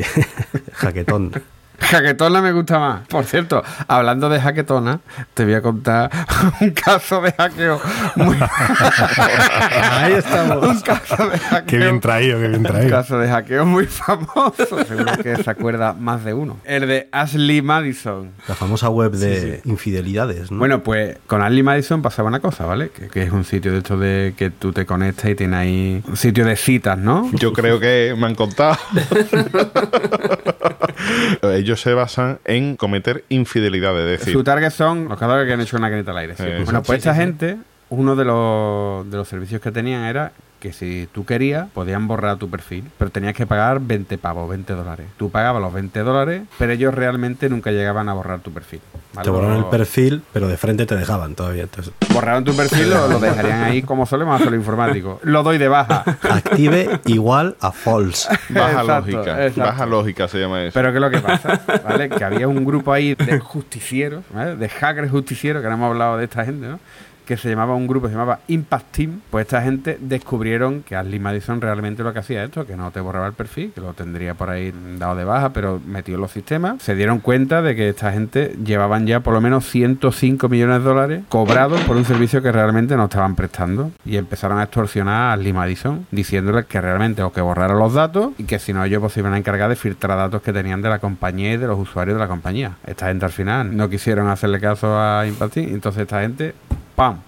hacketón. 0.76 1.32
Jaquetona 1.80 2.42
me 2.42 2.52
gusta 2.52 2.80
más. 2.80 3.08
Por 3.08 3.26
cierto, 3.26 3.64
hablando 3.88 4.30
de 4.30 4.42
jaquetona, 4.42 5.00
te 5.34 5.46
voy 5.46 5.54
a 5.54 5.62
contar 5.62 6.10
un 6.62 6.72
caso 6.72 7.22
de 7.22 7.32
hackeo 7.32 7.80
muy... 8.16 8.38
Ahí 9.92 10.14
estamos. 10.14 10.68
un 10.68 10.80
caso 10.82 11.30
de 11.30 11.38
hackeo. 11.38 11.66
Qué 11.68 11.78
bien 11.78 12.00
traído, 12.00 12.40
qué 12.40 12.48
bien 12.48 12.62
Un 12.62 12.72
traído. 12.72 12.90
caso 12.90 13.20
de 13.20 13.30
hackeo 13.30 13.66
muy 13.66 13.86
famoso. 13.86 14.84
Seguro 14.86 15.18
que 15.22 15.36
se 15.44 15.50
acuerda 15.50 15.94
más 15.94 16.24
de 16.26 16.34
uno. 16.34 16.58
El 16.66 16.88
de 16.88 17.10
Ashley 17.12 17.62
Madison. 17.62 18.32
La 18.48 18.56
famosa 18.56 18.90
web 18.90 19.12
de 19.12 19.62
infidelidades, 19.66 20.52
¿no? 20.52 20.60
Bueno, 20.60 20.84
pues 20.84 21.18
con 21.28 21.42
Ashley 21.42 21.64
Madison 21.64 22.02
pasaba 22.02 22.28
una 22.28 22.40
cosa, 22.40 22.66
¿vale? 22.66 22.90
Que, 22.90 23.08
que 23.08 23.24
es 23.24 23.32
un 23.32 23.44
sitio 23.46 23.72
de 23.72 23.78
esto 23.80 23.98
de 23.98 24.34
que 24.38 24.50
tú 24.50 24.72
te 24.74 24.86
conectas 24.86 25.30
y 25.32 25.36
tienes 25.36 25.60
ahí 25.60 26.04
un 26.08 26.18
sitio 26.18 26.46
de 26.46 26.56
citas, 26.56 26.98
¿no? 26.98 27.30
Yo 27.34 27.54
creo 27.54 27.80
que 27.80 28.16
me 28.18 28.26
han 28.28 28.36
contado. 28.36 28.78
Ellos 31.68 31.82
se 31.82 31.94
basan 31.94 32.40
en 32.46 32.78
cometer 32.78 33.26
infidelidades, 33.28 34.06
es 34.06 34.20
decir, 34.22 34.34
Su 34.34 34.42
target 34.42 34.70
son 34.72 35.10
los 35.10 35.20
cadáveres 35.20 35.50
que 35.50 35.54
han 35.54 35.60
hecho 35.60 35.76
una 35.76 35.90
canita 35.90 36.12
al 36.12 36.18
aire. 36.20 36.34
sí. 36.38 36.44
Eh, 36.46 36.62
bueno, 36.64 36.82
pues 36.82 37.00
esta 37.00 37.14
gente, 37.14 37.58
uno 37.90 38.16
de 38.16 38.24
los, 38.24 39.12
de 39.12 39.18
los 39.18 39.28
servicios 39.28 39.60
que 39.60 39.70
tenían 39.74 40.04
era 40.06 40.32
que 40.60 40.74
si 40.74 41.08
tú 41.12 41.26
querías, 41.26 41.68
podían 41.74 42.08
borrar 42.08 42.38
tu 42.38 42.50
perfil, 42.50 42.86
pero 42.98 43.12
tenías 43.12 43.34
que 43.36 43.46
pagar 43.46 43.80
20 43.80 44.18
pavos, 44.18 44.50
20 44.50 44.74
dólares. 44.74 45.06
Tú 45.18 45.30
pagabas 45.30 45.62
los 45.62 45.74
20 45.74 46.00
dólares, 46.02 46.42
pero 46.58 46.72
ellos 46.72 46.94
realmente 46.94 47.50
nunca 47.50 47.72
llegaban 47.72 48.10
a 48.10 48.14
borrar 48.14 48.40
tu 48.40 48.52
perfil. 48.52 48.80
¿vale? 49.14 49.24
te 49.26 49.30
borraron 49.30 49.58
el 49.58 49.66
perfil, 49.66 50.22
pero 50.34 50.48
de 50.48 50.58
frente 50.58 50.86
te 50.86 50.96
dejaban 50.96 51.36
todavía. 51.36 51.64
Entonces, 51.64 51.94
Borraron 52.14 52.44
tu 52.44 52.56
perfil, 52.56 52.90
lo, 52.90 53.08
lo 53.08 53.20
dejarían 53.20 53.64
ahí 53.64 53.82
como 53.84 54.06
solemos 54.06 54.36
hacer 54.36 54.52
los 54.52 54.60
informáticos. 54.60 55.20
Lo 55.24 55.44
doy 55.44 55.58
de 55.58 55.68
baja. 55.68 56.04
active 56.22 57.00
igual 57.06 57.56
a 57.62 57.72
false. 57.72 58.28
baja 58.50 58.82
Exacto, 58.82 59.12
lógica. 59.12 59.46
exacto. 59.46 59.62
Baja 59.72 59.86
lógica 59.86 60.28
se 60.28 60.40
llama 60.40 60.64
eso. 60.64 60.74
Pero 60.74 60.92
¿qué 60.92 60.98
es 60.98 61.02
lo 61.02 61.10
que 61.12 61.20
pasa? 61.20 61.62
¿Vale? 61.88 62.10
Que 62.10 62.24
había 62.24 62.48
un 62.48 62.64
grupo 62.66 62.92
ahí 62.94 63.16
de 63.16 63.40
justicieros, 63.40 64.24
¿vale? 64.34 64.56
de 64.56 64.70
hackers 64.70 65.12
justicieros, 65.12 65.62
que 65.62 65.68
no 65.68 65.76
hemos 65.76 65.92
hablado 65.92 66.18
de 66.18 66.24
esta 66.26 66.44
gente, 66.46 66.68
¿no? 66.68 66.80
Que 67.28 67.38
se 67.38 67.50
llamaba 67.50 67.76
un 67.76 67.88
grupo, 67.88 68.08
se 68.08 68.14
llamaba 68.14 68.40
Impact 68.48 68.92
Team, 68.92 69.22
pues 69.30 69.46
esta 69.46 69.62
gente 69.62 69.98
descubrieron 70.00 70.82
que 70.82 70.96
Ashley 70.96 71.20
Madison 71.20 71.60
realmente 71.60 72.02
lo 72.02 72.14
que 72.14 72.20
hacía 72.20 72.44
esto, 72.44 72.66
que 72.66 72.78
no 72.78 72.90
te 72.92 73.02
borraba 73.02 73.28
el 73.28 73.34
perfil, 73.34 73.72
que 73.76 73.82
lo 73.82 73.94
tendría 73.94 74.34
por 74.34 74.50
ahí 74.50 74.74
dado 74.98 75.16
de 75.16 75.26
baja, 75.26 75.52
pero 75.52 75.82
metido 75.86 76.16
en 76.16 76.22
los 76.22 76.32
sistemas. 76.32 76.82
Se 76.82 76.96
dieron 76.96 77.20
cuenta 77.20 77.62
de 77.62 77.76
que 77.76 77.90
esta 77.90 78.14
gente 78.14 78.56
llevaban 78.64 79.06
ya 79.06 79.20
por 79.20 79.34
lo 79.34 79.42
menos 79.42 79.66
105 79.66 80.48
millones 80.48 80.80
de 80.80 80.84
dólares 80.84 81.24
cobrados 81.28 81.82
por 81.82 81.98
un 81.98 82.06
servicio 82.06 82.42
que 82.42 82.52
realmente 82.52 82.96
no 82.96 83.06
estaban 83.06 83.36
prestando. 83.36 83.92
Y 84.06 84.16
empezaron 84.16 84.60
a 84.60 84.64
extorsionar 84.64 85.32
a 85.32 85.34
Ashley 85.34 85.52
Madison, 85.52 86.08
diciéndole 86.12 86.66
que 86.66 86.80
realmente 86.80 87.22
o 87.24 87.34
que 87.34 87.42
borrara 87.42 87.76
los 87.76 87.94
datos 87.94 88.32
y 88.38 88.46
que 88.46 88.58
si 88.58 88.72
no 88.72 88.84
ellos 88.86 89.02
pues, 89.02 89.14
se 89.14 89.20
iban 89.20 89.34
a 89.34 89.38
encargar 89.38 89.70
de 89.70 89.76
filtrar 89.76 90.18
datos 90.18 90.42
que 90.42 90.54
tenían 90.54 90.82
de 90.82 90.90
la 90.90 91.00
compañía 91.00 91.54
y 91.54 91.58
de 91.58 91.68
los 91.68 91.78
usuarios 91.78 92.16
de 92.16 92.20
la 92.20 92.30
compañía. 92.30 92.78
Esta 92.86 93.08
gente 93.08 93.26
al 93.26 93.32
final 93.32 93.76
no 93.76 93.90
quisieron 93.90 94.30
hacerle 94.30 94.62
caso 94.62 94.98
a 94.98 95.28
Impact 95.28 95.54
Team, 95.54 95.70
entonces 95.74 96.04
esta 96.04 96.22
gente 96.22 96.54
¡pam! 96.98 97.27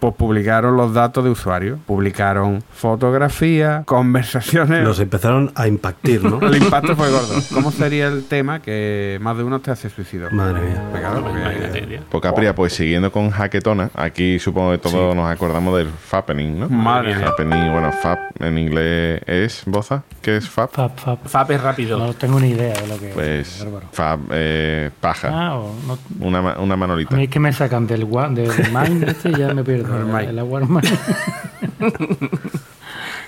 Pues 0.00 0.14
publicaron 0.14 0.76
los 0.76 0.94
datos 0.94 1.24
de 1.24 1.30
usuario, 1.30 1.78
publicaron 1.86 2.62
fotografías, 2.72 3.84
conversaciones. 3.86 4.84
Los 4.84 5.00
empezaron 5.00 5.50
a 5.56 5.66
impactir, 5.66 6.22
¿no? 6.22 6.40
El 6.46 6.56
impacto 6.62 6.94
fue 6.94 7.10
gordo. 7.10 7.34
¿Cómo 7.52 7.72
sería 7.72 8.06
el 8.06 8.24
tema 8.24 8.60
que 8.62 9.18
más 9.20 9.36
de 9.36 9.42
uno 9.44 9.60
te 9.60 9.70
hace 9.72 9.90
suicidio? 9.90 10.30
Madre 10.30 10.60
mía. 10.60 10.82
Pues 10.92 11.02
porque- 11.04 11.40
Imagínate, 11.40 11.80
tío. 11.82 11.98
Pues 12.10 12.22
Capria, 12.22 12.54
pues 12.54 12.72
siguiendo 12.74 13.10
con 13.10 13.30
Hacketona, 13.30 13.90
aquí 13.94 14.38
supongo 14.38 14.70
que 14.72 14.78
todos 14.78 15.16
nos 15.16 15.28
acordamos 15.30 15.76
del 15.76 15.88
Fappening, 15.88 16.60
¿no? 16.60 16.68
Madre 16.68 17.16
mía. 17.16 17.26
Fappening, 17.26 17.72
bueno, 17.72 17.90
Fap 17.92 18.18
en 18.40 18.56
inglés 18.58 19.20
es 19.26 19.62
Boza. 19.66 20.02
¿Qué 20.22 20.36
es 20.36 20.48
Fap? 20.48 20.70
Fap, 20.72 20.96
fap. 20.98 21.26
Fap 21.26 21.50
es 21.50 21.60
rápido. 21.60 21.98
No 21.98 22.12
tengo 22.14 22.38
ni 22.38 22.50
idea 22.50 22.74
de 22.80 22.86
lo 22.86 22.98
que 22.98 23.08
Pues 23.08 23.56
es. 23.58 23.64
bárbaro. 23.64 23.86
Fap, 23.92 24.20
eh, 24.30 24.90
paja. 25.00 25.28
Ah, 25.32 25.56
o 25.56 25.74
no- 25.86 25.98
Una, 26.24 26.58
una 26.58 26.74
a 26.74 26.76
manolita. 26.76 27.16
mí 27.16 27.24
es 27.24 27.30
que 27.30 27.40
me 27.40 27.52
sacan 27.52 27.86
del, 27.86 28.00
del 28.08 28.52
mind 28.72 29.02
este 29.08 29.30
y 29.30 29.34
ya 29.36 29.52
me 29.54 29.64
pierdo. 29.64 29.87
El 30.28 30.38
agua 30.38 30.60
mind. 30.60 30.88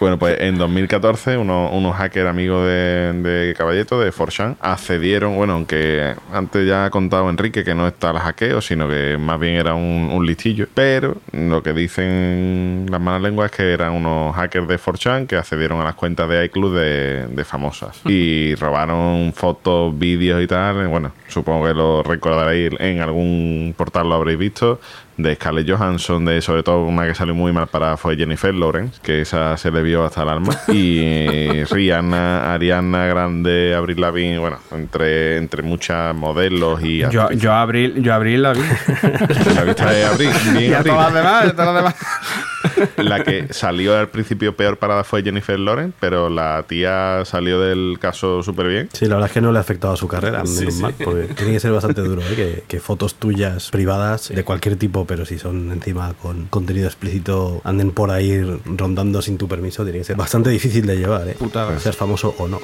Bueno, 0.01 0.19
pues 0.19 0.41
en 0.41 0.57
2014 0.57 1.37
unos, 1.37 1.71
unos 1.75 1.95
hackers 1.95 2.27
amigos 2.27 2.65
de, 2.65 3.13
de 3.23 3.55
Caballeto, 3.55 4.01
de 4.01 4.11
Forchan, 4.13 4.57
accedieron, 4.59 5.37
bueno, 5.37 5.53
aunque 5.53 6.15
antes 6.33 6.67
ya 6.67 6.87
ha 6.87 6.91
contado 6.91 7.29
Enrique 7.29 7.65
que 7.65 7.75
no 7.75 7.87
está 7.87 8.11
el 8.11 8.17
hackeo, 8.17 8.63
sino 8.63 8.89
que 8.89 9.19
más 9.19 9.39
bien 9.39 9.57
era 9.57 9.75
un, 9.75 10.09
un 10.11 10.25
listillo, 10.25 10.69
pero 10.73 11.19
lo 11.33 11.63
que 11.63 11.75
dicen 11.75 12.87
las 12.89 12.99
malas 12.99 13.21
lenguas 13.21 13.51
es 13.51 13.57
que 13.59 13.73
eran 13.75 13.93
unos 13.93 14.35
hackers 14.37 14.69
de 14.69 14.79
Forchan 14.79 15.27
que 15.27 15.37
accedieron 15.37 15.83
a 15.83 15.85
las 15.85 15.97
cuentas 15.97 16.31
de 16.31 16.47
iCloud 16.47 16.79
de, 16.79 17.27
de 17.27 17.45
famosas. 17.45 18.01
Y 18.07 18.55
robaron 18.55 19.35
fotos, 19.35 19.99
vídeos 19.99 20.43
y 20.43 20.47
tal, 20.47 20.89
bueno, 20.89 21.13
supongo 21.29 21.67
que 21.67 21.75
lo 21.75 22.03
recordaréis 22.03 22.73
en 22.81 23.03
algún 23.03 23.75
portal, 23.77 24.09
lo 24.09 24.15
habréis 24.15 24.39
visto, 24.39 24.81
de 25.23 25.35
Scarlett 25.35 25.69
Johansson, 25.71 26.25
de 26.25 26.41
sobre 26.41 26.63
todo 26.63 26.85
una 26.85 27.07
que 27.07 27.15
salió 27.15 27.35
muy 27.35 27.53
mal 27.53 27.67
para 27.67 27.97
fue 27.97 28.17
Jennifer 28.17 28.55
Lawrence, 28.55 29.01
que 29.03 29.21
esa 29.21 29.57
se 29.57 29.71
le 29.71 29.83
vio 29.83 30.05
hasta 30.05 30.23
el 30.23 30.29
alma. 30.29 30.57
Y 30.69 30.99
eh, 31.01 31.67
Rihanna, 31.71 32.55
Ariana 32.55 33.07
Grande, 33.07 33.75
Avril 33.75 34.01
Lavigne, 34.01 34.39
bueno, 34.39 34.59
entre, 34.73 35.37
entre 35.37 35.63
muchas 35.63 36.15
modelos 36.15 36.83
y 36.83 36.99
Yo, 37.11 37.31
yo 37.33 37.53
abril, 37.53 38.03
yo 38.03 38.15
abril 38.15 38.43
la 38.43 38.53
vi. 38.53 38.61
la 39.55 39.65
vista 39.65 39.91
de 39.91 40.05
Avril. 40.05 40.31
bien 40.53 40.65
y 40.71 40.75
a 40.75 40.79
Avril. 40.79 40.93
todas 40.93 41.13
las 41.13 41.15
demás, 41.15 41.53
todas 41.57 41.67
las 41.67 41.77
demás. 41.77 42.50
La 42.97 43.23
que 43.23 43.53
salió 43.53 43.97
al 43.97 44.09
principio 44.09 44.57
peor 44.57 44.77
parada 44.79 45.05
fue 45.05 45.23
Jennifer 45.23 45.59
Lawrence, 45.59 45.95
pero 46.01 46.29
la 46.31 46.65
tía 46.67 47.23
salió 47.25 47.61
del 47.61 47.99
caso 48.01 48.43
súper 48.43 48.69
bien. 48.69 48.89
Sí, 48.93 49.07
la 49.07 49.15
verdad 49.15 49.29
es 49.29 49.35
que 49.35 49.41
no 49.41 49.53
le 49.53 49.59
ha 49.59 49.61
afectado 49.61 49.95
a 49.95 49.97
su 49.97 50.09
carrera, 50.09 50.43
menos 50.45 50.75
Sí, 50.75 50.83
mal, 50.83 50.95
porque 51.03 51.35
tiene 51.35 51.53
que 51.53 51.61
ser 51.61 51.73
bastante 51.73 52.01
duro, 52.03 52.23
¿eh? 52.23 52.35
que, 52.37 52.65
que 52.67 52.81
fotos 52.81 53.15
tuyas 53.15 53.71
privadas 53.71 54.29
de 54.29 54.45
cualquier 54.45 54.77
tipo, 54.77 55.07
pero 55.07 55.25
si 55.25 55.39
son 55.39 55.73
encima 55.73 56.15
con 56.15 56.47
contenido 56.47 56.87
explícito, 56.87 57.61
anden 57.65 57.91
por 57.91 58.11
ahí 58.11 58.41
rondando 58.65 59.23
sin 59.23 59.39
tu 59.39 59.49
permiso, 59.49 59.85
tiene 59.85 59.99
que 59.99 60.05
ser 60.05 60.17
bastante 60.17 60.51
difícil 60.51 60.87
de 60.87 60.97
llevar, 60.97 61.29
¿eh? 61.29 61.37
Putada. 61.39 61.79
seas 61.79 61.97
famoso 61.97 62.35
o 62.39 62.49
no. 62.49 62.61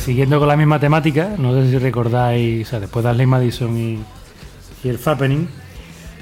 Siguiendo 0.00 0.38
con 0.38 0.48
la 0.48 0.56
misma 0.56 0.78
temática, 0.80 1.30
no 1.38 1.54
sé 1.54 1.70
si 1.70 1.78
recordáis, 1.78 2.66
o 2.66 2.70
sea, 2.70 2.80
después 2.80 3.04
de 3.04 3.10
Ashley 3.10 3.26
Madison 3.26 3.76
y, 3.76 3.98
y 4.84 4.88
el 4.88 4.98
Fappening, 4.98 5.48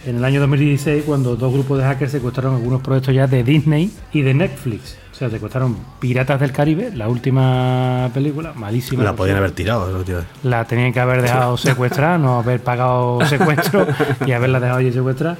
en 0.06 0.16
el 0.16 0.24
año 0.24 0.40
2016, 0.40 1.04
cuando 1.06 1.36
dos 1.36 1.52
grupos 1.52 1.78
de 1.78 1.84
hackers 1.84 2.12
secuestraron 2.12 2.54
algunos 2.56 2.80
proyectos 2.80 3.14
ya 3.14 3.26
de 3.26 3.42
Disney 3.44 3.90
y 4.12 4.22
de 4.22 4.34
Netflix. 4.34 4.96
O 5.12 5.14
sea, 5.18 5.28
secuestraron 5.30 5.76
Piratas 5.98 6.38
del 6.38 6.52
Caribe, 6.52 6.92
la 6.94 7.08
última 7.08 8.08
película, 8.14 8.52
malísima. 8.54 9.02
La 9.02 9.16
podían 9.16 9.36
haber 9.38 9.50
tirado, 9.50 9.90
¿no, 9.90 10.04
tío? 10.04 10.18
La 10.44 10.64
tenían 10.64 10.92
que 10.92 11.00
haber 11.00 11.22
dejado 11.22 11.56
secuestrar, 11.56 12.20
no 12.20 12.38
haber 12.38 12.60
pagado 12.62 13.18
secuestro 13.26 13.84
y 14.26 14.30
haberla 14.30 14.60
dejado 14.60 14.78
allí 14.78 14.92
secuestrar. 14.92 15.36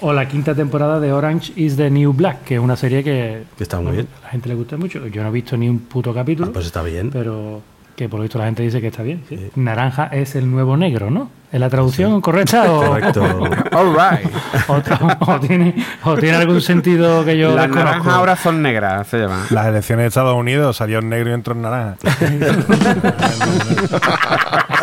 O 0.00 0.12
la 0.12 0.28
quinta 0.28 0.54
temporada 0.54 1.00
de 1.00 1.10
Orange 1.12 1.54
is 1.56 1.76
the 1.76 1.88
New 1.90 2.12
Black, 2.12 2.44
que 2.44 2.56
es 2.56 2.60
una 2.60 2.76
serie 2.76 3.02
que, 3.02 3.44
Que 3.56 3.62
está 3.62 3.80
muy 3.80 3.92
bien. 3.92 4.08
a 4.20 4.24
la 4.26 4.28
gente 4.32 4.50
le 4.50 4.56
gusta 4.56 4.76
mucho. 4.76 5.06
Yo 5.06 5.22
no 5.22 5.30
he 5.30 5.32
visto 5.32 5.56
ni 5.56 5.70
un 5.70 5.78
puto 5.78 6.12
capítulo, 6.12 6.52
Pues 6.52 6.66
está 6.66 6.82
bien. 6.82 7.08
pero 7.10 7.62
que 7.96 8.08
por 8.08 8.18
lo 8.18 8.22
visto 8.24 8.38
la 8.38 8.46
gente 8.46 8.62
dice 8.62 8.80
que 8.80 8.88
está 8.88 9.02
bien. 9.02 9.22
sí. 9.28 9.50
Naranja 9.56 10.06
es 10.06 10.34
el 10.34 10.50
nuevo 10.50 10.76
negro, 10.76 11.10
¿no? 11.10 11.30
¿Es 11.54 11.60
la 11.60 11.70
traducción 11.70 12.20
correcta 12.20 12.64
o, 12.72 12.84
Correcto. 12.88 13.22
All 13.72 13.94
right. 13.94 14.28
o, 14.66 14.82
o 15.32 15.38
tiene, 15.38 15.72
o 16.02 16.16
tiene 16.16 16.36
algún 16.38 16.60
sentido 16.60 17.24
que 17.24 17.38
yo 17.38 17.54
Las 17.54 17.68
naranjas 17.70 18.12
ahora 18.12 18.34
son 18.34 18.60
negras, 18.60 19.06
se 19.06 19.18
llama. 19.18 19.46
Las 19.50 19.66
elecciones 19.68 20.02
de 20.02 20.08
Estados 20.08 20.34
Unidos 20.36 20.76
salió 20.76 20.98
en 20.98 21.08
negro 21.10 21.30
y 21.30 21.34
entró 21.34 21.54
en 21.54 21.62
naranja. 21.62 21.96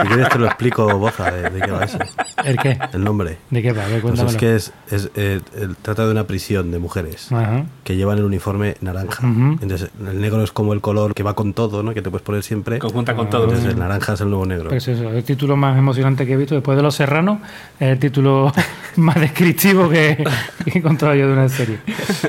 Si 0.01 0.07
quieres 0.07 0.30
te 0.30 0.39
lo 0.39 0.47
explico, 0.47 0.97
Boza, 0.97 1.30
de, 1.32 1.49
de 1.51 1.61
qué 1.61 1.72
va 1.72 1.84
eso. 1.84 1.99
¿El 2.43 2.57
qué? 2.57 2.78
El 2.93 3.03
nombre. 3.03 3.38
¿De 3.51 3.61
qué 3.61 3.72
va? 3.72 3.84
A 3.84 3.88
ver, 3.88 4.01
Pues 4.01 4.19
cuéntamelo. 4.19 4.30
es 4.32 4.38
que 4.38 4.55
es, 4.55 4.74
es, 4.89 5.11
eh, 5.15 5.41
trata 5.84 6.05
de 6.05 6.11
una 6.11 6.24
prisión 6.26 6.72
de 6.72 6.80
mujeres 6.80 7.32
Ajá. 7.32 7.65
que 7.84 7.95
llevan 7.95 8.17
el 8.17 8.24
uniforme 8.24 8.78
naranja. 8.82 9.26
Ujú. 9.28 9.59
Entonces, 9.61 9.91
el 10.07 10.19
negro 10.19 10.43
es 10.43 10.51
como 10.51 10.74
el 10.74 10.82
color 10.82 11.13
que 11.13 11.22
va 11.22 11.36
con 11.36 11.53
todo, 11.53 11.84
¿no? 11.84 11.93
Que 11.93 12.01
te 12.01 12.09
puedes 12.09 12.26
poner 12.26 12.41
siempre. 12.41 12.80
Conjunta 12.80 13.15
con 13.15 13.30
todo. 13.30 13.43
Entonces, 13.43 13.67
el 13.74 13.78
naranja 13.80 14.13
es 14.13 14.22
el 14.22 14.30
nuevo 14.30 14.45
negro. 14.45 14.69
Pues 14.69 14.88
eso, 14.88 15.09
el 15.11 15.24
título 15.24 15.55
más 15.55 15.78
emocionante 15.78 16.26
que 16.26 16.34
he 16.34 16.38
visto 16.38 16.55
después 16.62 16.78
de 16.78 16.84
Los 16.84 16.95
Serranos 16.95 17.39
es 17.80 17.88
el 17.89 17.99
título 17.99 18.51
más 18.97 19.20
descriptivo 19.20 19.89
que, 19.89 20.24
que 20.64 20.70
he 20.76 20.78
encontrado 20.78 21.16
yo 21.16 21.28
de 21.28 21.34
una 21.34 21.49
serie. 21.49 21.78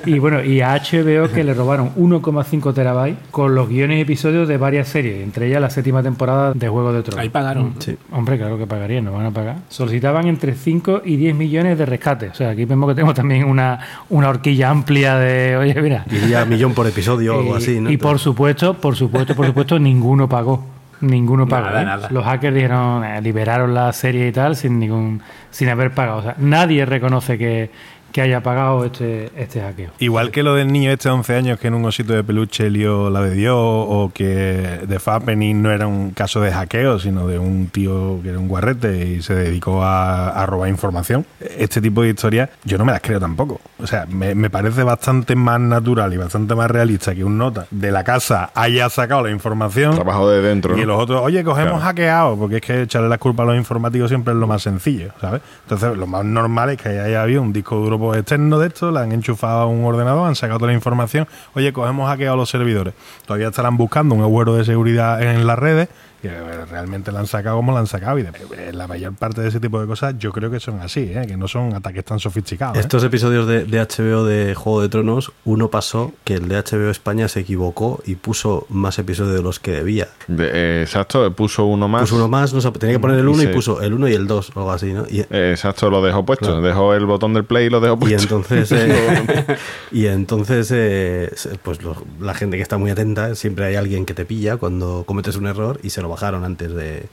Y 0.07 0.19
bueno, 0.19 0.43
y 0.43 0.61
a 0.63 0.75
HBO 0.75 1.31
que 1.31 1.45
le 1.45 1.53
robaron 1.55 1.95
1,5 1.97 2.73
terabytes 2.75 3.19
con 3.31 3.55
los 3.55 3.69
guiones 3.69 3.99
y 3.99 4.01
episodios 4.01 4.49
de 4.49 4.57
varias 4.57 4.89
series, 4.89 5.23
entre 5.23 5.49
ellas 5.49 5.61
la 5.61 5.71
séptima 5.71 6.03
temporada 6.03 6.53
de 6.55 6.69
Juego 6.69 6.93
de 6.93 7.03
Tronos. 7.03 7.21
Ahí 7.23 7.29
pagaron. 7.29 7.75
Sí. 7.79 7.97
Hombre, 8.11 8.39
claro 8.39 8.57
que 8.59 8.67
pagarían, 8.67 9.05
no 9.05 9.13
van 9.13 9.27
a 9.27 9.31
pagar. 9.31 9.57
Solicitaban 9.69 10.27
entre 10.27 10.55
5 10.55 11.03
y 11.05 11.17
10 11.17 11.35
millones 11.35 11.77
de 11.79 11.85
rescate. 11.87 12.29
O 12.29 12.35
sea, 12.35 12.51
aquí 12.51 12.65
vemos 12.65 12.89
que 12.89 12.95
tenemos 12.95 13.15
también 13.15 13.45
una, 13.45 13.79
una 14.09 14.29
horquilla 14.31 14.71
amplia 14.71 15.17
de, 15.17 15.57
oye, 15.57 15.81
mira. 15.83 16.05
Iría 16.11 16.45
millón 16.47 16.73
por 16.73 16.87
episodio 16.87 17.37
o 17.37 17.41
algo 17.41 17.55
Y- 17.55 17.59
así, 17.59 17.81
¿no? 17.81 17.91
Y 17.91 17.99
por 17.99 18.19
supuesto, 18.19 18.75
por 18.75 18.97
supuesto, 18.97 19.35
por 19.35 19.47
supuesto, 19.47 19.79
ninguno 19.79 20.29
pagó. 20.29 20.72
Ninguno 21.03 21.47
pagó. 21.49 21.67
Nada, 21.67 21.83
¿eh? 21.83 21.85
nada. 21.85 22.09
Los 22.11 22.25
hackers 22.25 22.55
dijeron, 22.55 23.05
eh, 23.05 23.21
liberaron 23.21 23.75
la 23.75 23.93
serie 23.93 24.29
y 24.29 24.33
tal 24.33 24.57
sin 24.57 24.79
ningún, 24.79 25.21
sin 25.51 25.69
haber 25.69 25.93
pagado. 25.93 26.19
O 26.19 26.23
sea, 26.23 26.37
nadie 26.39 26.87
reconoce 26.87 27.37
que, 27.37 27.71
que 28.13 28.21
haya 28.21 28.43
pagado 28.43 28.85
este, 28.85 29.31
este 29.37 29.61
hackeo. 29.61 29.91
Igual 29.99 30.31
que 30.31 30.43
lo 30.43 30.55
del 30.55 30.73
niño 30.73 30.91
este 30.91 31.09
de 31.09 31.15
11 31.15 31.35
años 31.37 31.59
que 31.59 31.69
en 31.69 31.75
un 31.75 31.85
osito 31.85 32.13
de 32.13 32.23
peluche 32.23 32.71
lió 32.71 33.11
la 33.11 33.21
de 33.23 33.35
Dios 33.35 33.57
o 33.57 34.11
que 34.15 34.81
The 34.89 34.99
Fappening 34.99 35.63
no 35.63 35.71
era 35.73 35.87
un 35.87 36.11
caso 36.11 36.41
de 36.41 36.53
hackeo, 36.53 36.99
sino 36.99 37.27
de 37.27 37.39
un 37.39 37.69
tío 37.69 38.21
que 38.23 38.29
era 38.31 38.39
un 38.39 38.49
guarrete 38.49 39.07
y 39.07 39.23
se 39.23 39.35
dedicó 39.35 39.83
a, 39.83 40.29
a 40.31 40.47
robar 40.47 40.69
información. 40.69 41.25
Este 41.41 41.81
tipo 41.81 42.03
de 42.03 42.11
historias 42.11 42.51
yo 42.65 42.79
no 42.79 42.85
me 42.85 42.93
las 42.93 43.01
creo 43.01 43.19
tampoco. 43.19 43.61
O 43.79 43.87
sea, 43.87 44.07
me, 44.07 44.35
me 44.35 44.51
parece 44.51 44.83
bastante 44.83 45.35
más 45.35 45.61
natural 45.61 46.13
y 46.13 46.17
bastante 46.17 46.55
más 46.55 46.71
realista 46.71 47.15
que 47.15 47.25
un 47.25 47.39
nota 47.39 47.67
de 47.71 47.91
la 47.91 48.05
casa 48.05 48.51
haya 48.55 48.89
sacado 48.89 49.23
la 49.23 49.31
información 49.31 49.95
Trabajo 49.95 50.29
de 50.29 50.43
dentro, 50.43 50.77
y 50.77 50.81
¿no? 50.83 50.87
los 50.89 51.03
otros, 51.03 51.21
oye, 51.23 51.43
cogemos 51.43 51.73
Claro. 51.73 51.85
hackeado, 51.87 52.37
porque 52.37 52.57
es 52.57 52.63
que 52.63 52.83
echarle 52.83 53.09
la 53.09 53.19
culpa 53.19 53.43
a 53.45 53.47
los 53.47 53.57
informáticos 53.57 54.09
siempre 54.09 54.33
es 54.35 54.39
lo 54.39 54.47
más 54.47 54.63
sencillo, 54.63 55.13
¿sabes? 55.21 55.41
Entonces, 55.65 55.97
lo 55.97 56.07
más 56.07 56.25
normal 56.25 56.71
es 56.71 56.77
que 56.83 56.89
haya 56.91 57.23
habido 57.23 57.41
un 57.43 57.53
disco 57.53 57.77
duro 57.77 57.99
pues, 58.09 58.21
externo 58.21 58.59
de 58.59 58.69
esto, 58.69 58.91
le 58.91 59.01
han 59.01 59.13
enchufado 59.13 59.63
a 59.63 59.67
un 59.67 59.85
ordenador, 59.85 60.29
han 60.29 60.35
sacado 60.35 60.59
toda 60.59 60.71
la 60.71 60.77
información, 60.77 61.27
oye, 61.55 61.73
cogemos 61.73 62.09
hackeado 62.09 62.37
los 62.37 62.51
servidores. 62.51 62.95
Todavía 63.27 63.49
estarán 63.49 63.77
buscando 63.77 64.15
un 64.15 64.23
agujero 64.23 64.55
de 64.57 64.65
seguridad 64.65 65.23
en 65.23 65.47
las 65.47 65.59
redes, 65.59 65.89
que 66.23 66.29
eh, 66.29 66.65
realmente 66.71 67.13
la 67.13 67.21
han 67.21 67.27
sacado 67.27 67.57
como 67.57 67.73
la 67.73 67.81
han 67.81 67.87
sacado, 67.87 68.19
y 68.19 68.23
de- 68.23 68.31
eh, 68.57 68.73
la 68.73 68.87
mayor 68.87 69.15
parte 69.15 69.41
de 69.43 69.49
ese 69.49 69.61
tipo 69.61 69.81
de 69.81 69.87
cosas 69.87 70.15
yo 70.19 70.33
creo 70.33 70.51
que 70.51 70.61
son 70.61 70.81
así, 70.81 71.01
¿eh? 71.15 71.25
que 71.27 71.37
no 71.37 71.49
son 71.49 71.75
ataques 71.75 72.05
tan 72.05 72.19
sofisticados. 72.21 72.77
¿eh? 72.77 72.81
Estos 72.81 73.03
episodios 73.05 73.47
de, 73.47 73.65
de 73.65 73.81
HBO 73.81 74.25
de 74.25 74.55
Juego 74.55 74.81
de 74.83 74.89
Tronos, 74.89 75.33
uno 75.45 75.69
pasó 75.69 76.13
que 76.25 76.35
el 76.35 76.49
de 76.49 76.57
HBO 76.63 76.91
España 76.91 77.29
se 77.29 77.41
equivocó 77.41 78.01
y 78.07 78.15
puso 78.15 78.67
más 78.71 78.99
episodios 78.99 79.35
de 79.35 79.43
los 79.43 79.59
que 79.61 79.73
debía. 79.73 80.09
De- 80.29 80.51
eh, 80.53 80.83
exacto, 80.83 81.31
puso 81.35 81.65
uno 81.67 81.89
más. 81.89 82.03
Puso 82.03 82.17
uno 82.17 82.29
más, 82.29 82.55
no 82.55 82.61
sé, 82.61 82.71
tenía 82.73 82.97
que 82.97 83.01
poner 83.01 83.19
el 83.19 83.25
Y 83.27 83.29
uno 83.29 83.43
y 83.43 83.47
se- 83.47 83.53
puso 83.53 83.83
el 83.83 83.93
uno 83.93 84.09
y 84.09 84.15
el 84.15 84.27
dos 84.27 84.51
o 84.55 84.61
algo 84.61 84.73
así, 84.73 84.93
¿no? 84.93 85.05
Y, 85.11 85.21
Eh, 85.31 85.51
Exacto, 85.53 85.91
lo 85.91 86.03
dejó 86.03 86.25
puesto. 86.25 86.47
Claro. 86.47 86.63
Dejó 86.63 86.95
el 86.95 87.05
botón 87.07 87.35
del 87.35 87.45
play 87.45 87.67
y 87.67 87.71
lo 87.71 87.81
dejó 87.81 87.95
y 87.95 87.99
puesto. 87.99 88.23
entonces, 88.23 88.71
eh, 88.73 89.57
y 89.93 90.07
entonces 90.07 90.71
eh, 90.73 91.31
se- 91.35 91.57
pues 91.59 91.83
lo- 91.83 91.97
la 92.21 92.35
gente 92.35 92.57
que 92.57 92.63
está 92.63 92.79
muy 92.79 92.91
atenta, 92.91 93.35
siempre 93.35 93.65
hay 93.67 93.75
alguien 93.77 94.07
que 94.07 94.15
te 94.15 94.25
pilla 94.25 94.57
cuando 94.57 95.05
cometes 95.07 95.37
un 95.37 95.47
error 95.47 95.79
y 95.83 95.91
se 95.91 96.01
lo 96.03 96.09
bajaron 96.13 96.45
antes 96.45 96.73
de, 96.73 97.09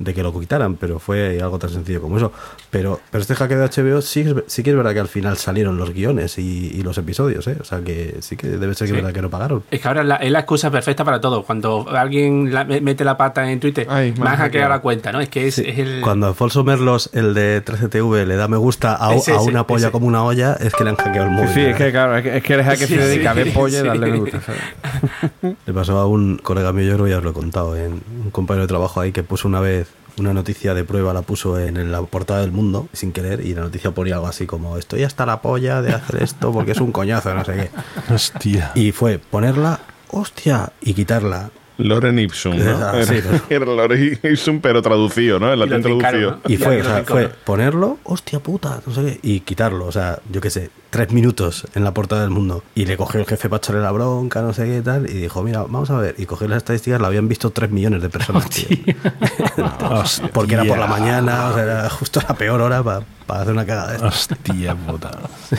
de 0.00 0.14
que 0.14 0.22
lo 0.22 0.32
quitaran, 0.38 0.74
pero 0.76 0.98
fue 0.98 1.40
algo 1.40 1.58
tan 1.58 1.70
sencillo 1.70 2.00
como 2.00 2.16
eso. 2.16 2.32
Pero, 2.70 2.98
pero 3.12 3.20
este 3.22 3.34
hackeo 3.34 3.58
de 3.60 3.66
HBO 3.68 4.00
sí, 4.00 4.20
es- 4.22 4.34
sí 4.46 4.62
que 4.62 4.70
es 4.70 4.76
verdad 4.76 4.92
que 4.94 5.00
al 5.00 5.08
final 5.08 5.36
salieron 5.36 5.76
los 5.76 5.92
guiones 5.92 6.38
y, 6.38 6.68
y 6.74 6.82
los 6.82 6.96
episodios, 6.98 7.46
¿eh? 7.46 7.58
O 7.60 7.64
sea 7.64 7.80
que 7.82 8.16
sí 8.20 8.34
que 8.36 8.48
debe 8.48 8.74
ser 8.74 8.86
que 8.86 8.92
Sí. 8.94 8.96
es 8.98 9.02
verdad 9.04 9.14
que 9.14 9.22
no 9.22 9.30
pagaron. 9.30 9.62
Es 9.70 9.80
que 9.80 9.86
ahora 9.88 10.02
la- 10.02 10.16
es 10.16 10.30
la 10.32 10.40
excusa 10.40 10.70
perfecta 10.70 11.04
para 11.04 11.20
todo. 11.20 11.42
Cuando 11.44 11.86
alguien 11.90 12.52
la- 12.52 12.64
me- 12.64 12.80
mete 12.80 13.04
la 13.04 13.16
pata 13.16 13.50
en 13.52 13.60
Twitter, 13.60 13.86
Ay, 13.90 14.14
me 14.18 14.26
han 14.28 14.36
hackeado 14.36 14.70
la 14.70 14.78
cuenta, 14.80 15.12
¿no? 15.12 15.20
Es 15.20 15.28
que 15.28 15.46
es, 15.48 15.54
Sí, 15.56 15.64
es 15.66 15.78
el. 15.78 16.00
Cuando 16.00 16.26
Alfonso 16.28 16.64
Merlos, 16.64 17.10
el 17.12 17.34
de 17.34 17.62
13TV, 17.62 18.24
le 18.26 18.36
da 18.36 18.48
me 18.48 18.56
gusta 18.56 18.96
a, 18.98 19.14
Ese, 19.14 19.32
a 19.32 19.36
ese, 19.36 19.48
una 19.50 19.66
polla 19.66 19.86
ese. 19.88 19.92
como 19.92 20.06
una 20.06 20.24
olla, 20.24 20.54
es 20.54 20.74
que 20.74 20.82
le 20.82 20.90
han 20.90 20.96
hackeado 20.96 21.26
el 21.28 21.32
móvil. 21.34 21.48
Sí, 21.50 21.60
es 21.60 21.66
¿verdad? 21.66 21.78
que 21.78 21.90
claro, 21.92 22.16
es 22.16 22.22
que, 22.22 22.36
es 22.38 22.42
que 22.42 22.54
el 22.54 22.62
hacker 22.64 22.88
Sí, 22.88 22.94
se 22.94 23.06
dedica 23.06 23.30
a 23.32 23.34
ver 23.34 23.46
sí, 23.48 23.52
pollo 23.52 23.84
y 23.84 23.86
darle 23.86 24.06
sí. 24.06 24.12
me 24.12 24.18
gusta, 24.18 24.40
¿sabes? 24.40 25.56
Le 25.66 25.72
pasó 25.74 25.98
a 25.98 26.06
un 26.06 26.38
colega 26.38 26.72
mío, 26.72 26.84
yo 26.86 26.94
creo 26.94 27.04
que 27.04 27.10
ya 27.10 27.18
os 27.18 27.24
lo 27.24 27.30
he 27.30 27.34
contado, 27.34 27.76
en 27.76 28.00
un 28.24 28.30
compañero 28.30 28.62
de 28.62 28.68
trabajo 28.68 29.00
ahí 29.00 29.12
que 29.12 29.22
puso 29.22 29.48
una 29.48 29.60
vez 29.60 29.88
una 30.20 30.32
noticia 30.34 30.74
de 30.74 30.84
prueba, 30.84 31.12
la 31.12 31.22
puso 31.22 31.58
en 31.58 31.90
la 31.90 32.02
portada 32.02 32.40
del 32.42 32.52
mundo 32.52 32.88
sin 32.92 33.12
querer 33.12 33.44
y 33.44 33.54
la 33.54 33.62
noticia 33.62 33.90
ponía 33.90 34.14
algo 34.14 34.26
así 34.26 34.46
como 34.46 34.76
estoy 34.76 35.02
hasta 35.02 35.26
la 35.26 35.42
polla 35.42 35.82
de 35.82 35.92
hacer 35.92 36.22
esto 36.22 36.52
porque 36.52 36.72
es 36.72 36.80
un 36.80 36.92
coñazo, 36.92 37.34
no 37.34 37.44
sé 37.44 37.54
qué. 37.54 38.12
Hostia. 38.14 38.72
Y 38.74 38.92
fue 38.92 39.18
ponerla, 39.18 39.80
hostia, 40.10 40.72
y 40.80 40.94
quitarla. 40.94 41.50
Loren 41.86 42.18
Ipsum, 42.18 42.56
¿no? 42.56 42.76
Ah, 42.78 42.94
sí, 43.06 43.14
Era- 43.48 43.64
Era 43.64 43.64
Loren 43.66 44.18
Ipsum, 44.22 44.60
pero 44.60 44.82
traducido, 44.82 45.38
¿no? 45.38 45.52
En 45.52 45.58
latín 45.58 45.82
traducido. 45.82 46.30
¿no? 46.32 46.40
Y 46.46 46.56
fue, 46.56 46.80
o 46.80 46.84
sea, 46.84 47.04
fue 47.04 47.28
ponerlo, 47.28 47.98
hostia 48.04 48.40
puta, 48.40 48.80
no 48.86 48.92
sé 48.94 49.02
qué, 49.02 49.20
y 49.22 49.40
quitarlo, 49.40 49.86
o 49.86 49.92
sea, 49.92 50.18
yo 50.30 50.40
qué 50.40 50.50
sé, 50.50 50.70
tres 50.90 51.12
minutos 51.12 51.66
en 51.74 51.84
la 51.84 51.92
portada 51.94 52.22
del 52.22 52.30
mundo. 52.30 52.62
Y 52.74 52.84
le 52.86 52.96
cogió 52.96 53.20
el 53.20 53.26
jefe 53.26 53.48
para 53.48 53.58
echarle 53.58 53.80
la 53.82 53.90
bronca, 53.92 54.42
no 54.42 54.52
sé 54.52 54.64
qué 54.64 54.78
y 54.78 54.80
tal, 54.82 55.08
y 55.08 55.14
dijo, 55.14 55.42
mira, 55.42 55.60
vamos 55.62 55.90
a 55.90 55.96
ver. 55.98 56.14
Y 56.18 56.26
cogió 56.26 56.48
las 56.48 56.58
estadísticas, 56.58 57.00
la 57.00 57.06
habían 57.08 57.28
visto 57.28 57.50
tres 57.50 57.70
millones 57.70 58.02
de 58.02 58.08
personas. 58.10 58.48
tío. 58.50 58.66
Porque 60.32 60.54
era 60.54 60.64
por 60.64 60.78
la 60.78 60.86
mañana, 60.86 61.48
o 61.48 61.54
sea, 61.54 61.62
era 61.62 61.90
justo 61.90 62.20
la 62.26 62.34
peor 62.34 62.60
hora 62.60 62.82
para 62.82 63.04
hacer 63.42 63.52
una 63.52 63.64
cagada 63.66 63.88
de 63.90 63.96
estas. 63.96 64.14
Hostia 64.30 64.74
puta. 64.74 65.10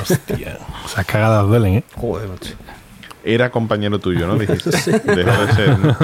Hostia. 0.02 0.58
Esas 0.86 1.06
cagadas 1.06 1.48
duelen, 1.48 1.76
¿eh? 1.76 1.84
Joder, 1.96 2.28
macho. 2.28 2.54
Era 3.24 3.52
compañero 3.52 4.00
tuyo, 4.00 4.28
¿no? 4.28 4.38
Dijiste. 4.38 4.70
Dejó 5.16 5.46
de 5.46 5.54
ser. 5.54 5.80
¿no? 5.80 5.96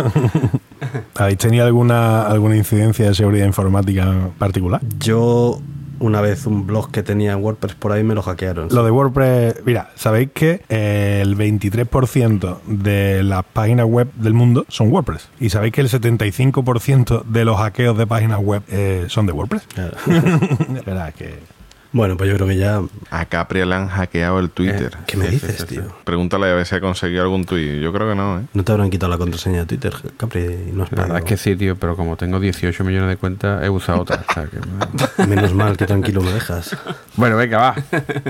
¿Habéis 1.15 1.37
tenido 1.37 1.65
alguna, 1.65 2.27
alguna 2.27 2.55
incidencia 2.55 3.07
de 3.07 3.15
seguridad 3.15 3.45
informática 3.45 4.29
particular? 4.37 4.81
Yo 4.99 5.59
una 5.99 6.21
vez 6.21 6.45
un 6.45 6.67
blog 6.67 6.91
que 6.91 7.03
tenía 7.03 7.33
en 7.33 7.43
WordPress 7.43 7.75
por 7.75 7.91
ahí 7.91 8.03
me 8.03 8.15
lo 8.15 8.21
hackearon. 8.21 8.69
Lo 8.71 8.83
de 8.83 8.91
WordPress, 8.91 9.61
mira, 9.65 9.89
sabéis 9.95 10.29
que 10.33 10.61
eh, 10.69 11.19
el 11.21 11.37
23% 11.37 12.61
de 12.65 13.23
las 13.23 13.43
páginas 13.45 13.85
web 13.87 14.11
del 14.15 14.33
mundo 14.33 14.65
son 14.69 14.91
WordPress. 14.91 15.29
Y 15.39 15.49
sabéis 15.49 15.73
que 15.73 15.81
el 15.81 15.89
75% 15.89 17.23
de 17.23 17.45
los 17.45 17.57
hackeos 17.57 17.97
de 17.97 18.07
páginas 18.07 18.39
web 18.39 18.63
eh, 18.69 19.05
son 19.09 19.25
de 19.25 19.33
WordPress. 19.33 19.67
Claro. 19.67 19.97
Verás 20.85 21.13
que. 21.13 21.56
Bueno, 21.93 22.17
pues 22.17 22.29
yo 22.29 22.35
creo 22.35 22.47
que 22.47 22.57
ya. 22.57 22.81
A 23.11 23.25
Capri 23.25 23.63
le 23.65 23.75
han 23.75 23.87
hackeado 23.87 24.39
el 24.39 24.49
Twitter. 24.49 24.91
¿Qué 25.07 25.17
me 25.17 25.27
dices, 25.29 25.65
tío? 25.65 25.83
Pregúntale 26.03 26.51
a 26.51 26.53
ver 26.53 26.65
si 26.65 26.75
ha 26.75 26.81
conseguido 26.81 27.23
algún 27.23 27.45
tweet. 27.45 27.79
Yo 27.81 27.93
creo 27.93 28.09
que 28.09 28.15
no, 28.15 28.39
¿eh? 28.39 28.43
No 28.53 28.63
te 28.63 28.71
habrán 28.71 28.89
quitado 28.89 29.11
la 29.11 29.17
contraseña 29.17 29.59
de 29.59 29.65
Twitter, 29.65 29.93
Capri. 30.17 30.71
No 30.73 30.83
has 30.83 30.91
La 30.91 31.03
verdad 31.03 31.17
es 31.19 31.23
que 31.23 31.37
sí, 31.37 31.55
tío, 31.55 31.75
pero 31.77 31.95
como 31.95 32.17
tengo 32.17 32.39
18 32.39 32.83
millones 32.83 33.09
de 33.09 33.17
cuentas, 33.17 33.63
he 33.63 33.69
usado 33.69 34.01
otras. 34.01 34.19
o 34.29 34.33
sea 34.33 34.45
que- 34.45 35.25
Menos 35.27 35.53
mal 35.53 35.77
que 35.77 35.85
tranquilo 35.85 36.21
me 36.21 36.31
dejas. 36.31 36.75
Bueno, 37.15 37.37
venga, 37.37 37.57
va. 37.57 37.75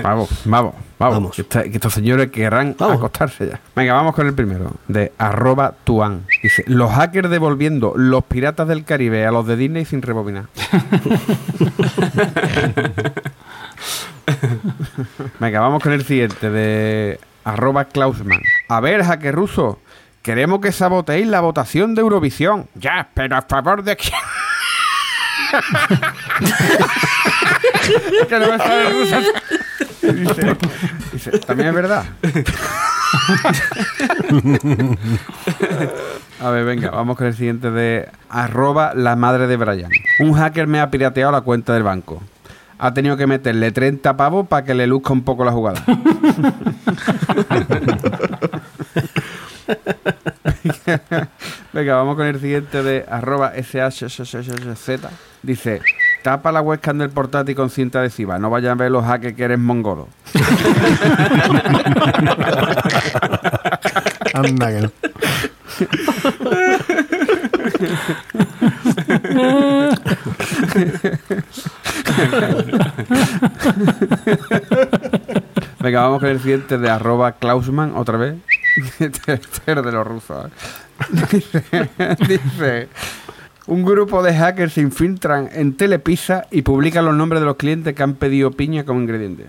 Vamos, 0.02 0.28
vamos, 0.44 0.74
vamos. 0.98 1.14
Vamos. 1.18 1.34
Que, 1.36 1.42
esta- 1.42 1.62
que 1.64 1.74
estos 1.74 1.92
señores 1.92 2.30
querrán 2.30 2.74
Vamos. 2.78 2.96
acostarse 2.98 3.48
ya. 3.48 3.60
Venga, 3.76 3.94
vamos 3.94 4.14
con 4.14 4.26
el 4.26 4.34
primero. 4.34 4.72
De 4.88 5.12
arroba 5.18 5.74
tuan. 5.84 6.22
Dice, 6.42 6.64
los 6.66 6.90
hackers 6.92 7.30
devolviendo 7.30 7.92
los 7.96 8.24
piratas 8.24 8.68
del 8.68 8.84
Caribe 8.84 9.26
a 9.26 9.30
los 9.32 9.46
de 9.46 9.56
Disney 9.56 9.84
sin 9.84 10.02
rebobinar. 10.02 10.44
Venga, 15.40 15.60
vamos 15.60 15.82
con 15.82 15.92
el 15.92 16.04
siguiente. 16.04 16.50
De 16.50 17.18
arroba 17.44 17.86
Klausman. 17.86 18.42
A 18.68 18.80
ver, 18.80 19.02
hacker 19.04 19.34
ruso. 19.34 19.80
Queremos 20.22 20.60
que 20.60 20.72
saboteéis 20.72 21.26
la 21.26 21.40
votación 21.40 21.94
de 21.94 22.02
Eurovisión. 22.02 22.68
Ya, 22.74 23.08
pero 23.14 23.36
a 23.36 23.42
favor 23.42 23.82
de 23.82 23.96
quién. 23.96 24.12
que 28.28 28.38
no 28.38 28.52
me 28.52 28.58
sale 28.58 28.90
ruso. 28.90 29.16
Dice, 31.12 31.38
también 31.38 31.68
es 31.68 31.74
verdad. 31.74 32.04
A 36.40 36.50
ver, 36.50 36.64
venga, 36.64 36.90
vamos 36.90 37.16
con 37.16 37.26
el 37.26 37.34
siguiente 37.34 37.70
de 37.70 38.08
arroba 38.28 38.92
la 38.94 39.16
madre 39.16 39.46
de 39.46 39.56
Brian. 39.56 39.90
Un 40.20 40.34
hacker 40.34 40.66
me 40.66 40.80
ha 40.80 40.90
pirateado 40.90 41.32
la 41.32 41.40
cuenta 41.40 41.74
del 41.74 41.82
banco. 41.82 42.22
Ha 42.78 42.94
tenido 42.94 43.16
que 43.16 43.26
meterle 43.26 43.72
30 43.72 44.16
pavos 44.16 44.46
para 44.46 44.64
que 44.64 44.74
le 44.74 44.86
luzca 44.86 45.12
un 45.12 45.22
poco 45.22 45.44
la 45.44 45.52
jugada. 45.52 45.84
Venga, 51.72 51.96
vamos 51.96 52.16
con 52.16 52.26
el 52.26 52.40
siguiente 52.40 52.82
de 52.82 53.04
arroba 53.08 53.52
SHZZ. 53.54 54.88
Dice, 55.42 55.80
tapa 56.22 56.52
la 56.52 56.60
webcam 56.60 56.98
del 56.98 57.10
portátil 57.10 57.54
con 57.54 57.70
cinta 57.70 58.00
adhesiva. 58.00 58.38
No 58.38 58.50
vayan 58.50 58.72
a 58.72 58.74
ver 58.82 58.90
los 58.90 59.04
hackers 59.04 59.36
que 59.36 59.44
eres 59.44 59.58
mongolo. 59.58 60.08
Anda 64.34 64.72
que 64.72 64.80
no. 64.82 64.90
Venga, 75.80 76.02
vamos 76.02 76.20
con 76.20 76.28
el 76.28 76.38
siguiente 76.40 76.78
de 76.78 76.90
arroba 76.90 77.32
Klausman, 77.32 77.96
otra 77.96 78.18
vez. 78.18 78.36
Este 79.00 79.32
es 79.34 79.66
de 79.66 79.92
los 79.92 80.06
rusos. 80.06 80.46
¿eh? 80.46 80.50
Dice, 81.32 81.64
dice, 82.28 82.88
un 83.66 83.84
grupo 83.84 84.22
de 84.22 84.34
hackers 84.34 84.74
se 84.74 84.80
infiltran 84.80 85.48
en 85.52 85.76
Telepizza 85.76 86.46
y 86.50 86.62
publican 86.62 87.04
los 87.04 87.14
nombres 87.14 87.40
de 87.40 87.46
los 87.46 87.56
clientes 87.56 87.94
que 87.94 88.02
han 88.02 88.14
pedido 88.14 88.50
piña 88.50 88.84
como 88.84 89.00
ingrediente. 89.00 89.46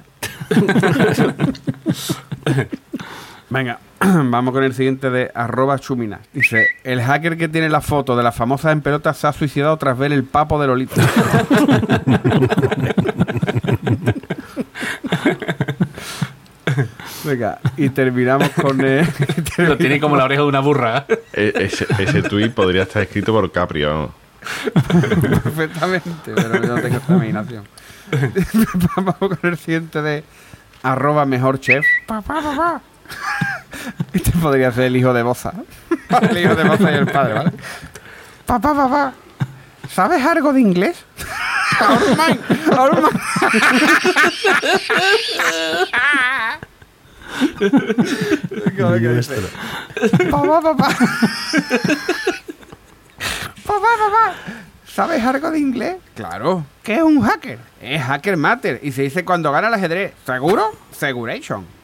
Venga, 3.49 3.79
vamos 3.99 4.53
con 4.53 4.63
el 4.63 4.73
siguiente 4.73 5.09
de 5.09 5.31
arroba 5.33 5.79
chumina. 5.79 6.19
Dice, 6.33 6.67
el 6.83 7.01
hacker 7.01 7.37
que 7.37 7.47
tiene 7.47 7.69
la 7.69 7.81
foto 7.81 8.15
de 8.15 8.23
las 8.23 8.35
famosas 8.35 8.71
en 8.73 8.81
pelotas 8.81 9.17
se 9.17 9.27
ha 9.27 9.33
suicidado 9.33 9.75
tras 9.77 9.97
ver 9.97 10.11
el 10.13 10.23
papo 10.23 10.61
de 10.61 10.67
Lolita. 10.67 11.01
Venga, 17.23 17.59
y 17.77 17.89
terminamos 17.89 18.49
con 18.51 18.79
el... 18.81 19.05
Lo 19.57 19.77
tiene 19.77 19.99
como 19.99 20.15
la 20.15 20.23
oreja 20.25 20.41
de 20.43 20.47
una 20.47 20.59
burra. 20.59 21.05
E- 21.33 21.53
ese, 21.55 21.85
ese 21.99 22.21
tweet 22.23 22.51
podría 22.51 22.83
estar 22.83 23.01
escrito 23.01 23.33
por 23.33 23.51
Capri, 23.51 23.83
vamos. 23.83 24.11
Perfectamente, 25.43 26.09
pero 26.33 26.61
yo 26.61 26.75
no 26.75 26.81
tengo 26.81 26.97
esta 26.97 27.13
imaginación. 27.13 27.63
Vamos 28.95 29.15
con 29.19 29.37
el 29.43 29.57
siguiente 29.57 30.01
de 30.01 30.23
arroba 30.81 31.25
mejor 31.25 31.59
chef. 31.59 31.85
Papá, 32.07 32.41
papá. 32.41 32.81
Este 34.14 34.32
podría 34.32 34.72
ser 34.72 34.86
el 34.86 34.97
hijo 34.97 35.14
de 35.14 35.24
Boza. 35.24 35.53
El 36.22 36.38
hijo 36.38 36.55
de 36.55 36.64
Boza 36.64 36.91
y 36.91 36.95
el 36.95 37.05
padre, 37.05 37.34
¿vale? 37.34 37.51
Papá, 38.45 38.74
papá. 38.74 39.14
¿Sabes 39.88 40.26
algo 40.26 40.51
de 40.53 40.62
inglés? 40.62 41.05
Orman. 41.80 42.39
Papá, 50.32 50.62
papá. 50.62 50.88
Papá, 53.66 53.88
papá. 53.99 54.34
¿Sabes 54.88 55.24
algo 55.24 55.51
de 55.51 55.60
inglés? 55.60 55.97
Claro. 56.16 56.66
¿Qué 56.84 56.95
es 56.95 57.01
un 57.01 57.22
hacker? 57.22 57.60
Es 57.82 58.01
hacker 58.01 58.36
matter 58.36 58.80
y 58.84 58.91
se 58.91 59.03
dice 59.03 59.24
cuando 59.24 59.51
gana 59.51 59.68
el 59.68 59.74
ajedrez. 59.76 60.14
¿Seguro? 60.26 60.72
Seguration. 60.91 61.78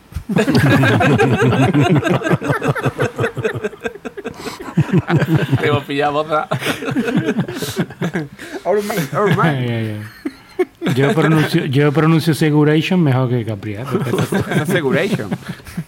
Te 5.60 5.68
hemos 5.68 5.84
pillado, 5.84 6.14
boza. 6.24 6.48
Oh, 8.64 8.76
Ay, 9.42 9.56
ay, 9.58 9.70
ay. 9.70 10.02
Yo 10.94 11.14
pronuncio, 11.14 11.66
yo 11.66 11.92
pronuncio 11.92 12.34
Seguration 12.34 13.02
mejor 13.02 13.30
que 13.30 13.44
Capri. 13.46 13.76
Es 14.62 14.68
Seguration. 14.68 15.30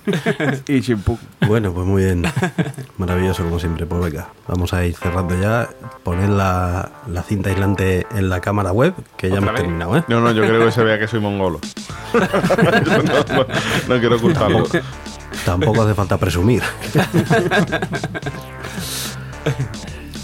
y 0.68 0.82
chimpú. 0.82 1.20
Bueno, 1.46 1.72
pues 1.74 1.86
muy 1.86 2.04
bien. 2.06 2.24
Maravilloso, 2.98 3.44
como 3.44 3.60
siempre. 3.60 3.86
Pues 3.86 4.02
venga, 4.12 4.30
vamos 4.48 4.74
a 4.74 4.86
ir 4.86 4.96
cerrando 4.96 5.40
ya. 5.40 5.70
Poner 6.04 6.30
la, 6.30 6.90
la 7.08 7.22
cinta 7.24 7.50
aislante 7.50 8.08
en 8.16 8.30
la 8.30 8.40
cámara 8.42 8.72
web, 8.72 8.94
que 9.18 9.28
ya 9.30 9.36
¿Otra 9.36 9.50
hemos 9.50 9.54
vez? 9.54 9.62
terminado, 9.62 9.98
¿eh? 9.98 10.04
No, 10.08 10.22
no, 10.22 10.32
yo 10.32 10.42
creo 10.44 10.66
que 10.66 10.72
se 10.72 10.84
vea 10.84 10.98
que 10.98 11.08
soy 11.08 11.20
mongolo. 11.20 11.60
No, 12.14 13.36
no- 13.36 13.46
no 13.88 14.00
quiero 14.00 14.16
ocultarlo. 14.16 14.64
Tampoco 15.46 15.84
hace 15.84 15.94
falta 15.94 16.18
presumir. 16.18 16.64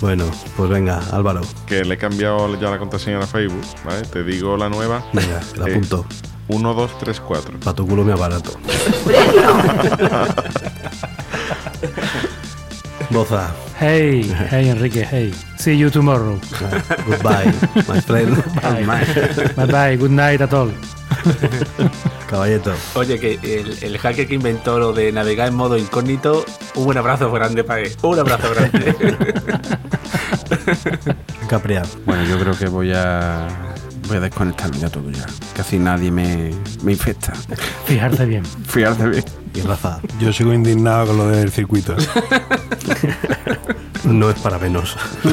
Bueno, 0.04 0.26
pues 0.58 0.70
venga, 0.70 1.02
Álvaro. 1.14 1.40
Que 1.66 1.86
le 1.86 1.94
he 1.94 1.98
cambiado 1.98 2.60
ya 2.60 2.70
la 2.70 2.78
contraseña 2.78 3.20
a 3.20 3.26
Facebook, 3.26 3.64
¿vale? 3.86 4.02
Te 4.02 4.22
digo 4.26 4.58
la 4.58 4.68
nueva. 4.68 5.02
Venga, 5.14 5.40
la 5.56 5.70
Eh, 5.70 5.72
apunto. 5.72 6.06
1, 6.50 6.74
2, 6.74 6.98
3, 7.00 7.20
4. 7.22 7.60
Para 7.62 7.74
tu 7.74 7.88
culo 7.88 8.04
mi 8.04 8.12
aparato. 8.12 8.52
Boza. 13.10 13.54
Hey, 13.80 14.24
hey, 14.50 14.70
Enrique, 14.70 15.06
hey. 15.10 15.34
See 15.58 15.78
you 15.78 15.90
tomorrow. 15.90 16.38
Goodbye, 17.08 17.46
my 17.88 18.02
friend. 18.02 18.36
Bye. 18.62 18.86
Bye 19.56 19.66
bye, 19.66 19.96
good 19.96 20.12
night 20.12 20.42
a 20.42 20.48
all. 20.54 20.70
Caballito. 22.30 22.74
Oye, 22.96 23.20
que 23.20 23.40
el, 23.42 23.78
el 23.82 23.98
hacker 23.98 24.28
que 24.28 24.36
inventó 24.36 24.80
lo 24.80 24.94
de 24.94 25.12
navegar 25.12 25.48
en 25.48 25.56
modo 25.56 25.78
incógnito, 25.78 26.46
un 26.76 26.98
abrazo 26.98 27.32
grande 27.32 27.64
para 27.64 27.82
él. 27.82 27.92
Un 28.02 28.20
abrazo 28.20 28.54
grande. 28.54 28.94
Capriar. 31.48 31.86
Bueno, 32.06 32.24
yo 32.26 32.40
creo 32.40 32.58
que 32.58 32.68
voy 32.68 32.92
a. 32.94 33.48
Voy 34.08 34.18
a 34.18 34.20
desconectarme 34.20 34.78
ya 34.78 34.90
todo 34.90 35.10
ya. 35.12 35.26
Casi 35.56 35.80
nadie 35.80 36.12
me, 36.12 36.52
me 36.84 36.92
infecta. 36.92 37.34
Fijarse 37.86 38.26
bien. 38.26 38.46
Fijarse 38.68 39.08
bien. 39.08 39.26
Y 39.54 39.62
Rafa. 39.62 40.00
Yo 40.20 40.34
sigo 40.34 40.54
indignado 40.54 41.08
con 41.08 41.18
lo 41.18 41.28
del 41.28 41.52
circuito. 41.52 41.96
No 44.06 44.30
es 44.30 44.38
para 44.40 44.60
menos. 44.60 44.98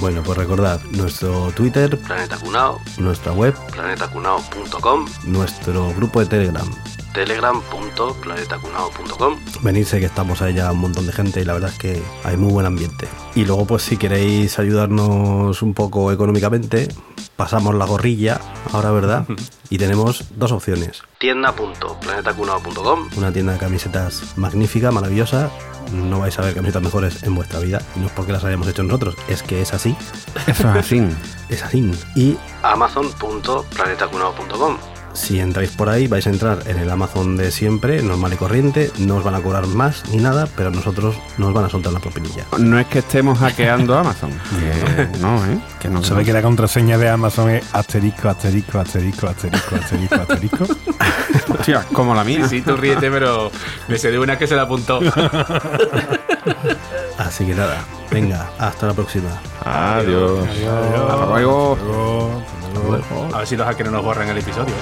bueno, 0.00 0.22
pues 0.24 0.36
recordad 0.36 0.80
nuestro 0.90 1.52
Twitter, 1.52 1.96
Planeta 1.98 2.36
Cunao, 2.38 2.80
nuestra 2.98 3.32
web, 3.32 3.54
planetacunao.com, 3.70 5.06
nuestro 5.26 5.94
grupo 5.94 6.18
de 6.20 6.26
Telegram, 6.26 6.68
telegram.planetacunao.com. 7.14 9.38
Venirse 9.62 10.00
que 10.00 10.06
estamos 10.06 10.42
ahí 10.42 10.52
ya 10.52 10.70
un 10.70 10.80
montón 10.80 11.06
de 11.06 11.12
gente 11.12 11.40
y 11.40 11.46
la 11.46 11.54
verdad 11.54 11.70
es 11.70 11.78
que 11.78 12.02
hay 12.24 12.36
muy 12.36 12.52
buen 12.52 12.66
ambiente. 12.66 13.08
Y 13.34 13.46
luego 13.46 13.66
pues 13.66 13.84
si 13.84 13.96
queréis 13.96 14.58
ayudarnos 14.58 15.62
un 15.62 15.72
poco 15.72 16.12
económicamente, 16.12 16.88
pasamos 17.36 17.74
la 17.74 17.86
gorrilla, 17.86 18.38
ahora 18.72 18.90
verdad, 18.90 19.24
y 19.70 19.78
tenemos 19.78 20.24
dos 20.36 20.52
opciones. 20.52 21.00
tienda.planetacunao.com 21.18 23.08
Una 23.16 23.32
tienda 23.32 23.54
de 23.54 23.58
camisetas 23.58 24.36
magnífica, 24.36 24.90
maravillosa. 24.90 25.50
No 25.92 26.20
vais 26.20 26.38
a 26.38 26.42
ver 26.42 26.54
camisetas 26.54 26.82
mejores 26.82 27.22
en 27.22 27.34
vuestra 27.34 27.60
vida. 27.60 27.80
Y 27.94 28.00
no 28.00 28.06
es 28.06 28.12
porque 28.12 28.32
las 28.32 28.44
hayamos 28.44 28.68
hecho 28.68 28.82
nosotros, 28.82 29.16
es 29.28 29.42
que 29.42 29.62
es 29.62 29.72
así. 29.72 29.96
Eso 30.46 30.68
es 30.70 30.76
así. 30.76 31.02
Es 31.50 31.62
así. 31.62 31.90
Y 32.16 32.38
amazon.planetacunao.com 32.62 34.93
si 35.14 35.40
entráis 35.40 35.70
por 35.70 35.88
ahí, 35.88 36.06
vais 36.06 36.26
a 36.26 36.30
entrar 36.30 36.58
en 36.66 36.78
el 36.78 36.90
Amazon 36.90 37.36
de 37.36 37.50
siempre, 37.50 38.02
normal 38.02 38.34
y 38.34 38.36
corriente. 38.36 38.90
No 38.98 39.16
os 39.16 39.24
van 39.24 39.34
a 39.34 39.40
cobrar 39.40 39.66
más 39.66 40.02
ni 40.10 40.18
nada, 40.18 40.46
pero 40.56 40.70
nosotros 40.70 41.16
nos 41.38 41.52
van 41.54 41.64
a 41.64 41.70
soltar 41.70 41.92
la 41.92 42.00
propinilla. 42.00 42.44
No 42.58 42.78
es 42.78 42.86
que 42.86 42.98
estemos 42.98 43.38
hackeando 43.38 43.94
Amazon. 43.98 44.30
Que 44.30 45.18
no, 45.18 45.44
¿eh? 45.46 45.58
Que 45.80 45.88
no. 45.88 46.02
¿Sabe 46.02 46.24
que 46.24 46.32
la 46.32 46.42
contraseña 46.42 46.98
de 46.98 47.08
Amazon 47.08 47.50
es 47.50 47.64
asterisco, 47.72 48.28
asterisco, 48.28 48.78
asterisco, 48.78 49.28
asterisco, 49.28 49.76
asterisco, 49.76 50.14
asterisco? 50.16 50.66
Hostia, 51.48 51.84
como 51.92 52.14
la 52.14 52.24
mía. 52.24 52.48
Sí, 52.48 52.60
tú 52.60 52.76
ríete, 52.76 53.10
pero 53.10 53.50
me 53.88 53.98
sé 53.98 54.10
de 54.10 54.18
una 54.18 54.36
que 54.36 54.46
se 54.46 54.56
la 54.56 54.62
apuntó. 54.62 55.00
Así 57.18 57.46
que 57.46 57.54
nada, 57.54 57.84
venga, 58.10 58.50
hasta 58.58 58.86
la 58.86 58.94
próxima. 58.94 59.40
Adiós. 59.64 60.46
Hasta 60.46 61.26
luego. 61.26 62.42
A 63.32 63.38
ver 63.38 63.46
si 63.46 63.56
los 63.56 63.66
hackers 63.66 63.90
no 63.90 63.96
nos 63.96 64.04
borran 64.04 64.28
el 64.28 64.38
episodio. 64.38 64.74